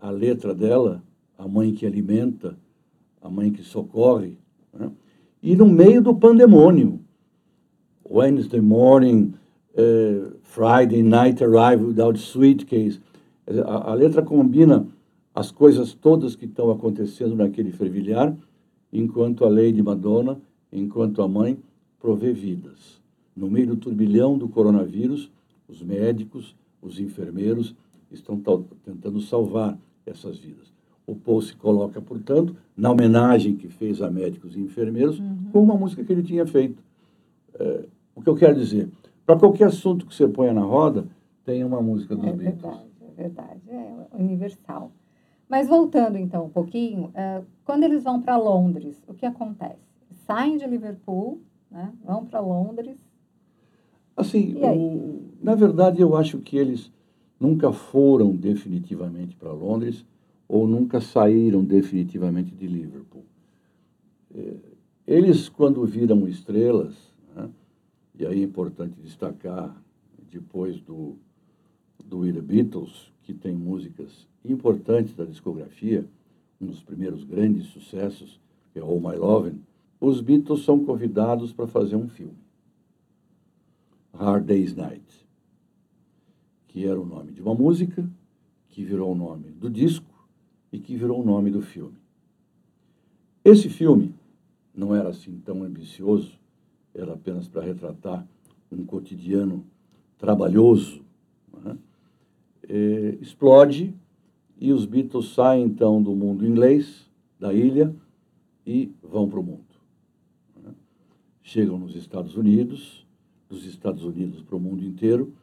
a 0.00 0.10
letra 0.10 0.54
dela, 0.54 1.02
a 1.38 1.48
mãe 1.48 1.72
que 1.72 1.86
alimenta, 1.86 2.58
a 3.22 3.30
mãe 3.30 3.50
que 3.50 3.62
socorre, 3.62 4.36
né? 4.72 4.90
e 5.42 5.56
no 5.56 5.66
meio 5.66 6.02
do 6.02 6.14
pandemônio, 6.14 7.00
Wednesday 8.14 8.60
morning, 8.60 9.34
uh, 9.76 10.30
Friday 10.44 11.02
night 11.02 11.42
arrive 11.42 11.82
without 11.82 12.16
suitcase. 12.16 13.00
A, 13.48 13.90
a, 13.90 13.94
letra 13.94 14.22
combina 14.22 14.86
as 15.34 15.50
coisas 15.50 15.94
todas 15.94 16.36
que 16.36 16.44
estão 16.44 16.70
acontecendo 16.70 17.34
naquele 17.34 17.72
fervilhar, 17.72 18.32
enquanto 18.92 19.44
a 19.44 19.48
lei 19.48 19.72
de 19.72 19.82
Madonna, 19.82 20.40
enquanto 20.72 21.22
a 21.22 21.28
mãe 21.28 21.58
provê 21.98 22.32
vidas. 22.32 23.02
No 23.36 23.50
meio 23.50 23.66
do 23.66 23.76
turbilhão 23.76 24.38
do 24.38 24.48
coronavírus, 24.48 25.28
os 25.68 25.82
médicos, 25.82 26.54
os 26.80 27.00
enfermeiros 27.00 27.74
estão 28.12 28.40
tentando 28.84 29.20
salvar 29.20 29.76
essas 30.06 30.38
vidas. 30.38 30.72
O 31.04 31.16
Paul 31.16 31.42
se 31.42 31.56
coloca, 31.56 32.00
portanto, 32.00 32.54
na 32.76 32.92
homenagem 32.92 33.56
que 33.56 33.68
fez 33.68 34.00
a 34.00 34.08
médicos 34.08 34.54
e 34.54 34.60
enfermeiros, 34.60 35.18
uhum. 35.18 35.36
com 35.52 35.62
uma 35.62 35.74
música 35.76 36.04
que 36.04 36.12
ele 36.12 36.22
tinha 36.22 36.46
feito. 36.46 36.80
É, 37.58 37.84
o 38.14 38.22
que 38.22 38.28
eu 38.28 38.36
quero 38.36 38.54
dizer, 38.54 38.88
para 39.26 39.38
qualquer 39.38 39.68
assunto 39.68 40.06
que 40.06 40.14
você 40.14 40.28
ponha 40.28 40.52
na 40.52 40.62
roda, 40.62 41.06
tem 41.44 41.64
uma 41.64 41.80
música 41.80 42.14
dos 42.14 42.26
é 42.26 42.32
Beatles. 42.32 42.62
Verdade, 42.62 42.90
é 43.00 43.22
verdade, 43.22 43.70
é 43.70 44.06
universal. 44.18 44.92
Mas 45.48 45.68
voltando 45.68 46.16
então 46.16 46.46
um 46.46 46.50
pouquinho, 46.50 47.06
uh, 47.06 47.44
quando 47.64 47.84
eles 47.84 48.02
vão 48.02 48.20
para 48.20 48.36
Londres, 48.36 49.02
o 49.06 49.14
que 49.14 49.26
acontece? 49.26 49.78
Saem 50.26 50.56
de 50.56 50.66
Liverpool, 50.66 51.40
né, 51.70 51.92
vão 52.04 52.24
para 52.24 52.40
Londres. 52.40 52.96
Assim, 54.16 54.54
o, 54.54 55.22
na 55.42 55.54
verdade, 55.54 56.00
eu 56.00 56.16
acho 56.16 56.38
que 56.38 56.56
eles 56.56 56.90
nunca 57.38 57.72
foram 57.72 58.34
definitivamente 58.34 59.36
para 59.36 59.52
Londres 59.52 60.04
ou 60.48 60.66
nunca 60.66 61.00
saíram 61.00 61.64
definitivamente 61.64 62.54
de 62.54 62.66
Liverpool. 62.66 63.24
É, 64.34 64.54
eles, 65.06 65.48
quando 65.48 65.84
viram 65.84 66.26
estrelas, 66.28 66.94
né, 67.34 67.48
e 68.18 68.24
aí 68.24 68.40
é 68.40 68.44
importante 68.44 69.00
destacar, 69.00 69.74
depois 70.30 70.80
do, 70.80 71.16
do 72.04 72.32
The 72.32 72.40
Beatles, 72.40 73.12
que 73.22 73.32
tem 73.32 73.54
músicas 73.54 74.26
importantes 74.44 75.14
da 75.14 75.24
discografia, 75.24 76.04
um 76.60 76.66
dos 76.66 76.82
primeiros 76.82 77.24
grandes 77.24 77.66
sucessos, 77.66 78.40
que 78.72 78.78
é 78.78 78.82
All 78.82 79.00
My 79.00 79.16
Lovin', 79.16 79.60
os 80.00 80.20
Beatles 80.20 80.64
são 80.64 80.84
convidados 80.84 81.52
para 81.52 81.66
fazer 81.66 81.96
um 81.96 82.08
filme, 82.08 82.36
Hard 84.12 84.44
Day's 84.44 84.74
Night, 84.74 85.26
que 86.68 86.86
era 86.86 87.00
o 87.00 87.06
nome 87.06 87.32
de 87.32 87.40
uma 87.40 87.54
música, 87.54 88.08
que 88.68 88.84
virou 88.84 89.12
o 89.12 89.14
nome 89.14 89.50
do 89.50 89.70
disco 89.70 90.28
e 90.72 90.78
que 90.78 90.96
virou 90.96 91.22
o 91.22 91.24
nome 91.24 91.50
do 91.50 91.62
filme. 91.62 91.96
Esse 93.44 93.68
filme 93.68 94.14
não 94.74 94.94
era 94.94 95.10
assim 95.10 95.40
tão 95.44 95.62
ambicioso, 95.62 96.38
era 96.94 97.14
apenas 97.14 97.48
para 97.48 97.62
retratar 97.62 98.26
um 98.70 98.84
cotidiano 98.84 99.64
trabalhoso, 100.18 101.02
né? 101.62 101.76
explode 103.20 103.94
e 104.58 104.72
os 104.72 104.86
Beatles 104.86 105.34
saem 105.34 105.64
então 105.64 106.02
do 106.02 106.14
mundo 106.14 106.46
inglês, 106.46 107.10
da 107.38 107.52
ilha, 107.52 107.94
e 108.66 108.90
vão 109.02 109.28
para 109.28 109.40
o 109.40 109.42
mundo. 109.42 109.64
Né? 110.62 110.72
Chegam 111.42 111.78
nos 111.78 111.94
Estados 111.94 112.36
Unidos, 112.36 113.06
dos 113.48 113.66
Estados 113.66 114.02
Unidos 114.04 114.42
para 114.42 114.56
o 114.56 114.60
mundo 114.60 114.84
inteiro, 114.84 115.34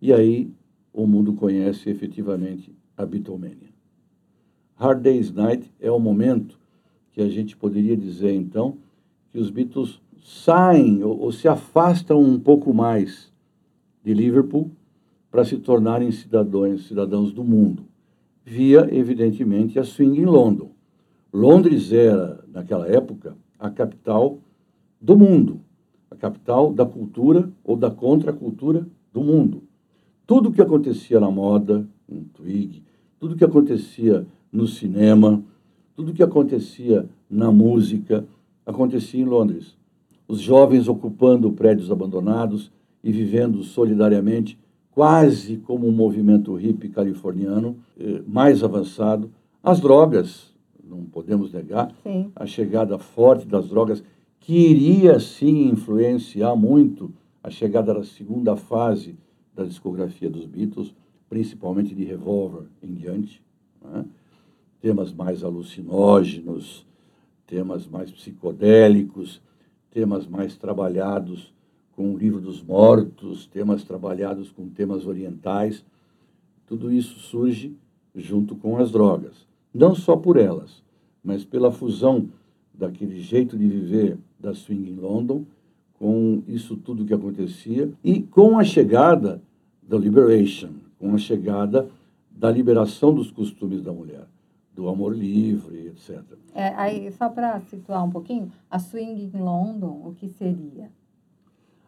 e 0.00 0.12
aí 0.12 0.50
o 0.92 1.06
mundo 1.06 1.34
conhece 1.34 1.88
efetivamente 1.88 2.74
a 2.96 3.06
Beatlemania. 3.06 3.72
Hard 4.76 5.02
Day's 5.02 5.30
Night 5.30 5.70
é 5.78 5.90
o 5.90 6.00
momento 6.00 6.58
que 7.12 7.20
a 7.20 7.28
gente 7.28 7.56
poderia 7.56 7.96
dizer 7.96 8.34
então 8.34 8.78
que 9.30 9.38
os 9.38 9.50
Beatles 9.50 10.00
saem 10.24 11.04
ou, 11.04 11.20
ou 11.20 11.30
se 11.30 11.46
afastam 11.46 12.20
um 12.20 12.40
pouco 12.40 12.72
mais 12.72 13.30
de 14.02 14.14
Liverpool 14.14 14.70
para 15.30 15.44
se 15.44 15.58
tornarem 15.58 16.10
cidadãos, 16.10 16.86
cidadãos 16.86 17.32
do 17.32 17.44
mundo, 17.44 17.84
via, 18.42 18.88
evidentemente, 18.90 19.78
a 19.78 19.84
swing 19.84 20.18
em 20.18 20.24
London. 20.24 20.70
Londres 21.32 21.92
era, 21.92 22.42
naquela 22.48 22.88
época, 22.88 23.36
a 23.58 23.68
capital 23.68 24.38
do 25.00 25.16
mundo, 25.16 25.60
a 26.10 26.16
capital 26.16 26.72
da 26.72 26.86
cultura 26.86 27.50
ou 27.62 27.76
da 27.76 27.90
contracultura 27.90 28.86
do 29.12 29.22
mundo. 29.22 29.62
Tudo 30.26 30.48
o 30.48 30.52
que 30.52 30.62
acontecia 30.62 31.20
na 31.20 31.30
moda, 31.30 31.86
um 32.08 32.24
twig, 32.32 32.82
tudo 33.18 33.34
o 33.34 33.36
que 33.36 33.44
acontecia 33.44 34.26
no 34.50 34.66
cinema, 34.66 35.42
tudo 35.94 36.12
o 36.12 36.14
que 36.14 36.22
acontecia 36.22 37.06
na 37.28 37.50
música, 37.50 38.24
acontecia 38.64 39.20
em 39.20 39.24
Londres 39.24 39.76
os 40.26 40.40
jovens 40.40 40.88
ocupando 40.88 41.52
prédios 41.52 41.90
abandonados 41.90 42.70
e 43.02 43.12
vivendo 43.12 43.62
solidariamente, 43.62 44.58
quase 44.90 45.58
como 45.58 45.86
um 45.86 45.92
movimento 45.92 46.54
hippie 46.54 46.88
californiano 46.88 47.76
eh, 47.98 48.22
mais 48.26 48.62
avançado. 48.62 49.30
As 49.62 49.80
drogas, 49.80 50.54
não 50.82 51.04
podemos 51.04 51.52
negar, 51.52 51.92
sim. 52.02 52.30
a 52.34 52.46
chegada 52.46 52.98
forte 52.98 53.46
das 53.46 53.68
drogas, 53.68 54.02
que 54.40 54.54
iria 54.54 55.18
sim 55.18 55.68
influenciar 55.68 56.54
muito 56.54 57.12
a 57.42 57.50
chegada 57.50 57.92
da 57.92 58.04
segunda 58.04 58.56
fase 58.56 59.16
da 59.54 59.64
discografia 59.64 60.30
dos 60.30 60.46
Beatles, 60.46 60.94
principalmente 61.28 61.94
de 61.94 62.04
Revolver 62.04 62.66
em 62.82 62.92
diante. 62.92 63.42
Né? 63.82 64.04
Temas 64.80 65.12
mais 65.12 65.42
alucinógenos, 65.42 66.86
temas 67.46 67.86
mais 67.86 68.10
psicodélicos, 68.10 69.40
temas 69.94 70.26
mais 70.26 70.56
trabalhados 70.56 71.54
com 71.92 72.12
o 72.12 72.18
livro 72.18 72.40
dos 72.40 72.60
mortos, 72.60 73.46
temas 73.46 73.84
trabalhados 73.84 74.50
com 74.50 74.68
temas 74.68 75.06
orientais. 75.06 75.84
Tudo 76.66 76.92
isso 76.92 77.20
surge 77.20 77.72
junto 78.14 78.56
com 78.56 78.76
as 78.76 78.90
drogas. 78.90 79.46
Não 79.72 79.94
só 79.94 80.16
por 80.16 80.36
elas, 80.36 80.82
mas 81.22 81.44
pela 81.44 81.70
fusão 81.70 82.28
daquele 82.74 83.20
jeito 83.20 83.56
de 83.56 83.68
viver 83.68 84.18
da 84.38 84.52
swing 84.52 84.90
em 84.90 84.96
London 84.96 85.44
com 85.96 86.42
isso 86.48 86.76
tudo 86.76 87.04
que 87.04 87.14
acontecia 87.14 87.90
e 88.02 88.20
com 88.20 88.58
a 88.58 88.64
chegada 88.64 89.40
da 89.80 89.96
liberation, 89.96 90.70
com 90.98 91.14
a 91.14 91.18
chegada 91.18 91.88
da 92.28 92.50
liberação 92.50 93.14
dos 93.14 93.30
costumes 93.30 93.80
da 93.80 93.92
mulher 93.92 94.26
do 94.74 94.88
amor 94.88 95.14
livre, 95.16 95.86
etc. 95.86 96.22
É, 96.54 96.68
aí, 96.76 97.10
só 97.12 97.28
para 97.28 97.60
situar 97.60 98.04
um 98.04 98.10
pouquinho, 98.10 98.50
a 98.70 98.78
swing 98.78 99.30
em 99.32 99.40
London, 99.40 100.02
o 100.04 100.14
que 100.14 100.28
seria? 100.28 100.90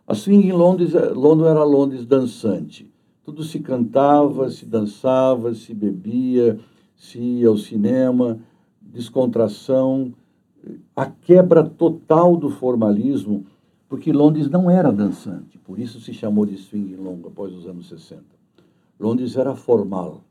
A 0.06 0.14
swing 0.14 0.46
em 0.46 0.52
Londres, 0.52 0.94
é, 0.94 1.10
London 1.10 1.46
era 1.46 1.64
Londres 1.64 2.06
dançante. 2.06 2.90
Tudo 3.24 3.42
se 3.42 3.58
cantava, 3.58 4.48
se 4.50 4.64
dançava, 4.64 5.52
se 5.52 5.74
bebia, 5.74 6.60
se 6.96 7.18
ia 7.18 7.48
ao 7.48 7.56
cinema, 7.56 8.38
descontração, 8.80 10.14
a 10.94 11.06
quebra 11.06 11.64
total 11.64 12.36
do 12.36 12.50
formalismo, 12.50 13.44
porque 13.88 14.12
Londres 14.12 14.48
não 14.48 14.70
era 14.70 14.92
dançante, 14.92 15.58
por 15.58 15.78
isso 15.78 16.00
se 16.00 16.12
chamou 16.12 16.46
de 16.46 16.56
swing 16.56 16.92
em 16.92 16.96
London 16.96 17.28
após 17.28 17.52
os 17.52 17.66
anos 17.66 17.88
60. 17.88 18.22
Londres 18.98 19.36
era 19.36 19.54
formal, 19.54 20.22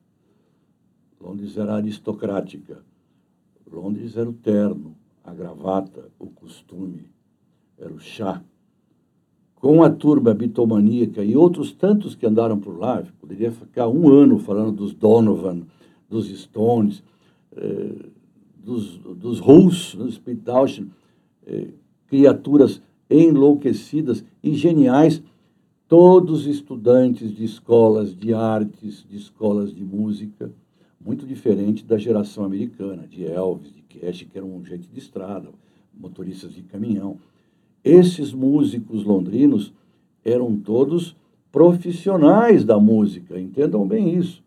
Londres 1.26 1.58
era 1.58 1.74
aristocrática. 1.74 2.84
Londres 3.72 4.16
era 4.16 4.30
o 4.30 4.34
terno, 4.34 4.96
a 5.24 5.34
gravata, 5.34 6.12
o 6.20 6.28
costume, 6.28 7.10
era 7.80 7.92
o 7.92 8.00
chá. 8.00 8.44
Com 9.56 9.82
a 9.82 9.90
turma 9.90 10.36
bitomaníaca 10.36 11.24
e 11.24 11.36
outros 11.36 11.72
tantos 11.72 12.14
que 12.14 12.28
andaram 12.28 12.60
por 12.60 12.78
lá, 12.78 13.04
poderia 13.20 13.52
ficar 13.52 13.88
um 13.88 14.08
ano 14.08 14.38
falando 14.38 14.72
dos 14.72 14.94
Donovan, 14.94 15.64
dos 16.08 16.28
Stones, 16.28 17.02
eh, 17.54 18.06
dos, 18.64 19.00
dos 19.00 19.40
dos 19.40 20.20
Pete 20.20 20.44
eh, 21.48 21.70
criaturas 22.06 22.80
enlouquecidas 23.10 24.24
e 24.44 24.54
geniais, 24.54 25.24
todos 25.88 26.46
estudantes 26.46 27.36
de 27.36 27.44
escolas 27.44 28.16
de 28.16 28.32
artes, 28.32 29.04
de 29.10 29.18
escolas 29.18 29.74
de 29.74 29.84
música, 29.84 30.52
muito 31.06 31.26
diferente 31.26 31.86
da 31.86 31.98
geração 31.98 32.44
americana, 32.44 33.06
de 33.08 33.24
Elvis, 33.26 33.72
de 33.72 33.82
Cash, 33.84 34.24
que 34.24 34.38
eram 34.38 34.56
um 34.56 34.66
jeito 34.66 34.88
de 34.92 35.00
estrada, 35.00 35.50
motoristas 35.94 36.54
de 36.54 36.64
caminhão. 36.64 37.18
Esses 37.84 38.34
músicos 38.34 39.04
londrinos 39.04 39.72
eram 40.24 40.58
todos 40.58 41.16
profissionais 41.52 42.66
da 42.66 42.80
música, 42.80 43.40
entendam 43.40 43.88
bem 43.88 44.16
isso. 44.16 44.44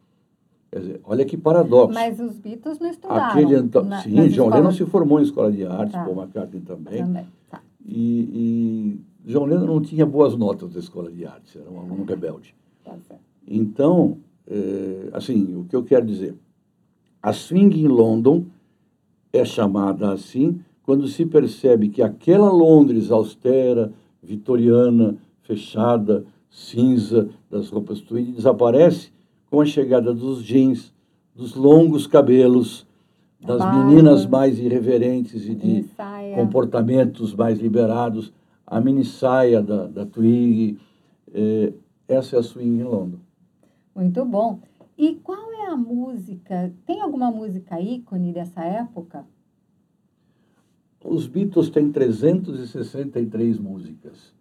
Quer 0.70 0.80
dizer, 0.80 1.00
olha 1.04 1.24
que 1.24 1.36
paradoxo. 1.36 1.94
Mas 1.94 2.18
os 2.18 2.36
Beatles 2.38 2.78
não 2.80 2.90
estudaram. 2.90 3.24
Aquele, 3.24 3.56
então, 3.56 3.84
na, 3.84 4.02
sim, 4.02 4.28
John 4.28 4.50
Lennon 4.50 4.72
se 4.72 4.84
formou 4.84 5.20
em 5.20 5.22
escola 5.22 5.50
de 5.50 5.64
artes, 5.64 5.92
Tá. 5.92 6.04
Paul 6.04 6.20
McCartney 6.20 6.60
também. 6.60 6.98
Também. 6.98 7.26
Tá. 7.48 7.62
E, 7.86 8.98
e 9.24 9.32
John 9.32 9.46
Lennon 9.46 9.64
não 9.64 9.80
tinha 9.80 10.04
boas 10.04 10.36
notas 10.36 10.70
da 10.70 10.80
escola 10.80 11.10
de 11.10 11.24
artes, 11.24 11.56
era 11.56 11.70
um 11.70 11.78
aluno 11.78 12.04
rebelde. 12.04 12.54
Tá. 12.84 12.94
Então, 13.46 14.18
eh, 14.46 15.08
assim, 15.12 15.56
o 15.56 15.64
que 15.64 15.74
eu 15.74 15.84
quero 15.84 16.04
dizer, 16.04 16.34
a 17.22 17.32
swing 17.32 17.80
em 17.80 17.88
London 17.88 18.44
é 19.32 19.44
chamada 19.44 20.12
assim 20.12 20.60
quando 20.82 21.06
se 21.06 21.26
percebe 21.26 21.88
que 21.88 22.00
aquela 22.00 22.50
Londres 22.50 23.10
austera, 23.10 23.92
vitoriana, 24.22 25.16
fechada, 25.42 26.24
cinza, 26.50 27.28
das 27.50 27.68
roupas 27.68 28.00
tweed, 28.00 28.32
desaparece 28.32 29.10
com 29.50 29.60
a 29.60 29.66
chegada 29.66 30.14
dos 30.14 30.42
jeans, 30.42 30.92
dos 31.34 31.54
longos 31.54 32.06
cabelos, 32.06 32.86
das 33.40 33.58
Barba. 33.58 33.84
meninas 33.84 34.26
mais 34.26 34.58
irreverentes 34.58 35.46
e 35.46 35.54
de 35.54 35.84
comportamentos 36.34 37.34
mais 37.34 37.58
liberados, 37.58 38.32
a 38.66 38.80
mini 38.80 39.04
saia 39.04 39.62
da, 39.62 39.86
da 39.86 40.06
Twig, 40.06 40.78
eh, 41.32 41.72
essa 42.08 42.36
é 42.36 42.38
a 42.38 42.42
swing 42.42 42.80
em 42.80 42.84
London. 42.84 43.18
Muito 43.94 44.24
bom. 44.24 44.58
E 44.96 45.14
qual 45.16 45.47
a 45.68 45.76
música? 45.76 46.72
Tem 46.86 47.00
alguma 47.00 47.30
música 47.30 47.80
ícone 47.80 48.32
dessa 48.32 48.62
época? 48.62 49.24
Os 51.04 51.26
Beatles 51.26 51.70
têm 51.70 51.92
363 51.92 53.58
músicas. 53.58 54.34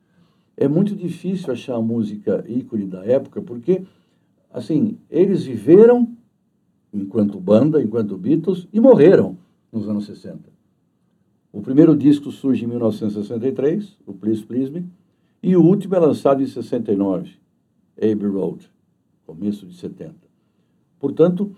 É 0.56 0.68
muito 0.68 0.96
difícil 0.96 1.52
achar 1.52 1.76
a 1.76 1.82
música 1.82 2.44
ícone 2.48 2.88
da 2.88 3.06
época, 3.06 3.42
porque, 3.42 3.84
assim, 4.52 4.98
eles 5.10 5.44
viveram 5.44 6.16
enquanto 6.92 7.40
banda, 7.40 7.82
enquanto 7.82 8.18
Beatles, 8.18 8.68
e 8.74 8.80
morreram 8.80 9.38
nos 9.72 9.88
anos 9.88 10.06
60. 10.06 10.50
O 11.52 11.62
primeiro 11.62 11.96
disco 11.96 12.32
surge 12.32 12.66
em 12.66 12.68
1963, 12.68 13.98
o 14.06 14.14
Please 14.14 14.44
Please 14.44 14.72
Me, 14.72 14.86
e 15.44 15.56
o 15.56 15.64
último 15.64 15.96
é 15.96 16.00
lançado 16.00 16.42
em 16.42 16.48
69, 16.48 17.36
Abbey 17.98 18.28
Road, 18.28 18.70
começo 19.26 19.66
de 19.66 19.76
70. 19.76 20.27
Portanto, 21.00 21.52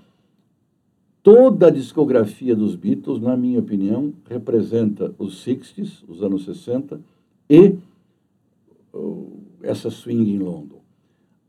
toda 1.23 1.67
a 1.67 1.71
discografia 1.71 2.55
dos 2.55 2.75
Beatles, 2.75 3.21
na 3.21 3.35
minha 3.37 3.59
opinião, 3.59 4.13
representa 4.29 5.13
os 5.17 5.45
60s, 5.45 6.03
os 6.07 6.23
anos 6.23 6.45
60, 6.45 6.99
e 7.49 7.75
uh, 8.93 9.39
essa 9.61 9.89
swing 9.89 10.31
em 10.31 10.39
London. 10.39 10.79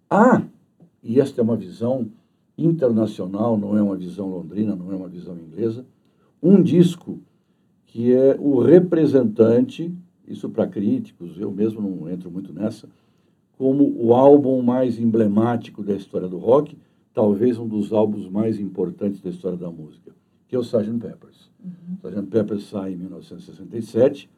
Há, 0.09 0.43
e 1.03 1.21
esta 1.21 1.41
é 1.41 1.45
uma 1.45 1.57
visão 1.57 2.11
internacional, 2.57 3.57
não 3.57 3.77
é 3.77 3.83
uma 3.83 3.97
visão 3.97 4.29
londrina, 4.29 4.75
não 4.77 4.93
é 4.93 4.97
uma 4.97 5.09
visão 5.09 5.37
inglesa, 5.39 5.85
um 6.43 6.63
disco 6.63 7.19
que 7.87 8.13
é 8.13 8.37
o 8.39 8.61
representante, 8.61 9.93
isso 10.27 10.49
para 10.49 10.67
críticos, 10.67 11.39
eu 11.39 11.51
mesmo 11.51 11.81
não 11.81 12.09
entro 12.09 12.31
muito 12.31 12.53
nessa, 12.53 12.89
como 13.59 13.93
o 13.99 14.15
álbum 14.15 14.63
mais 14.63 14.99
emblemático 14.99 15.83
da 15.83 15.95
história 15.95 16.29
do 16.29 16.39
rock, 16.39 16.77
talvez 17.13 17.59
um 17.59 17.67
dos 17.67 17.93
álbuns 17.93 18.29
mais 18.29 18.59
importantes 18.59 19.21
da 19.21 19.31
história 19.31 19.59
da 19.59 19.71
música, 19.71 20.13
que 20.49 20.55
é 20.55 20.59
o 20.59 20.63
Sgt. 20.63 20.99
Peppers. 20.99 21.51
Uhum. 21.63 21.97
Sgt. 22.05 22.27
Peppers 22.31 22.65
sai 22.65 22.93
em 22.93 22.97
1967, 22.97 24.29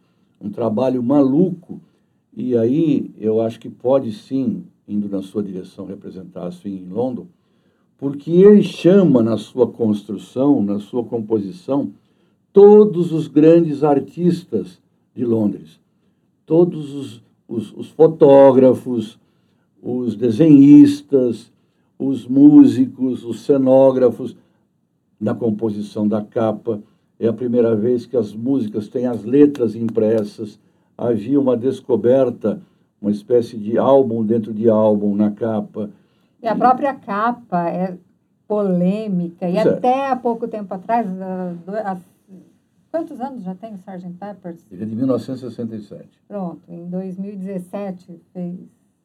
um 0.40 0.50
trabalho 0.50 1.02
maluco, 1.02 1.80
e 2.34 2.56
aí 2.56 3.10
eu 3.18 3.40
acho 3.40 3.60
que 3.60 3.68
pode 3.68 4.12
sim, 4.12 4.64
indo 4.88 5.08
na 5.08 5.22
sua 5.22 5.42
direção, 5.42 5.86
representar 5.86 6.46
a 6.46 6.50
swing 6.50 6.82
em 6.82 6.88
London, 6.88 7.26
porque 7.98 8.30
ele 8.30 8.62
chama 8.62 9.22
na 9.22 9.36
sua 9.36 9.66
construção, 9.68 10.62
na 10.62 10.80
sua 10.80 11.04
composição, 11.04 11.92
todos 12.52 13.12
os 13.12 13.28
grandes 13.28 13.84
artistas 13.84 14.82
de 15.14 15.24
Londres, 15.24 15.80
todos 16.44 16.92
os, 16.92 17.22
os, 17.46 17.72
os 17.76 17.88
fotógrafos, 17.88 19.18
os 19.80 20.16
desenhistas, 20.16 21.52
os 22.06 22.26
músicos, 22.26 23.24
os 23.24 23.40
cenógrafos, 23.40 24.36
na 25.20 25.34
composição 25.34 26.06
da 26.06 26.22
capa. 26.22 26.80
É 27.18 27.28
a 27.28 27.32
primeira 27.32 27.76
vez 27.76 28.04
que 28.04 28.16
as 28.16 28.34
músicas 28.34 28.88
têm 28.88 29.06
as 29.06 29.22
letras 29.22 29.76
impressas. 29.76 30.58
Havia 30.98 31.38
uma 31.38 31.56
descoberta, 31.56 32.60
uma 33.00 33.10
espécie 33.10 33.56
de 33.56 33.78
álbum 33.78 34.24
dentro 34.24 34.52
de 34.52 34.68
álbum 34.68 35.14
na 35.14 35.30
capa. 35.30 35.90
E 36.42 36.48
a 36.48 36.56
própria 36.56 36.92
capa 36.94 37.68
é 37.68 37.96
polêmica. 38.48 39.48
E 39.48 39.56
é. 39.56 39.60
até 39.60 40.10
há 40.10 40.16
pouco 40.16 40.48
tempo 40.48 40.74
atrás, 40.74 41.06
há- 41.20 41.96
quantos 42.90 43.20
anos 43.20 43.44
já 43.44 43.54
tem 43.54 43.72
o 43.72 43.76
Sgt. 43.76 44.10
Peppers? 44.18 44.66
Ele 44.70 44.82
é 44.82 44.86
de 44.86 44.96
1967. 44.96 46.08
Pronto, 46.26 46.60
em 46.68 46.84
2017 46.88 48.20
fez 48.32 48.58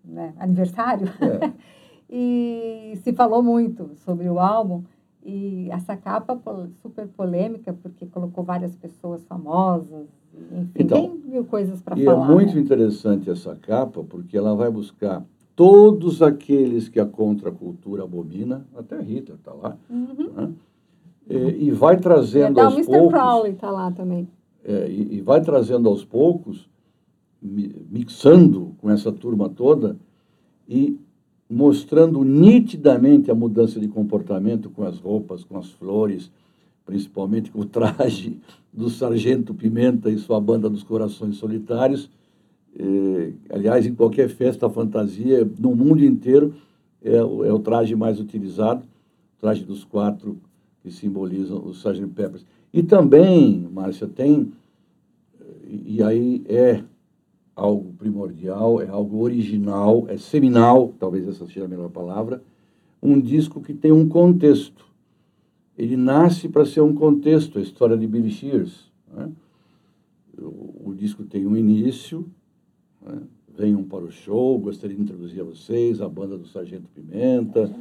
né, 0.04 0.34
aniversário. 0.40 1.08
É. 1.22 1.52
e 2.10 2.94
se 3.04 3.14
falou 3.14 3.42
muito 3.44 3.92
sobre 4.06 4.30
o 4.30 4.40
álbum. 4.40 4.84
E 5.26 5.70
essa 5.72 5.98
capa 5.98 6.40
super 6.82 7.06
polêmica, 7.10 7.74
porque 7.74 8.06
colocou 8.06 8.44
várias 8.46 8.76
pessoas 8.78 9.26
famosas. 9.26 10.08
Enfim, 10.52 10.70
Então, 10.76 11.02
tem 11.02 11.18
mil 11.26 11.44
coisas 11.44 11.82
para 11.82 12.00
E 12.00 12.06
falar. 12.06 12.30
é 12.32 12.34
muito 12.34 12.56
né? 12.56 12.62
interessante 12.62 13.30
essa 13.30 13.54
capa, 13.56 14.04
porque 14.04 14.38
ela 14.38 14.56
vai 14.56 14.72
buscar 14.72 15.26
todos 15.54 16.22
aqueles 16.22 16.88
que 16.88 17.00
a 17.00 17.06
contracultura 17.06 18.04
abomina, 18.04 18.66
até 18.78 18.96
a 18.96 19.02
Rita 19.02 19.34
está 19.34 19.52
lá, 19.54 19.76
Uhum. 19.90 20.30
né? 20.34 20.54
e, 21.30 21.68
e 21.68 21.72
vai 21.72 21.96
E 21.96 22.00
trazendo 22.00 22.58
o 22.60 22.62
aos 22.62 22.76
Mr. 22.76 22.86
poucos, 22.92 23.12
Crowley 23.12 23.52
está 23.54 23.70
lá 23.72 23.92
também. 23.92 24.30
é, 24.64 24.88
e, 24.90 25.16
e 25.18 25.22
vai 25.22 25.42
trazendo 25.42 25.90
aos 25.90 26.06
poucos, 26.06 26.70
mi- 27.42 27.76
mixando 27.90 28.76
com 28.78 28.90
essa 28.90 29.12
turma 29.12 29.50
toda 29.50 29.98
e 30.70 30.98
mostrando 31.50 32.24
nitidamente 32.24 33.32
a 33.32 33.36
mudança 33.36 33.80
de 33.80 33.88
comportamento 33.88 34.70
com 34.70 34.84
as 34.84 35.00
roupas, 35.00 35.44
com 35.44 35.58
as 35.58 35.70
flores, 35.72 36.30
principalmente 36.86 37.52
com 37.52 37.62
o 37.62 37.66
traje 37.66 38.38
do 38.74 38.90
Sargento 38.90 39.54
Pimenta 39.54 40.10
e 40.10 40.18
sua 40.18 40.40
banda 40.40 40.70
dos 40.70 40.84
Corações 40.84 41.38
Solitários. 41.38 42.10
Eh, 42.78 43.32
aliás, 43.50 43.86
em 43.86 43.96
qualquer 43.96 44.30
festa 44.30 44.70
fantasia, 44.70 45.50
no 45.60 45.76
mundo 45.76 46.04
inteiro, 46.04 46.54
é, 47.02 47.24
o- 47.24 47.44
é 47.46 47.52
o 47.52 47.60
traje 47.60 47.96
mais 47.96 48.20
utilizado, 48.20 48.82
o 48.84 49.42
traje 49.42 49.64
dos 49.64 49.84
quatro 49.84 50.38
que 50.84 50.92
simbolizam 50.92 51.58
o 51.66 51.72
Sgt. 51.72 52.08
Peppers. 52.08 52.46
E 52.74 52.84
também, 52.84 53.68
Márcia, 53.74 54.08
tem, 54.08 54.52
e 55.68 55.96
e 55.96 56.04
aí 56.04 56.44
é 56.48 56.84
algo 57.58 57.92
primordial, 57.98 58.80
é 58.80 58.88
algo 58.88 59.20
original, 59.20 60.06
é 60.08 60.16
seminal, 60.16 60.94
talvez 61.00 61.28
essa 61.28 61.48
seja 61.48 61.66
a 61.66 61.68
melhor 61.68 61.90
palavra, 61.90 62.42
um 63.02 63.20
disco 63.20 63.60
que 63.60 63.74
tem 63.74 63.92
um 63.92 64.08
contexto. 64.08 64.86
Ele 65.76 65.98
nasce 65.98 66.48
para 66.48 66.66
ser 66.66 66.82
um 66.82 66.94
contexto, 66.94 67.58
a 67.58 67.62
história 67.62 67.98
de 67.98 68.06
Billy 68.08 68.30
Shears. 68.30 68.92
né? 69.12 69.32
O, 70.40 70.90
o 70.92 70.96
disco 70.96 71.24
tem 71.24 71.48
um 71.48 71.58
início, 71.58 72.30
né? 73.02 73.22
venham 73.58 73.84
para 73.84 74.04
o 74.04 74.12
show, 74.12 74.60
gostaria 74.60 74.96
de 74.96 75.02
introduzir 75.02 75.42
a 75.42 75.44
vocês 75.44 76.00
a 76.00 76.08
banda 76.08 76.38
do 76.38 76.46
Sargento 76.46 76.88
Pimenta, 76.94 77.74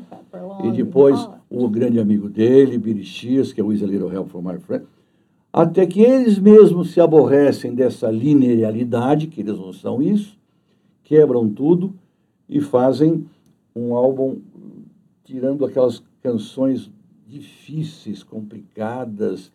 e 0.65 0.73
depois 0.73 1.29
o 1.51 1.69
grande 1.69 2.01
amigo 2.01 2.31
dele, 2.31 2.79
Billy 2.79 3.05
Shears, 3.05 3.53
que 3.53 3.61
é 3.61 3.65
o 3.65 3.71
Is 3.71 3.83
a 3.83 3.87
Little 3.87 4.11
Help 4.11 4.31
from 4.31 4.41
My 4.41 4.59
Friend, 4.59 4.87
até 5.57 5.87
que 5.87 6.03
eles 6.03 6.39
mesmos 6.39 6.91
se 6.91 7.01
aborrecem 7.01 7.75
dessa 7.75 8.11
linearidade, 8.11 9.27
que 9.27 9.41
eles 9.41 9.57
não 9.57 9.73
são 9.73 10.03
isso, 10.03 10.39
quebram 11.03 11.49
tudo 11.49 11.95
e 12.47 12.61
fazem 12.61 13.27
um 13.75 13.95
álbum 13.95 14.37
tirando 15.25 15.65
aquelas 15.65 16.03
canções 16.23 16.91
difíceis, 17.27 18.23
complicadas, 18.23 19.51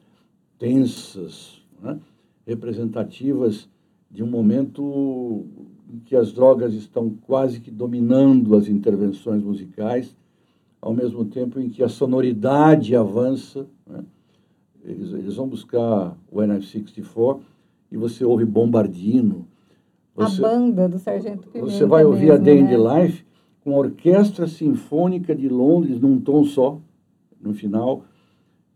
tensas, 0.57 1.61
né? 1.79 1.99
representativas 2.47 3.69
de 4.09 4.23
um 4.23 4.27
momento 4.27 5.45
em 5.87 5.99
que 5.99 6.15
as 6.15 6.33
drogas 6.33 6.73
estão 6.73 7.11
quase 7.27 7.59
que 7.59 7.69
dominando 7.69 8.55
as 8.55 8.67
intervenções 8.67 9.43
musicais, 9.43 10.15
ao 10.81 10.95
mesmo 10.95 11.25
tempo 11.25 11.59
em 11.59 11.69
que 11.69 11.83
a 11.83 11.89
sonoridade 11.89 12.95
avança. 12.95 13.67
Né? 13.85 14.03
Eles, 14.83 15.13
eles 15.13 15.35
vão 15.35 15.47
buscar 15.47 16.17
o 16.31 16.39
NF64 16.39 17.39
e 17.91 17.97
você 17.97 18.25
ouve 18.25 18.45
Bombardino. 18.45 19.47
Você, 20.15 20.43
a 20.43 20.49
banda 20.49 20.89
do 20.89 20.97
Sargento 20.97 21.47
Pimenta. 21.47 21.71
Você 21.71 21.85
vai 21.85 22.03
ouvir 22.03 22.27
mesmo, 22.27 22.33
a 22.33 22.37
Day 22.37 22.59
in 22.59 22.63
né? 22.63 22.69
the 22.69 22.77
Life 22.77 23.25
com 23.63 23.75
a 23.75 23.79
Orquestra 23.79 24.47
Sinfônica 24.47 25.35
de 25.35 25.47
Londres 25.47 25.99
num 25.99 26.19
tom 26.19 26.43
só, 26.43 26.79
no 27.39 27.53
final. 27.53 28.03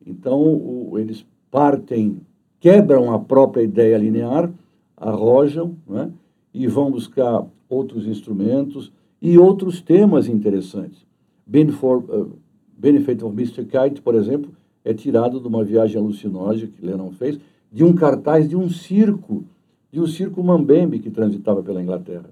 Então, 0.06 0.40
o, 0.42 1.00
eles 1.00 1.26
partem, 1.50 2.22
quebram 2.60 3.12
a 3.12 3.20
própria 3.20 3.64
ideia 3.64 3.98
linear, 3.98 4.52
arrojam, 4.96 5.76
né? 5.88 6.12
e 6.54 6.68
vão 6.68 6.92
buscar 6.92 7.46
outros 7.68 8.08
instrumentos 8.08 8.92
e 9.22 9.38
outros 9.38 9.82
temas 9.82 10.28
interessantes. 10.28 11.06
Benefit, 11.46 11.86
uh, 11.86 12.32
Benefit 12.78 13.24
of 13.24 13.34
Mr. 13.34 13.66
Kite, 13.66 14.02
por 14.02 14.16
exemplo, 14.16 14.52
é 14.86 14.94
tirado 14.94 15.42
de 15.42 15.48
uma 15.48 15.64
viagem 15.64 16.00
alucinógena 16.00 16.72
que 16.72 16.86
Lennon 16.86 17.12
fez, 17.12 17.40
de 17.72 17.84
um 17.84 17.94
cartaz 17.94 18.48
de 18.48 18.56
um 18.56 18.70
circo, 18.70 19.44
de 19.92 20.00
um 20.00 20.06
circo 20.06 20.42
mambembe 20.44 21.00
que 21.00 21.10
transitava 21.10 21.64
pela 21.64 21.82
Inglaterra. 21.82 22.30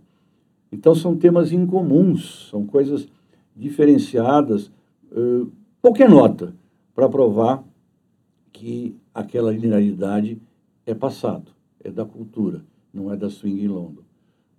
Então 0.72 0.94
são 0.94 1.18
temas 1.18 1.52
incomuns, 1.52 2.48
são 2.52 2.64
coisas 2.66 3.08
diferenciadas, 3.56 4.72
uh, 5.12 5.52
qualquer 5.82 6.08
nota 6.08 6.54
para 6.94 7.10
provar 7.10 7.64
que 8.52 8.96
aquela 9.14 9.52
linearidade 9.52 10.40
é 10.86 10.94
passado, 10.94 11.52
é 11.84 11.90
da 11.90 12.06
cultura, 12.06 12.64
não 12.94 13.12
é 13.12 13.18
da 13.18 13.32
swing 13.32 13.64
em 13.64 13.68
London. 13.68 14.04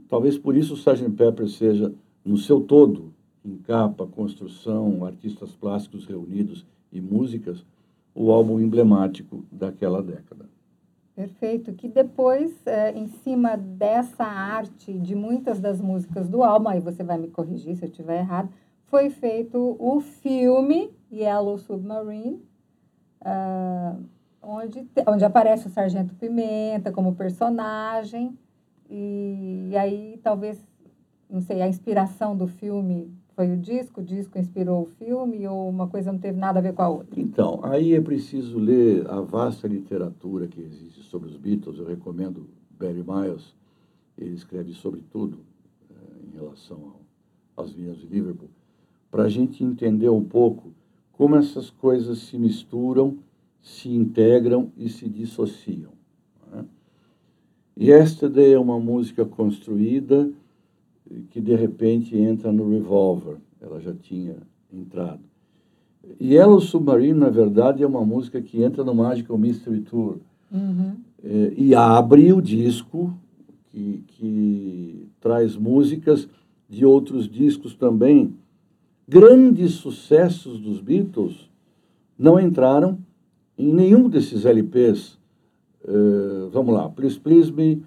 Talvez 0.08 0.36
por 0.36 0.56
isso 0.56 0.74
o 0.74 0.76
Sgt. 0.76 1.10
Pepper 1.10 1.48
seja, 1.48 1.94
no 2.24 2.36
seu 2.36 2.60
todo, 2.60 3.12
em 3.44 3.56
capa, 3.56 4.06
construção, 4.06 5.04
artistas 5.04 5.52
plásticos 5.52 6.06
reunidos 6.06 6.66
e 6.92 7.00
músicas, 7.00 7.64
o 8.14 8.30
álbum 8.30 8.60
emblemático 8.60 9.44
daquela 9.50 10.02
década. 10.02 10.48
Perfeito. 11.14 11.72
Que 11.72 11.88
depois, 11.88 12.66
é, 12.66 12.92
em 12.92 13.06
cima 13.06 13.56
dessa 13.56 14.24
arte 14.24 14.92
de 14.98 15.14
muitas 15.14 15.60
das 15.60 15.80
músicas 15.80 16.28
do 16.28 16.42
álbum, 16.42 16.68
aí 16.68 16.80
você 16.80 17.02
vai 17.02 17.18
me 17.18 17.28
corrigir 17.28 17.76
se 17.76 17.84
eu 17.84 17.88
estiver 17.88 18.20
errado, 18.20 18.48
foi 18.86 19.10
feito 19.10 19.76
o 19.78 20.00
filme 20.00 20.92
Yellow 21.12 21.58
Submarine, 21.58 22.42
uh, 23.22 24.04
onde, 24.42 24.88
onde 25.06 25.24
aparece 25.24 25.66
o 25.66 25.70
Sargento 25.70 26.14
Pimenta 26.14 26.92
como 26.92 27.14
personagem. 27.14 28.38
E, 28.88 29.68
e 29.70 29.76
aí, 29.76 30.20
talvez, 30.22 30.60
não 31.28 31.40
sei, 31.40 31.62
a 31.62 31.68
inspiração 31.68 32.36
do 32.36 32.46
filme 32.46 33.12
foi 33.34 33.50
o 33.52 33.56
disco, 33.56 34.00
o 34.00 34.04
disco 34.04 34.38
inspirou 34.38 34.82
o 34.82 34.86
filme 34.86 35.46
ou 35.46 35.68
uma 35.68 35.88
coisa 35.88 36.12
não 36.12 36.18
teve 36.18 36.38
nada 36.38 36.60
a 36.60 36.62
ver 36.62 36.72
com 36.72 36.82
a 36.82 36.88
outra? 36.88 37.20
Então, 37.20 37.60
aí 37.64 37.94
é 37.94 38.00
preciso 38.00 38.58
ler 38.58 39.08
a 39.10 39.20
vasta 39.20 39.66
literatura 39.66 40.46
que 40.46 40.60
existe 40.60 41.02
sobre 41.02 41.28
os 41.28 41.36
Beatles. 41.36 41.78
Eu 41.78 41.86
recomendo 41.86 42.48
Barry 42.78 43.04
Miles, 43.06 43.54
ele 44.16 44.34
escreve 44.34 44.72
sobre 44.72 45.02
tudo 45.10 45.38
é, 45.90 46.26
em 46.26 46.30
relação 46.36 46.76
ao, 46.76 47.00
aos 47.56 47.72
vinhos 47.72 47.98
de 47.98 48.06
Liverpool, 48.06 48.48
para 49.10 49.24
a 49.24 49.28
gente 49.28 49.64
entender 49.64 50.08
um 50.08 50.24
pouco 50.24 50.72
como 51.12 51.36
essas 51.36 51.70
coisas 51.70 52.18
se 52.18 52.38
misturam, 52.38 53.18
se 53.60 53.88
integram 53.88 54.70
e 54.76 54.88
se 54.88 55.08
dissociam. 55.08 55.92
Né? 56.52 56.64
Yesterday 57.76 58.52
é 58.52 58.58
uma 58.58 58.78
música 58.78 59.24
construída 59.24 60.30
que 61.30 61.40
de 61.40 61.54
repente 61.54 62.16
entra 62.16 62.50
no 62.52 62.68
Revolver. 62.70 63.36
Ela 63.60 63.80
já 63.80 63.92
tinha 63.94 64.36
entrado. 64.72 65.20
Yellow 66.20 66.60
Submarine, 66.60 67.18
na 67.18 67.30
verdade, 67.30 67.82
é 67.82 67.86
uma 67.86 68.04
música 68.04 68.40
que 68.40 68.62
entra 68.62 68.84
no 68.84 68.94
Magical 68.94 69.38
Mystery 69.38 69.80
Tour. 69.80 70.18
Uhum. 70.52 70.96
É, 71.22 71.54
e 71.56 71.74
abre 71.74 72.32
o 72.32 72.42
disco, 72.42 73.14
que, 73.70 74.04
que 74.06 75.08
traz 75.20 75.56
músicas 75.56 76.28
de 76.68 76.84
outros 76.84 77.28
discos 77.28 77.74
também. 77.74 78.34
Grandes 79.08 79.72
sucessos 79.72 80.60
dos 80.60 80.80
Beatles 80.80 81.50
não 82.18 82.38
entraram 82.38 82.98
em 83.58 83.72
nenhum 83.72 84.08
desses 84.08 84.44
LPs. 84.44 85.18
Uh, 85.84 86.48
vamos 86.50 86.72
lá, 86.72 86.88
Please 86.88 87.20
Please 87.20 87.52
Me, 87.52 87.82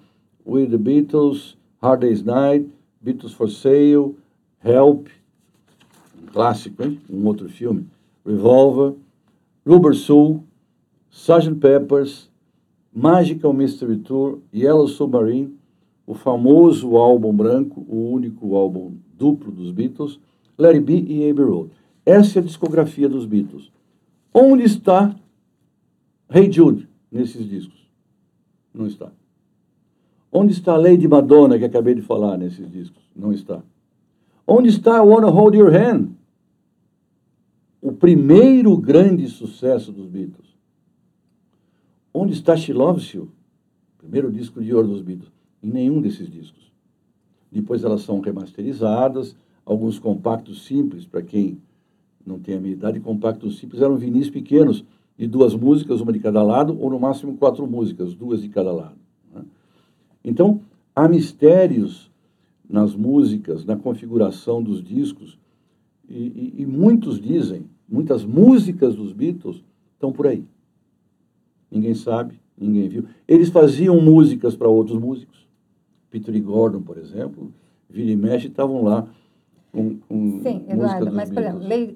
With 0.46 0.68
the 0.68 0.78
Beatles, 0.78 1.56
Hard 1.82 2.02
Day's 2.02 2.22
Night, 2.22 2.68
Beatles 3.00 3.32
for 3.32 3.48
Sale, 3.48 4.16
Help, 4.62 5.08
um 6.20 6.26
clássico, 6.26 6.82
hein? 6.82 7.00
um 7.08 7.24
outro 7.26 7.48
filme, 7.48 7.86
Revolver, 8.26 8.94
Rubber 9.66 9.94
Soul, 9.94 10.44
Sgt. 11.10 11.54
Peppers, 11.60 12.28
Magical 12.92 13.52
Mystery 13.52 13.98
Tour, 13.98 14.38
Yellow 14.52 14.88
Submarine, 14.88 15.56
o 16.06 16.14
famoso 16.14 16.96
álbum 16.96 17.34
branco, 17.34 17.84
o 17.88 18.10
único 18.10 18.56
álbum 18.56 18.94
duplo 19.16 19.52
dos 19.52 19.70
Beatles, 19.70 20.18
It 20.58 20.80
Be 20.80 21.04
e 21.06 21.30
Abbey 21.30 21.44
Road. 21.44 21.70
Essa 22.04 22.38
é 22.38 22.42
a 22.42 22.44
discografia 22.44 23.08
dos 23.08 23.26
Beatles. 23.26 23.70
Onde 24.32 24.64
está 24.64 25.14
Hey 26.30 26.50
Jude 26.50 26.88
nesses 27.12 27.48
discos? 27.48 27.88
Não 28.72 28.86
está. 28.86 29.12
Onde 30.30 30.52
está 30.52 30.74
a 30.74 30.76
Lady 30.76 31.08
Madonna, 31.08 31.58
que 31.58 31.64
acabei 31.64 31.94
de 31.94 32.02
falar 32.02 32.36
nesses 32.36 32.70
discos? 32.70 33.02
Não 33.16 33.32
está. 33.32 33.62
Onde 34.46 34.68
está 34.68 34.96
I 34.96 35.00
Wanna 35.00 35.28
Hold 35.28 35.54
Your 35.54 35.74
Hand? 35.74 36.08
O 37.80 37.92
primeiro 37.92 38.76
grande 38.76 39.28
sucesso 39.28 39.92
dos 39.92 40.06
Beatles. 40.06 40.48
Onde 42.12 42.32
está 42.32 42.56
She 42.56 42.72
Loves 42.72 43.04
You? 43.12 43.30
Primeiro 43.98 44.30
disco 44.30 44.60
de 44.60 44.74
ouro 44.74 44.88
dos 44.88 45.02
Beatles. 45.02 45.32
Em 45.62 45.70
nenhum 45.70 46.00
desses 46.00 46.28
discos. 46.30 46.70
Depois 47.50 47.82
elas 47.82 48.02
são 48.02 48.20
remasterizadas, 48.20 49.34
alguns 49.64 49.98
compactos 49.98 50.64
simples, 50.64 51.06
para 51.06 51.22
quem 51.22 51.58
não 52.24 52.38
tem 52.38 52.56
a 52.56 52.60
minha 52.60 52.74
idade, 52.74 53.00
compactos 53.00 53.58
simples 53.58 53.80
eram 53.80 53.96
vinis 53.96 54.28
pequenos, 54.28 54.84
de 55.16 55.26
duas 55.26 55.54
músicas, 55.54 56.00
uma 56.00 56.12
de 56.12 56.20
cada 56.20 56.42
lado, 56.42 56.78
ou 56.80 56.90
no 56.90 57.00
máximo 57.00 57.36
quatro 57.36 57.66
músicas, 57.66 58.14
duas 58.14 58.42
de 58.42 58.48
cada 58.48 58.70
lado. 58.70 58.97
Então, 60.24 60.60
há 60.94 61.08
mistérios 61.08 62.10
nas 62.68 62.94
músicas, 62.94 63.64
na 63.64 63.76
configuração 63.76 64.62
dos 64.62 64.82
discos, 64.82 65.38
e, 66.08 66.14
e, 66.14 66.62
e, 66.62 66.66
muitos 66.66 67.20
dizem, 67.20 67.66
muitas 67.88 68.24
músicas 68.24 68.94
dos 68.94 69.12
Beatles 69.12 69.62
estão 69.94 70.12
por 70.12 70.26
aí. 70.26 70.44
Ninguém 71.70 71.94
sabe, 71.94 72.40
ninguém 72.56 72.88
viu. 72.88 73.04
Eles 73.26 73.50
faziam 73.50 74.00
músicas 74.00 74.56
para 74.56 74.68
outros 74.68 74.98
músicos. 74.98 75.46
Peter 76.10 76.42
Gordon, 76.42 76.80
por 76.80 76.96
exemplo, 76.96 77.52
vira 77.88 78.10
e 78.10 78.16
mexe, 78.16 78.46
estavam 78.46 78.82
lá 78.82 79.06
Sim, 79.72 80.64
Eduardo, 80.68 81.12
mas, 81.12 81.30
por 81.30 81.42
exemplo, 81.42 81.60
Lady, 81.62 81.94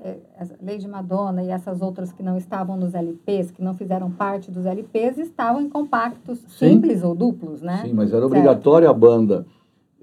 Lady 0.63 0.87
Madonna 0.87 1.43
e 1.43 1.49
essas 1.49 1.81
outras 1.81 2.13
que 2.13 2.23
não 2.23 2.37
estavam 2.37 2.77
nos 2.77 2.95
LPs, 2.95 3.51
que 3.51 3.63
não 3.63 3.75
fizeram 3.75 4.11
parte 4.11 4.51
dos 4.51 4.67
LPs, 4.67 5.19
estavam 5.19 5.63
em 5.63 5.69
compactos 5.69 6.39
Sim. 6.49 6.75
simples 6.75 7.03
ou 7.03 7.15
duplos, 7.15 7.63
né? 7.63 7.79
Sim, 7.79 7.95
mas 7.95 8.13
era 8.13 8.27
obrigatório 8.27 8.89
a 8.89 8.93
banda 8.93 9.47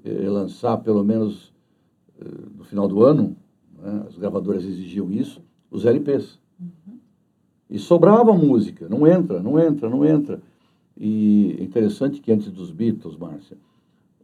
eh, 0.04 0.28
lançar, 0.28 0.78
pelo 0.78 1.04
menos 1.04 1.52
eh, 2.20 2.24
no 2.56 2.64
final 2.64 2.88
do 2.88 3.04
ano, 3.04 3.36
né, 3.80 4.04
as 4.08 4.18
gravadoras 4.18 4.64
exigiam 4.64 5.10
isso, 5.10 5.40
os 5.70 5.86
LPs. 5.86 6.40
Uhum. 6.60 6.98
E 7.68 7.78
sobrava 7.78 8.32
música, 8.32 8.88
não 8.88 9.06
entra, 9.06 9.40
não 9.40 9.58
entra, 9.58 9.88
não 9.88 10.04
entra. 10.04 10.42
E 10.96 11.56
é 11.58 11.62
interessante 11.62 12.20
que 12.20 12.32
antes 12.32 12.50
dos 12.50 12.72
Beatles, 12.72 13.16
Márcia, 13.16 13.56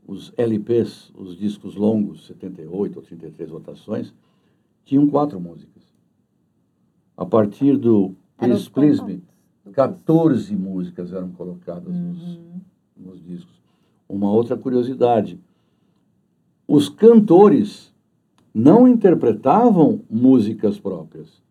os 0.07 0.33
LPs, 0.37 1.13
os 1.15 1.37
discos 1.37 1.75
longos, 1.75 2.27
78 2.27 2.97
ou 2.97 3.03
33 3.03 3.51
rotações, 3.51 4.15
tinham 4.85 5.07
quatro 5.09 5.41
músicas. 5.41 5.83
A 7.17 7.27
partir 7.27 7.77
do 7.77 8.15
Please 8.39 8.71
Please 8.71 9.03
Me, 9.03 9.23
14 9.73 10.55
músicas 10.55 11.13
eram 11.13 11.31
colocadas 11.33 11.95
uhum. 11.95 12.13
nos, 12.13 12.39
nos 12.97 13.25
discos. 13.25 13.61
Uma 14.09 14.31
outra 14.31 14.57
curiosidade, 14.57 15.41
os 16.69 16.89
cantores 16.89 17.93
não 18.55 18.87
interpretavam 18.87 20.01
músicas 20.09 20.79
próprias. 20.79 21.43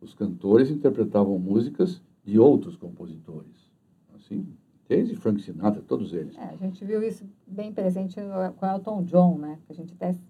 Os 0.00 0.14
cantores 0.14 0.70
interpretavam 0.70 1.38
músicas 1.38 2.00
de 2.24 2.38
outros 2.38 2.76
compositores. 2.76 3.68
Assim, 4.14 4.46
desde 4.88 5.14
Frank 5.14 5.40
Sinatra, 5.42 5.82
todos 5.86 6.12
eles. 6.12 6.36
É, 6.36 6.44
a 6.44 6.56
gente 6.56 6.82
viu 6.84 7.02
isso 7.02 7.24
bem 7.46 7.72
presente 7.72 8.16
com 8.56 8.66
Elton 8.66 9.02
John, 9.02 9.36
né? 9.36 9.58
A 9.68 9.72
gente 9.74 9.92
até 9.92 10.14
se 10.14 10.22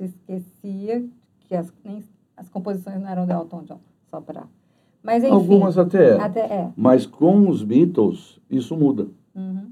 esquecia 0.00 1.06
que 1.40 1.54
as, 1.54 1.72
nem, 1.84 2.02
as 2.36 2.48
composições 2.48 3.00
não 3.00 3.08
eram 3.08 3.26
de 3.26 3.32
Elton 3.32 3.62
John, 3.64 3.80
só 4.10 4.20
para... 4.20 4.46
Mas, 5.02 5.22
enfim, 5.22 5.32
Algumas 5.32 5.78
até, 5.78 6.18
até 6.18 6.40
é. 6.40 6.72
Mas 6.76 7.06
com 7.06 7.48
os 7.48 7.62
Beatles, 7.62 8.40
isso 8.50 8.76
muda. 8.76 9.06
Uhum. 9.34 9.70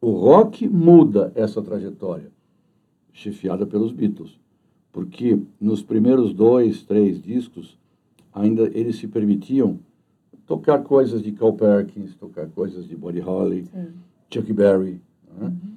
O 0.00 0.10
rock 0.10 0.68
muda 0.68 1.32
essa 1.34 1.62
trajetória, 1.62 2.30
chefiada 3.12 3.64
pelos 3.64 3.92
Beatles. 3.92 4.38
Porque 4.92 5.40
nos 5.58 5.82
primeiros 5.82 6.34
dois, 6.34 6.82
três 6.82 7.22
discos, 7.22 7.78
ainda 8.34 8.64
eles 8.78 8.96
se 8.96 9.08
permitiam 9.08 9.78
tocar 10.46 10.82
coisas 10.82 11.22
de 11.22 11.32
Carl 11.32 11.52
Perkins, 11.52 12.14
tocar 12.14 12.48
coisas 12.48 12.86
de 12.86 12.96
Buddy 12.96 13.20
Holly, 13.20 13.64
Sim. 13.64 13.92
Chuck 14.32 14.52
Berry, 14.52 15.00
né? 15.38 15.46
Uhum. 15.46 15.76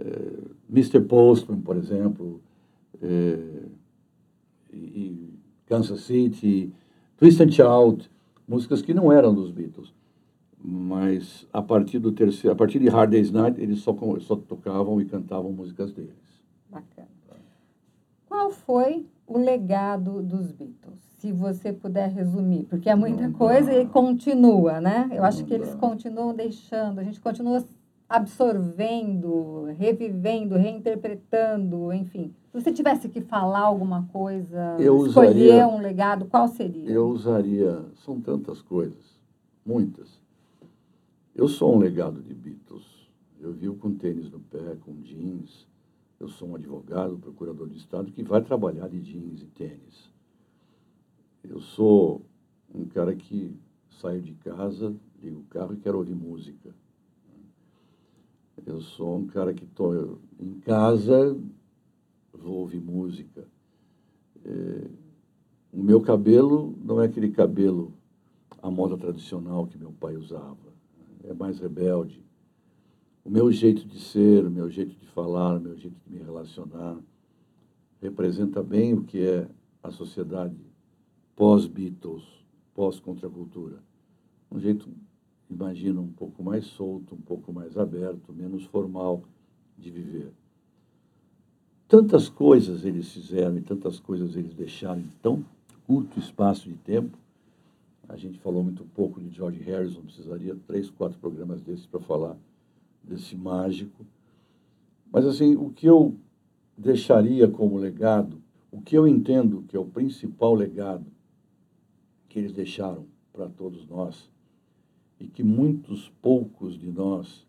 É, 0.00 0.32
Mr. 0.70 1.00
Postman, 1.00 1.60
por 1.60 1.76
exemplo, 1.76 2.40
é, 3.00 3.38
e 4.72 5.34
Kansas 5.66 6.02
City, 6.02 6.72
Twist 7.16 7.42
and 7.42 7.50
Shout, 7.50 8.10
músicas 8.46 8.82
que 8.82 8.92
não 8.92 9.10
eram 9.10 9.34
dos 9.34 9.50
Beatles, 9.50 9.92
mas 10.62 11.46
a 11.52 11.62
partir 11.62 11.98
do 11.98 12.12
terceiro, 12.12 12.52
a 12.52 12.56
partir 12.56 12.78
de 12.78 12.88
Hard 12.88 13.10
Day's 13.10 13.30
Night, 13.30 13.60
eles 13.60 13.80
só, 13.80 13.96
só 14.20 14.36
tocavam 14.36 15.00
e 15.00 15.04
cantavam 15.04 15.52
músicas 15.52 15.92
deles. 15.92 16.14
Bacana. 16.70 17.08
Qual 18.28 18.50
foi 18.50 19.06
o 19.26 19.38
legado 19.38 20.22
dos 20.22 20.52
Beatles? 20.52 21.07
Se 21.18 21.32
você 21.32 21.72
puder 21.72 22.10
resumir, 22.10 22.64
porque 22.64 22.88
é 22.88 22.94
muita 22.94 23.28
coisa 23.32 23.72
e 23.74 23.84
continua, 23.86 24.80
né? 24.80 25.10
Eu 25.12 25.24
acho 25.24 25.44
que 25.44 25.52
eles 25.52 25.74
continuam 25.74 26.32
deixando, 26.34 27.00
a 27.00 27.02
gente 27.02 27.20
continua 27.20 27.64
absorvendo, 28.08 29.64
revivendo, 29.76 30.54
reinterpretando, 30.56 31.92
enfim. 31.92 32.32
Se 32.52 32.60
você 32.62 32.72
tivesse 32.72 33.08
que 33.08 33.20
falar 33.20 33.60
alguma 33.60 34.04
coisa, 34.12 34.76
Eu 34.78 35.06
escolher 35.06 35.30
usaria- 35.30 35.68
um 35.68 35.80
legado, 35.80 36.26
qual 36.26 36.46
seria? 36.48 36.88
Eu 36.88 37.08
usaria, 37.08 37.84
são 38.04 38.20
tantas 38.20 38.62
coisas, 38.62 39.18
muitas. 39.66 40.08
Eu 41.34 41.48
sou 41.48 41.74
um 41.74 41.78
legado 41.78 42.22
de 42.22 42.32
Beatles. 42.34 42.86
Eu 43.40 43.52
vivo 43.52 43.74
com 43.76 43.94
tênis 43.94 44.30
no 44.30 44.40
pé, 44.40 44.76
com 44.84 44.94
jeans. 45.02 45.66
Eu 46.18 46.28
sou 46.28 46.48
um 46.48 46.54
advogado, 46.56 47.16
procurador 47.18 47.68
de 47.68 47.76
Estado 47.76 48.10
que 48.10 48.22
vai 48.22 48.40
trabalhar 48.42 48.88
de 48.88 49.00
jeans 49.00 49.42
e 49.42 49.46
tênis. 49.46 50.10
Eu 51.44 51.60
sou 51.60 52.22
um 52.74 52.84
cara 52.84 53.14
que 53.14 53.54
saio 54.00 54.20
de 54.20 54.34
casa, 54.34 54.94
ligo 55.22 55.40
o 55.40 55.44
carro 55.44 55.74
e 55.74 55.76
quero 55.76 55.98
ouvir 55.98 56.14
música. 56.14 56.74
Eu 58.66 58.80
sou 58.80 59.18
um 59.18 59.26
cara 59.26 59.54
que 59.54 59.64
estou 59.64 60.18
em 60.38 60.54
casa, 60.60 61.36
vou 62.32 62.56
ouvir 62.58 62.80
música. 62.80 63.46
É, 64.44 64.90
o 65.72 65.82
meu 65.82 66.00
cabelo 66.00 66.74
não 66.84 67.00
é 67.00 67.06
aquele 67.06 67.30
cabelo 67.30 67.92
à 68.62 68.70
moda 68.70 68.96
tradicional 68.96 69.66
que 69.66 69.78
meu 69.78 69.92
pai 69.92 70.16
usava. 70.16 70.56
É 71.24 71.32
mais 71.32 71.58
rebelde. 71.58 72.22
O 73.24 73.30
meu 73.30 73.50
jeito 73.52 73.86
de 73.86 74.00
ser, 74.00 74.46
o 74.46 74.50
meu 74.50 74.70
jeito 74.70 74.94
de 74.98 75.06
falar, 75.06 75.56
o 75.56 75.60
meu 75.60 75.76
jeito 75.76 75.96
de 76.06 76.12
me 76.12 76.22
relacionar 76.22 76.98
representa 78.00 78.62
bem 78.62 78.94
o 78.94 79.02
que 79.02 79.20
é 79.22 79.48
a 79.82 79.90
sociedade 79.90 80.67
pós-Beatles, 81.38 82.24
pós-contracultura. 82.74 83.76
Um 84.50 84.58
jeito, 84.58 84.88
imagino, 85.48 86.02
um 86.02 86.10
pouco 86.10 86.42
mais 86.42 86.66
solto, 86.66 87.14
um 87.14 87.20
pouco 87.20 87.52
mais 87.52 87.78
aberto, 87.78 88.32
menos 88.32 88.64
formal 88.64 89.22
de 89.78 89.88
viver. 89.88 90.32
Tantas 91.86 92.28
coisas 92.28 92.84
eles 92.84 93.12
fizeram 93.12 93.56
e 93.56 93.60
tantas 93.60 94.00
coisas 94.00 94.34
eles 94.34 94.52
deixaram 94.52 95.00
em 95.00 95.12
tão 95.22 95.44
curto 95.86 96.18
espaço 96.18 96.68
de 96.68 96.74
tempo. 96.74 97.16
A 98.08 98.16
gente 98.16 98.36
falou 98.40 98.64
muito 98.64 98.84
pouco 98.86 99.20
de 99.20 99.30
George 99.30 99.62
Harrison, 99.62 100.00
precisaria 100.00 100.56
três, 100.66 100.90
quatro 100.90 101.20
programas 101.20 101.62
desses 101.62 101.86
para 101.86 102.00
falar 102.00 102.36
desse 103.04 103.36
mágico. 103.36 104.04
Mas, 105.12 105.24
assim, 105.24 105.54
o 105.54 105.70
que 105.70 105.86
eu 105.86 106.16
deixaria 106.76 107.46
como 107.46 107.78
legado, 107.78 108.42
o 108.72 108.80
que 108.80 108.98
eu 108.98 109.06
entendo 109.06 109.62
que 109.68 109.76
é 109.76 109.78
o 109.78 109.84
principal 109.84 110.52
legado 110.52 111.06
que 112.28 112.38
eles 112.38 112.52
deixaram 112.52 113.06
para 113.32 113.48
todos 113.48 113.86
nós 113.86 114.30
e 115.18 115.26
que 115.26 115.42
muitos 115.42 116.08
poucos 116.22 116.78
de 116.78 116.90
nós 116.90 117.46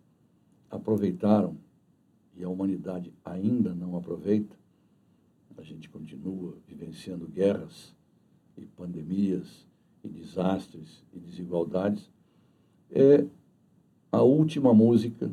aproveitaram 0.70 1.58
e 2.36 2.44
a 2.44 2.50
humanidade 2.50 3.14
ainda 3.26 3.74
não 3.74 3.98
aproveita, 3.98 4.56
a 5.58 5.62
gente 5.64 5.90
continua 5.90 6.58
vivenciando 6.68 7.28
guerras 7.28 7.94
e 8.58 8.66
pandemias 8.66 9.68
e 10.04 10.08
desastres 10.08 11.04
e 11.14 11.20
desigualdades, 11.20 12.10
é 12.92 13.26
a 14.12 14.22
última 14.24 14.74
música 14.74 15.30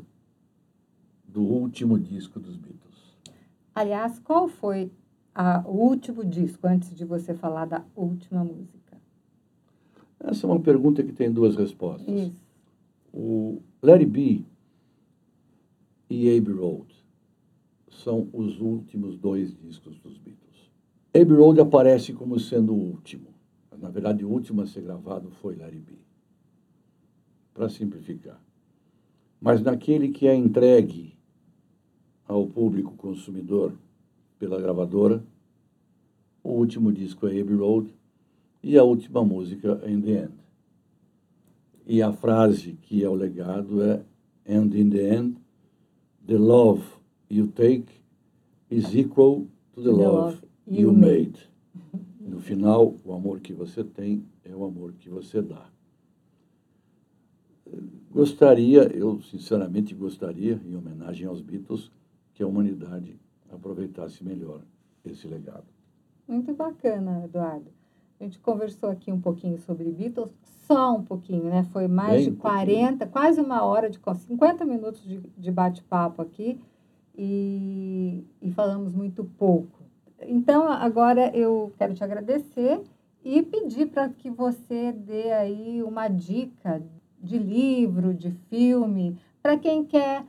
do 1.26 1.42
último 1.42 1.98
disco 1.98 2.40
dos 2.40 2.56
Beatles. 2.56 3.16
Aliás, 3.74 4.18
qual 4.18 4.48
foi 4.48 4.90
a- 5.34 5.62
o 5.66 5.76
último 5.88 6.24
disco, 6.24 6.66
antes 6.66 6.94
de 6.94 7.04
você 7.04 7.34
falar 7.34 7.66
da 7.66 7.84
última 7.94 8.42
música? 8.42 8.85
Essa 10.20 10.46
é 10.46 10.50
uma 10.50 10.60
pergunta 10.60 11.02
que 11.02 11.12
tem 11.12 11.30
duas 11.30 11.56
respostas. 11.56 12.08
Isso. 12.08 12.46
O 13.12 13.60
It 13.82 14.04
Be 14.06 14.44
e 16.10 16.36
Abbey 16.36 16.54
Road 16.54 16.94
são 17.88 18.28
os 18.32 18.60
últimos 18.60 19.16
dois 19.16 19.54
discos 19.54 19.98
dos 19.98 20.18
Beatles. 20.18 20.70
Abbey 21.14 21.36
Road 21.36 21.60
aparece 21.60 22.12
como 22.12 22.38
sendo 22.38 22.74
o 22.74 22.78
último. 22.78 23.28
Na 23.78 23.90
verdade, 23.90 24.24
o 24.24 24.28
último 24.28 24.62
a 24.62 24.66
ser 24.66 24.82
gravado 24.82 25.30
foi 25.30 25.62
It 25.62 25.78
Be. 25.78 25.98
Para 27.54 27.68
simplificar. 27.68 28.40
Mas 29.40 29.62
naquele 29.62 30.08
que 30.08 30.26
é 30.26 30.34
entregue 30.34 31.16
ao 32.26 32.46
público 32.46 32.94
consumidor 32.96 33.72
pela 34.38 34.60
gravadora, 34.60 35.24
o 36.42 36.50
último 36.50 36.92
disco 36.92 37.26
é 37.26 37.40
Abbey 37.40 37.56
Road 37.56 37.94
e 38.62 38.78
a 38.78 38.82
última 38.84 39.24
música 39.24 39.80
In 39.86 40.00
the 40.00 40.24
End. 40.24 40.34
E 41.86 42.02
a 42.02 42.12
frase 42.12 42.72
que 42.82 43.04
é 43.04 43.08
o 43.08 43.14
legado 43.14 43.82
é 43.82 44.02
And 44.48 44.72
in 44.74 44.90
the 44.90 45.16
end, 45.16 45.38
the 46.24 46.38
love 46.38 46.84
you 47.28 47.48
take 47.48 47.86
is 48.70 48.94
equal 48.94 49.46
to 49.74 49.82
the, 49.82 49.90
The 49.90 49.96
love, 49.96 50.34
love 50.34 50.42
you, 50.66 50.80
you 50.82 50.92
made. 50.92 51.38
No 52.20 52.40
final, 52.40 52.94
o 53.04 53.12
amor 53.12 53.40
que 53.40 53.52
você 53.52 53.82
tem 53.82 54.24
é 54.44 54.54
o 54.54 54.64
amor 54.64 54.92
que 54.92 55.08
você 55.08 55.42
dá. 55.42 55.68
Gostaria, 58.10 58.84
eu 58.96 59.20
sinceramente 59.22 59.94
gostaria, 59.94 60.60
em 60.64 60.76
homenagem 60.76 61.26
aos 61.26 61.40
Beatles, 61.40 61.90
que 62.32 62.42
a 62.42 62.46
humanidade 62.46 63.18
aproveitasse 63.50 64.22
melhor 64.22 64.60
esse 65.04 65.26
legado. 65.26 65.66
Muito 66.28 66.54
bacana, 66.54 67.24
Eduardo. 67.24 67.70
A 68.18 68.24
gente 68.24 68.38
conversou 68.38 68.88
aqui 68.90 69.12
um 69.12 69.20
pouquinho 69.20 69.58
sobre 69.58 69.90
Beatles, 69.90 70.32
só 70.66 70.94
um 70.96 71.02
pouquinho, 71.02 71.44
né? 71.44 71.64
Foi 71.72 71.86
mais 71.86 72.24
Bem 72.24 72.30
de 72.32 72.36
40, 72.36 73.06
quase 73.06 73.40
uma 73.40 73.62
hora, 73.62 73.90
de 73.90 73.98
con- 73.98 74.14
50 74.14 74.64
minutos 74.64 75.02
de, 75.04 75.20
de 75.36 75.50
bate-papo 75.52 76.22
aqui 76.22 76.58
e, 77.16 78.24
e 78.40 78.50
falamos 78.52 78.92
muito 78.92 79.24
pouco. 79.38 79.80
Então, 80.22 80.66
agora 80.68 81.30
eu 81.36 81.72
quero 81.76 81.94
te 81.94 82.02
agradecer 82.02 82.80
e 83.24 83.42
pedir 83.42 83.86
para 83.88 84.08
que 84.08 84.30
você 84.30 84.92
dê 84.92 85.32
aí 85.32 85.82
uma 85.82 86.08
dica 86.08 86.82
de 87.20 87.38
livro, 87.38 88.14
de 88.14 88.30
filme, 88.48 89.18
para 89.42 89.58
quem 89.58 89.84
quer 89.84 90.24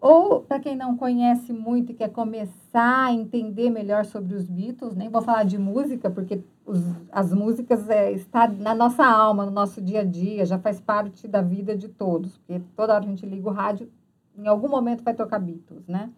ou 0.00 0.40
para 0.40 0.58
quem 0.58 0.74
não 0.74 0.96
conhece 0.96 1.52
muito 1.52 1.92
e 1.92 1.94
quer 1.94 2.08
começar 2.08 3.06
a 3.06 3.12
entender 3.12 3.68
melhor 3.68 4.04
sobre 4.06 4.34
os 4.34 4.48
Beatles, 4.48 4.96
nem 4.96 5.10
vou 5.10 5.20
falar 5.20 5.44
de 5.44 5.58
música, 5.58 6.08
porque 6.10 6.42
os, 6.64 6.78
as 7.12 7.32
músicas 7.32 7.88
é, 7.88 8.10
está 8.12 8.48
na 8.48 8.74
nossa 8.74 9.04
alma, 9.04 9.44
no 9.44 9.50
nosso 9.50 9.80
dia 9.80 10.00
a 10.00 10.04
dia, 10.04 10.46
já 10.46 10.58
faz 10.58 10.80
parte 10.80 11.28
da 11.28 11.42
vida 11.42 11.76
de 11.76 11.88
todos, 11.88 12.38
porque 12.38 12.62
toda 12.74 12.94
hora 12.94 13.04
a 13.04 13.08
gente 13.08 13.26
liga 13.26 13.48
o 13.48 13.52
rádio, 13.52 13.90
em 14.36 14.46
algum 14.46 14.68
momento 14.68 15.04
vai 15.04 15.12
tocar 15.12 15.38
Beatles, 15.38 15.86
né? 15.86 16.10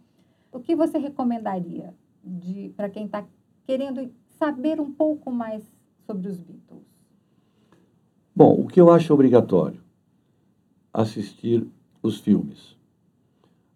O 0.53 0.61
que 0.61 0.77
você 0.77 0.99
recomendaria 0.99 1.93
para 2.77 2.89
quem 2.89 3.07
está 3.07 3.25
querendo 3.67 4.13
saber 4.39 4.81
um 4.81 4.93
pouco 4.93 5.33
mais 5.33 5.65
sobre 6.07 6.29
os 6.29 6.39
Beatles? 6.39 6.87
Bom, 8.35 8.61
o 8.61 8.67
que 8.69 8.81
eu 8.81 8.91
acho 8.91 9.13
obrigatório? 9.13 9.83
Assistir 10.93 11.67
os 12.03 12.21
filmes. 12.21 12.77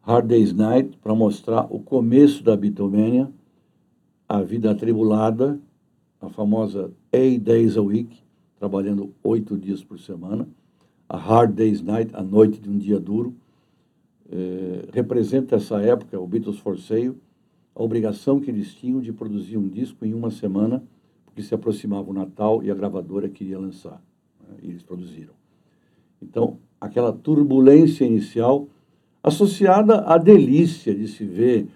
Hard 0.06 0.28
Day's 0.28 0.52
Night, 0.52 0.96
para 1.02 1.16
mostrar 1.16 1.66
o 1.68 1.80
começo 1.80 2.44
da 2.44 2.56
Beatlemania, 2.56 3.28
a 4.28 4.40
vida 4.40 4.70
atribulada, 4.70 5.58
a 6.20 6.28
famosa 6.28 6.92
Eight 7.12 7.40
Days 7.40 7.76
a 7.76 7.82
Week, 7.82 8.16
trabalhando 8.56 9.12
oito 9.24 9.58
dias 9.58 9.82
por 9.82 9.98
semana. 9.98 10.48
A 11.08 11.16
Hard 11.16 11.56
Day's 11.56 11.82
Night, 11.82 12.14
a 12.14 12.22
noite 12.22 12.60
de 12.60 12.70
um 12.70 12.78
dia 12.78 13.00
duro, 13.00 13.34
eh, 14.30 14.88
representa 14.92 15.56
essa 15.56 15.82
época, 15.82 16.20
o 16.20 16.26
Beatles 16.28 16.60
for 16.60 16.78
Sale, 16.78 17.16
a 17.74 17.82
obrigação 17.82 18.38
que 18.38 18.48
eles 18.48 18.72
tinham 18.74 19.00
de 19.00 19.12
produzir 19.12 19.56
um 19.56 19.68
disco 19.68 20.06
em 20.06 20.14
uma 20.14 20.30
semana, 20.30 20.84
porque 21.24 21.42
se 21.42 21.52
aproximava 21.52 22.08
o 22.08 22.14
Natal 22.14 22.62
e 22.62 22.70
a 22.70 22.74
gravadora 22.76 23.28
queria 23.28 23.58
lançar. 23.58 24.00
Né? 24.40 24.56
E 24.62 24.68
eles 24.68 24.84
produziram. 24.84 25.34
Então, 26.22 26.58
aquela 26.80 27.12
turbulência 27.12 28.04
inicial 28.04 28.68
associada 29.26 30.02
à 30.02 30.16
delícia 30.18 30.94
de 30.94 31.08
se 31.08 31.24
ver 31.24 31.66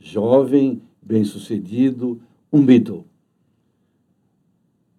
jovem, 0.00 0.80
bem-sucedido, 1.02 2.18
um 2.50 2.64
Beatle. 2.64 3.04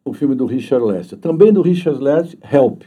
O 0.05 0.13
filme 0.13 0.35
do 0.35 0.45
Richard 0.45 0.85
Lester. 0.85 1.17
Também 1.17 1.51
do 1.51 1.63
Richard 1.63 1.99
Lester, 1.99 2.37
Help. 2.53 2.83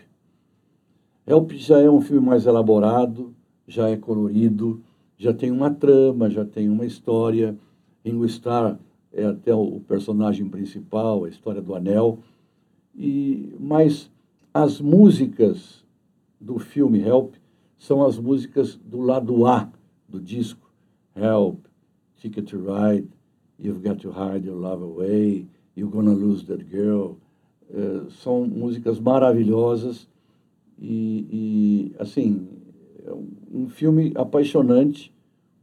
Help 1.26 1.50
já 1.54 1.80
é 1.80 1.90
um 1.90 2.00
filme 2.00 2.24
mais 2.24 2.46
elaborado, 2.46 3.34
já 3.66 3.88
é 3.88 3.96
colorido, 3.96 4.80
já 5.16 5.34
tem 5.34 5.50
uma 5.50 5.68
trama, 5.68 6.30
já 6.30 6.44
tem 6.44 6.68
uma 6.68 6.86
história. 6.86 7.58
Ringo 8.04 8.24
Starr 8.26 8.78
é 9.12 9.24
até 9.24 9.52
o 9.52 9.80
personagem 9.80 10.48
principal, 10.48 11.24
a 11.24 11.28
história 11.28 11.60
do 11.60 11.74
anel. 11.74 12.20
E 12.94 13.52
mas 13.58 14.08
as 14.54 14.80
músicas 14.80 15.84
do 16.40 16.60
filme 16.60 17.00
Help 17.00 17.34
são 17.78 18.04
as 18.04 18.18
músicas 18.18 18.76
do 18.76 19.00
lado 19.00 19.46
A 19.46 19.70
do 20.08 20.20
disco. 20.20 20.68
Help, 21.14 21.66
Ticket 22.16 22.48
to 22.48 22.58
Ride, 22.58 23.08
You've 23.58 23.82
Got 23.82 24.00
to 24.02 24.10
Hide 24.10 24.46
Your 24.46 24.56
Love 24.56 24.82
Away, 24.82 25.46
You're 25.76 25.90
Gonna 25.90 26.12
Lose 26.12 26.44
That 26.46 26.64
Girl. 26.64 27.16
Uh, 27.70 28.10
são 28.10 28.46
músicas 28.46 28.98
maravilhosas 28.98 30.08
e, 30.80 31.26
e, 31.30 31.96
assim, 31.98 32.48
é 33.04 33.12
um 33.52 33.68
filme 33.68 34.12
apaixonante 34.14 35.12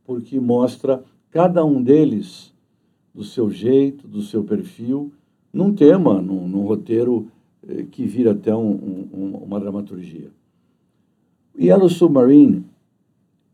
porque 0.03 0.39
mostra 0.39 1.03
cada 1.31 1.65
um 1.65 1.81
deles 1.81 2.53
do 3.13 3.23
seu 3.23 3.49
jeito, 3.49 4.07
do 4.07 4.21
seu 4.21 4.43
perfil, 4.43 5.11
num 5.51 5.73
tema, 5.73 6.21
num, 6.21 6.47
num 6.47 6.61
roteiro 6.61 7.27
eh, 7.67 7.85
que 7.89 8.05
vira 8.05 8.31
até 8.31 8.53
um, 8.53 8.71
um, 8.71 9.39
uma 9.41 9.59
dramaturgia. 9.59 10.29
Yellow 11.57 11.89
Submarine, 11.89 12.65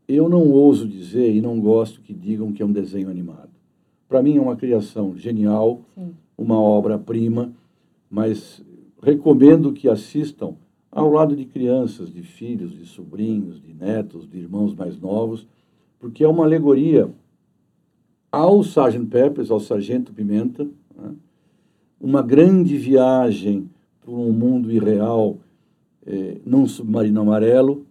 eu 0.08 0.28
não 0.28 0.50
ouso 0.50 0.88
dizer 0.88 1.34
e 1.34 1.40
não 1.40 1.60
gosto 1.60 2.00
que 2.00 2.12
digam 2.12 2.52
que 2.52 2.62
é 2.62 2.66
um 2.66 2.72
desenho 2.72 3.08
animado. 3.08 3.50
Para 4.08 4.22
mim 4.22 4.36
é 4.36 4.40
uma 4.40 4.56
criação 4.56 5.16
genial, 5.16 5.80
Sim. 5.94 6.12
uma 6.36 6.60
obra-prima, 6.60 7.52
mas 8.10 8.62
recomendo 9.02 9.72
que 9.72 9.88
assistam 9.88 10.54
ao 10.90 11.10
lado 11.10 11.34
de 11.34 11.46
crianças, 11.46 12.12
de 12.12 12.22
filhos, 12.22 12.76
de 12.76 12.84
sobrinhos, 12.84 13.60
de 13.62 13.72
netos, 13.72 14.28
de 14.28 14.38
irmãos 14.38 14.74
mais 14.74 15.00
novos, 15.00 15.46
porque 15.98 16.22
é 16.22 16.28
uma 16.28 16.44
alegoria 16.44 17.08
ao 18.30 18.60
Sgt. 18.60 19.06
Peppers, 19.06 19.50
ao 19.50 19.60
Sargento 19.60 20.12
Pimenta, 20.12 20.64
né? 20.64 21.14
uma 22.00 22.20
grande 22.20 22.76
viagem 22.76 23.70
por 24.02 24.18
um 24.18 24.32
mundo 24.32 24.70
irreal 24.70 25.38
eh, 26.04 26.38
num 26.44 26.66
submarino 26.66 27.20
amarelo, 27.20 27.86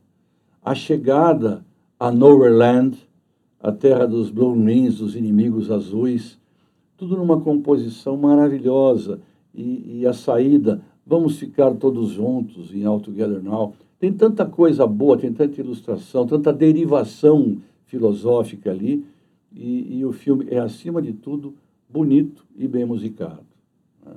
a 0.63 0.75
chegada 0.75 1.63
a 2.01 2.11
Nowhereland, 2.11 2.97
a 3.59 3.71
terra 3.71 4.07
dos 4.07 4.31
Blue 4.31 4.53
Rings, 4.53 4.97
dos 4.97 5.15
inimigos 5.15 5.69
azuis, 5.69 6.39
tudo 6.97 7.15
numa 7.15 7.39
composição 7.39 8.17
maravilhosa. 8.17 9.21
E, 9.53 9.99
e, 9.99 10.07
a 10.07 10.13
saída, 10.13 10.81
vamos 11.05 11.37
ficar 11.37 11.71
todos 11.75 12.09
juntos 12.09 12.73
em 12.73 12.85
All 12.85 12.99
Together 12.99 13.43
Now. 13.43 13.75
Tem 13.99 14.11
tanta 14.11 14.47
coisa 14.47 14.87
boa, 14.87 15.15
tem 15.15 15.31
tanta 15.31 15.61
ilustração, 15.61 16.25
tanta 16.25 16.51
derivação 16.51 17.57
filosófica 17.85 18.71
ali, 18.71 19.05
e, 19.53 19.99
e 19.99 20.05
o 20.05 20.11
filme 20.11 20.47
é, 20.49 20.57
acima 20.57 21.03
de 21.03 21.13
tudo, 21.13 21.53
bonito 21.87 22.43
e 22.57 22.67
bem 22.67 22.83
musicado. 22.83 23.45
Né? 24.03 24.13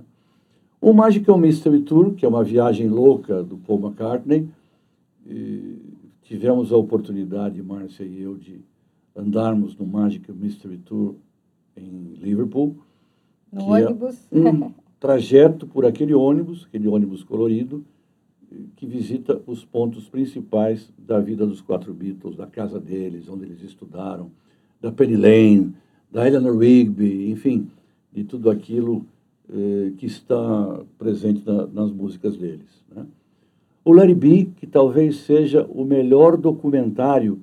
O 0.80 0.94
Magical 0.94 1.36
Mystery 1.36 1.80
Tour, 1.80 2.14
que 2.14 2.24
é 2.24 2.28
uma 2.28 2.42
viagem 2.42 2.88
louca 2.88 3.42
do 3.42 3.58
Paul 3.58 3.80
McCartney, 3.80 4.48
tivemos 6.24 6.72
a 6.72 6.76
oportunidade, 6.76 7.62
Márcia 7.62 8.04
e 8.04 8.20
eu, 8.20 8.36
de 8.36 8.60
andarmos 9.14 9.76
no 9.76 9.86
Magical 9.86 10.34
Mystery 10.34 10.78
Tour 10.78 11.14
em 11.76 12.14
Liverpool. 12.20 12.76
No 13.52 13.76
é 13.76 13.86
ônibus. 13.86 14.26
É 14.32 14.38
um 14.38 14.72
trajeto 14.98 15.66
por 15.66 15.84
aquele 15.84 16.14
ônibus, 16.14 16.64
aquele 16.64 16.88
ônibus 16.88 17.22
colorido, 17.22 17.84
que 18.76 18.86
visita 18.86 19.40
os 19.46 19.64
pontos 19.64 20.08
principais 20.08 20.92
da 20.96 21.20
vida 21.20 21.46
dos 21.46 21.60
quatro 21.60 21.92
Beatles, 21.92 22.36
da 22.36 22.46
casa 22.46 22.80
deles, 22.80 23.28
onde 23.28 23.44
eles 23.44 23.62
estudaram, 23.62 24.30
da 24.80 24.92
Penny 24.92 25.16
Lane, 25.16 25.74
da 26.10 26.26
Eleanor 26.26 26.56
Rigby, 26.56 27.30
enfim, 27.30 27.68
de 28.12 28.24
tudo 28.24 28.48
aquilo 28.48 29.04
eh, 29.48 29.92
que 29.98 30.06
está 30.06 30.80
presente 30.98 31.44
na, 31.44 31.66
nas 31.66 31.90
músicas 31.90 32.36
deles. 32.36 32.84
Né? 32.94 33.04
O 33.84 33.92
Larry 33.92 34.14
B, 34.14 34.48
que 34.56 34.66
talvez 34.66 35.16
seja 35.18 35.66
o 35.68 35.84
melhor 35.84 36.38
documentário 36.38 37.42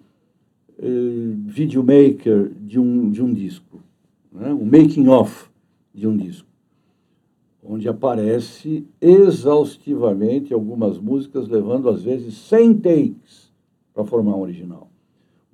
eh, 0.79 1.35
videomaker 1.45 2.51
de 2.59 2.79
um, 2.79 3.11
de 3.11 3.21
um 3.21 3.31
disco, 3.31 3.79
né? 4.31 4.51
um 4.51 4.65
making-of 4.65 5.47
de 5.93 6.07
um 6.07 6.17
disco, 6.17 6.47
onde 7.63 7.87
aparece 7.87 8.87
exaustivamente 8.99 10.51
algumas 10.51 10.97
músicas, 10.97 11.47
levando 11.47 11.87
às 11.87 12.01
vezes 12.01 12.33
100 12.33 12.73
takes 12.79 13.53
para 13.93 14.03
formar 14.03 14.35
um 14.35 14.41
original. 14.41 14.89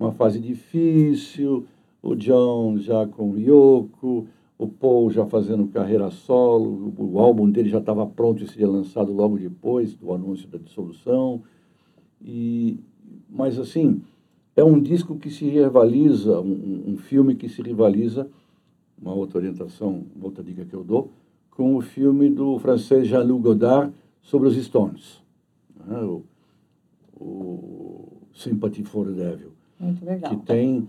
Uma 0.00 0.12
fase 0.12 0.40
difícil, 0.40 1.66
o 2.02 2.14
John 2.14 2.78
já 2.78 3.06
com 3.06 3.32
o 3.32 3.38
Yoko, 3.38 4.26
o 4.58 4.66
Paul 4.66 5.08
já 5.10 5.24
fazendo 5.24 5.68
carreira 5.68 6.10
solo, 6.10 6.92
o 6.98 7.18
álbum 7.20 7.48
dele 7.48 7.68
já 7.68 7.78
estava 7.78 8.04
pronto 8.04 8.42
e 8.42 8.48
seria 8.48 8.66
lançado 8.68 9.12
logo 9.12 9.38
depois 9.38 9.94
do 9.94 10.12
anúncio 10.12 10.48
da 10.48 10.58
dissolução. 10.58 11.42
E, 12.20 12.76
mas, 13.30 13.56
assim, 13.56 14.02
é 14.56 14.64
um 14.64 14.80
disco 14.80 15.16
que 15.16 15.30
se 15.30 15.48
rivaliza, 15.48 16.40
um, 16.40 16.84
um 16.88 16.96
filme 16.96 17.36
que 17.36 17.48
se 17.48 17.62
rivaliza, 17.62 18.28
uma 19.00 19.14
outra 19.14 19.38
orientação, 19.38 20.04
uma 20.16 20.24
outra 20.24 20.42
dica 20.42 20.64
que 20.64 20.74
eu 20.74 20.82
dou, 20.82 21.12
com 21.52 21.76
o 21.76 21.80
filme 21.80 22.28
do 22.28 22.58
francês 22.58 23.06
Jean-Luc 23.06 23.40
Godard 23.40 23.92
sobre 24.20 24.48
os 24.48 24.56
Stones. 24.56 25.22
Né? 25.86 26.00
O, 26.00 26.24
o 27.14 28.08
Sympathy 28.34 28.82
for 28.82 29.06
the 29.06 29.12
Devil. 29.12 29.52
Muito 29.78 30.04
legal. 30.04 30.30
Que 30.30 30.44
tem 30.44 30.88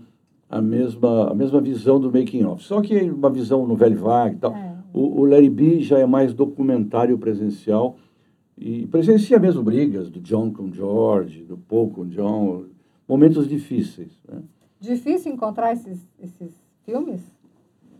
a 0.50 0.60
mesma, 0.60 1.30
a 1.30 1.34
mesma 1.34 1.60
visão 1.60 2.00
do 2.00 2.12
making 2.12 2.44
of. 2.44 2.62
Só 2.64 2.80
que 2.80 2.98
uma 3.02 3.30
visão 3.30 3.66
no 3.66 3.76
velho 3.76 3.98
vague 3.98 4.36
e 4.36 4.38
tal. 4.38 4.54
É. 4.54 4.74
O, 4.92 5.20
o 5.20 5.24
Larry 5.24 5.48
B 5.48 5.80
já 5.80 5.98
é 5.98 6.06
mais 6.06 6.34
documentário 6.34 7.16
presencial 7.16 7.96
e 8.58 8.86
presencia 8.88 9.38
mesmo 9.38 9.62
brigas 9.62 10.10
do 10.10 10.20
John 10.20 10.52
com 10.52 10.72
George, 10.72 11.44
do 11.44 11.56
Paul 11.56 11.90
com 11.90 12.06
John, 12.08 12.64
momentos 13.08 13.48
difíceis. 13.48 14.10
Né? 14.28 14.40
Difícil 14.80 15.32
encontrar 15.32 15.72
esses, 15.72 16.04
esses 16.20 16.52
filmes? 16.84 17.20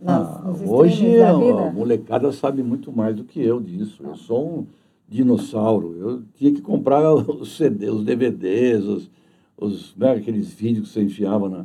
Nas, 0.01 0.27
ah, 0.27 0.53
hoje 0.67 1.21
a, 1.21 1.29
a 1.29 1.71
molecada 1.71 2.31
sabe 2.31 2.61
muito 2.61 2.91
mais 2.91 3.15
do 3.15 3.23
que 3.23 3.41
eu 3.41 3.61
disso. 3.61 4.03
Eu 4.03 4.15
sou 4.15 4.59
um 4.59 4.67
dinossauro. 5.07 5.95
Eu 5.97 6.23
tinha 6.33 6.51
que 6.51 6.61
comprar 6.61 7.13
os 7.13 7.55
CDs, 7.55 7.91
os 7.91 8.03
DVDs, 8.03 8.83
os, 8.83 9.11
os 9.57 9.95
né, 9.95 10.11
aqueles 10.11 10.51
vídeos 10.51 10.87
que 10.87 10.93
você 10.93 11.03
enfiava 11.03 11.47
na, 11.47 11.63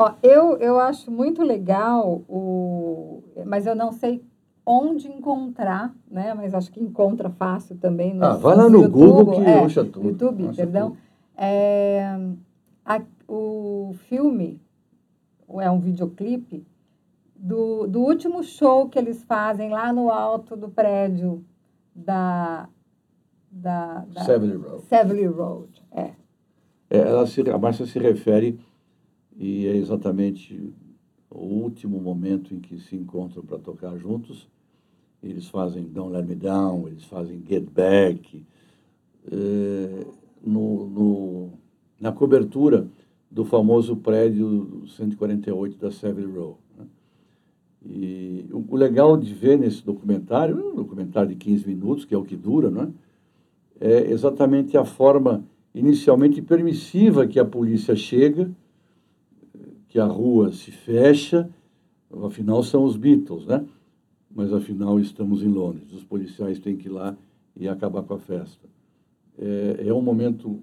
Ó, 0.00 0.14
eu, 0.22 0.56
eu 0.56 0.80
acho 0.80 1.10
muito 1.10 1.42
legal 1.42 2.22
o. 2.26 3.22
Mas 3.44 3.66
eu 3.66 3.74
não 3.74 3.92
sei 3.92 4.24
onde 4.64 5.08
encontrar, 5.08 5.94
né? 6.10 6.32
Mas 6.32 6.54
acho 6.54 6.72
que 6.72 6.80
encontra 6.80 7.28
fácil 7.28 7.76
também. 7.76 8.14
No, 8.14 8.24
ah, 8.24 8.36
vai 8.38 8.56
lá 8.56 8.66
no 8.66 8.80
YouTube, 8.80 8.92
Google 8.92 9.34
que 9.34 9.50
é, 9.50 9.58
acha 9.62 9.84
tudo. 9.84 10.08
YouTube, 10.08 10.48
acha 10.48 10.56
perdão. 10.56 10.96
É, 11.36 12.18
a, 12.82 13.02
o 13.28 13.94
filme 14.08 14.58
é 15.58 15.70
um 15.70 15.80
videoclipe 15.80 16.66
do, 17.36 17.86
do 17.86 18.00
último 18.00 18.42
show 18.42 18.88
que 18.88 18.98
eles 18.98 19.22
fazem 19.24 19.68
lá 19.68 19.92
no 19.92 20.10
alto 20.10 20.56
do 20.56 20.70
prédio 20.70 21.44
da 21.94 22.66
da, 23.50 24.06
da 24.14 24.24
Savile 24.24 24.56
Road. 24.56 24.84
Savile 24.84 25.26
Road, 25.26 25.82
é. 25.90 26.12
é 26.88 26.98
ela 26.98 27.26
se, 27.26 27.42
a 27.50 27.58
Márcia 27.58 27.84
se 27.84 27.98
refere 27.98 28.60
e 29.40 29.66
é 29.66 29.74
exatamente 29.74 30.70
o 31.30 31.38
último 31.38 31.98
momento 31.98 32.54
em 32.54 32.60
que 32.60 32.78
se 32.78 32.94
encontram 32.94 33.42
para 33.42 33.58
tocar 33.58 33.96
juntos. 33.96 34.46
Eles 35.22 35.48
fazem 35.48 35.84
Don't 35.84 36.12
Let 36.12 36.26
Me 36.26 36.34
Down, 36.34 36.86
eles 36.86 37.04
fazem 37.04 37.42
Get 37.48 37.64
Back. 37.70 38.44
É, 39.32 40.06
no, 40.44 40.86
no, 40.88 41.50
na 41.98 42.12
cobertura 42.12 42.86
do 43.30 43.42
famoso 43.42 43.96
prédio 43.96 44.84
148 44.86 45.78
da 45.78 45.90
Savile 45.90 46.30
Row. 46.30 46.58
Né? 46.76 46.84
E 47.82 48.46
o, 48.52 48.76
legal 48.76 49.16
de 49.16 49.32
ver 49.32 49.58
nesse 49.58 49.82
documentário, 49.82 50.72
um 50.72 50.74
documentário 50.74 51.30
de 51.30 51.36
15 51.36 51.66
minutos, 51.66 52.04
que 52.04 52.14
é 52.14 52.18
o 52.18 52.24
que 52.24 52.36
dura, 52.36 52.70
né? 52.70 52.92
é 53.80 54.10
exatamente 54.10 54.76
a 54.76 54.84
forma 54.84 55.42
inicialmente 55.74 56.42
permissiva 56.42 57.26
que 57.26 57.38
a 57.38 57.44
polícia 57.44 57.96
chega 57.96 58.50
que 59.90 59.98
a 59.98 60.06
rua 60.06 60.52
se 60.52 60.70
fecha, 60.70 61.50
afinal 62.24 62.62
são 62.62 62.84
os 62.84 62.96
Beatles, 62.96 63.44
né? 63.44 63.66
Mas 64.30 64.52
afinal 64.52 65.00
estamos 65.00 65.42
em 65.42 65.48
Londres, 65.48 65.92
os 65.92 66.04
policiais 66.04 66.60
têm 66.60 66.76
que 66.76 66.86
ir 66.86 66.92
lá 66.92 67.16
e 67.56 67.68
acabar 67.68 68.04
com 68.04 68.14
a 68.14 68.18
festa. 68.18 68.68
É, 69.36 69.88
é 69.88 69.92
um 69.92 70.00
momento 70.00 70.62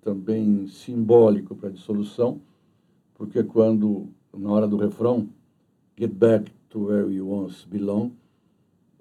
também 0.00 0.68
simbólico 0.68 1.56
para 1.56 1.70
a 1.70 1.72
dissolução, 1.72 2.40
porque 3.14 3.42
quando, 3.42 4.06
na 4.32 4.50
hora 4.50 4.68
do 4.68 4.76
refrão, 4.76 5.28
Get 5.98 6.12
Back 6.12 6.52
to 6.68 6.86
Where 6.86 7.12
You 7.12 7.28
Once 7.28 7.66
Belong, 7.66 8.12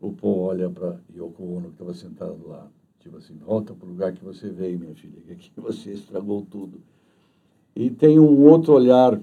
o 0.01 0.11
Paul 0.11 0.39
olha 0.39 0.69
para 0.71 0.99
Yoko 1.15 1.43
Ono, 1.43 1.67
que 1.67 1.73
estava 1.73 1.93
sentada 1.93 2.33
do 2.33 2.47
lado, 2.47 2.71
tipo 2.99 3.17
assim, 3.17 3.35
volta 3.37 3.75
para 3.75 3.85
o 3.87 3.91
lugar 3.91 4.11
que 4.11 4.25
você 4.25 4.49
veio, 4.49 4.79
minha 4.79 4.95
filha, 4.95 5.21
que 5.21 5.31
aqui 5.33 5.51
você 5.61 5.93
estragou 5.93 6.41
tudo. 6.49 6.81
E 7.79 7.89
tem 7.89 8.19
um 8.19 8.43
outro 8.43 8.73
olhar 8.73 9.17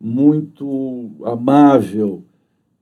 muito 0.00 1.10
amável, 1.24 2.22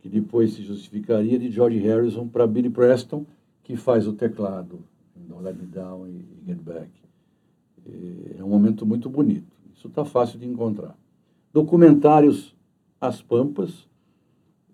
que 0.00 0.08
depois 0.08 0.52
se 0.52 0.62
justificaria, 0.62 1.38
de 1.38 1.50
George 1.50 1.78
Harrison 1.78 2.28
para 2.28 2.46
Billy 2.46 2.68
Preston, 2.68 3.24
que 3.64 3.74
faz 3.74 4.06
o 4.06 4.12
teclado. 4.12 4.80
Don't 5.16 5.42
Let 5.42 5.56
Me 5.56 5.64
Down 5.64 6.06
e 6.08 6.26
Get 6.46 6.58
Back. 6.60 6.90
É 8.38 8.44
um 8.44 8.48
momento 8.50 8.84
muito 8.84 9.08
bonito. 9.08 9.50
Isso 9.74 9.88
está 9.88 10.04
fácil 10.04 10.38
de 10.38 10.46
encontrar. 10.46 10.94
Documentários 11.54 12.54
As 13.00 13.22
Pampas, 13.22 13.88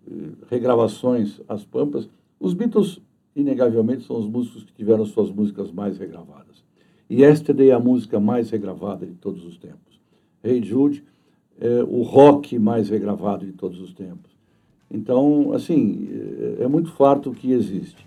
eh, 0.04 0.32
regravações 0.50 1.40
As 1.48 1.64
Pampas. 1.64 2.10
Os 2.40 2.54
Beatles, 2.54 3.00
inegavelmente, 3.36 4.02
são 4.02 4.18
os 4.18 4.26
músicos 4.26 4.64
que 4.64 4.72
tiveram 4.72 5.06
suas 5.06 5.30
músicas 5.30 5.70
mais 5.70 5.96
regravadas. 5.96 6.64
E 7.08 7.22
Yesterday 7.22 7.70
é 7.70 7.74
a 7.74 7.78
música 7.78 8.18
mais 8.18 8.50
regravada 8.50 9.06
de 9.06 9.14
todos 9.14 9.44
os 9.44 9.58
tempos. 9.58 9.93
Hey 10.44 10.62
Jude 10.62 11.02
é 11.58 11.82
o 11.82 12.02
rock 12.02 12.58
mais 12.58 12.90
regravado 12.90 13.46
de 13.46 13.52
todos 13.52 13.80
os 13.80 13.94
tempos. 13.94 14.30
Então, 14.90 15.52
assim, 15.54 16.08
é, 16.60 16.64
é 16.64 16.68
muito 16.68 16.92
farto 16.92 17.30
o 17.30 17.34
que 17.34 17.50
existe. 17.50 18.06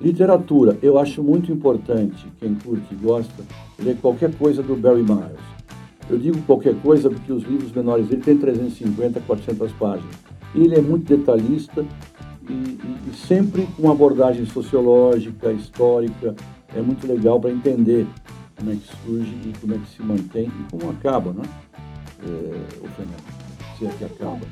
Literatura, 0.00 0.78
eu 0.80 0.98
acho 0.98 1.22
muito 1.22 1.52
importante, 1.52 2.26
quem 2.38 2.54
curte 2.54 2.94
e 2.94 2.96
gosta, 2.96 3.44
ler 3.78 3.96
qualquer 3.98 4.34
coisa 4.36 4.62
do 4.62 4.74
Barry 4.74 5.02
Miles. 5.02 5.58
Eu 6.08 6.18
digo 6.18 6.40
qualquer 6.42 6.74
coisa 6.80 7.10
porque 7.10 7.32
os 7.32 7.42
livros 7.42 7.72
menores 7.72 8.08
dele 8.08 8.22
têm 8.22 8.38
350, 8.38 9.20
400 9.20 9.72
páginas. 9.72 10.14
E 10.54 10.60
ele 10.60 10.76
é 10.76 10.80
muito 10.80 11.04
detalhista 11.04 11.84
e, 12.48 12.52
e, 12.52 13.10
e 13.10 13.14
sempre 13.14 13.68
com 13.76 13.90
abordagem 13.90 14.46
sociológica, 14.46 15.52
histórica. 15.52 16.34
É 16.74 16.80
muito 16.80 17.06
legal 17.06 17.38
para 17.38 17.50
entender 17.50 18.06
como 18.58 18.72
é 18.72 18.74
que 18.74 18.88
surge 19.04 19.30
e 19.30 19.54
como 19.60 19.74
é 19.74 19.78
que 19.78 19.88
se 19.88 20.02
mantém 20.02 20.46
e 20.46 20.70
como 20.70 20.90
acaba, 20.90 21.32
né? 21.32 21.44
É, 22.20 22.84
o 22.84 22.88
fenômeno, 22.88 23.22
se 23.78 23.86
é 23.86 23.90
que 23.90 24.04
acaba. 24.04 24.46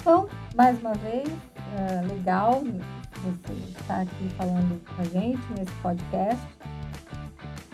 Então, 0.00 0.28
mais 0.54 0.78
uma 0.80 0.92
vez, 0.94 1.28
é 1.76 2.02
legal 2.06 2.62
você 2.62 3.52
estar 3.78 4.02
aqui 4.02 4.28
falando 4.36 4.80
com 4.84 5.02
a 5.02 5.04
gente 5.04 5.40
nesse 5.56 5.72
podcast. 5.82 6.46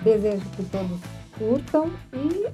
Desejo 0.02 0.44
que 0.50 0.64
todos 0.66 1.00
curtam 1.36 1.90
e 2.12 2.46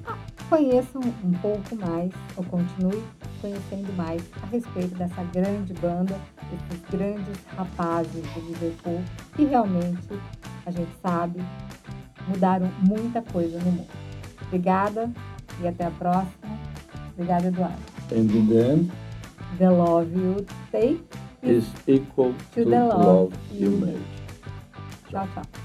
conheçam 0.49 1.03
um 1.25 1.33
pouco 1.33 1.77
mais, 1.77 2.11
ou 2.37 2.45
continue 2.45 3.03
conhecendo 3.41 3.93
mais 3.97 4.23
a 4.43 4.47
respeito 4.47 4.95
dessa 4.95 5.23
grande 5.25 5.75
banda, 5.75 6.19
desses 6.51 6.85
grandes 6.91 7.45
rapazes 7.57 8.23
de 8.35 8.41
Liverpool, 8.41 9.03
que 9.35 9.45
realmente, 9.45 10.09
a 10.65 10.71
gente 10.71 10.93
sabe, 11.03 11.41
mudaram 12.29 12.71
muita 12.81 13.23
coisa 13.23 13.59
no 13.59 13.73
mundo. 13.73 13.89
Obrigada 14.47 15.11
e 15.61 15.67
até 15.67 15.87
a 15.87 15.91
próxima. 15.91 16.59
Obrigada, 17.15 17.49
Eduardo. 17.49 17.93
And 18.11 18.31
in 18.31 18.91
the 19.59 19.71
love 19.71 20.11
you 20.15 20.47
take 20.71 21.01
is 21.43 21.65
equal 21.87 22.35
to, 22.55 22.65
to 22.65 22.71
the 22.71 22.85
love 22.85 23.05
love 23.05 23.35
you 23.53 23.71
make. 23.71 23.99
Tchau, 25.11 25.27
tchau. 25.35 25.62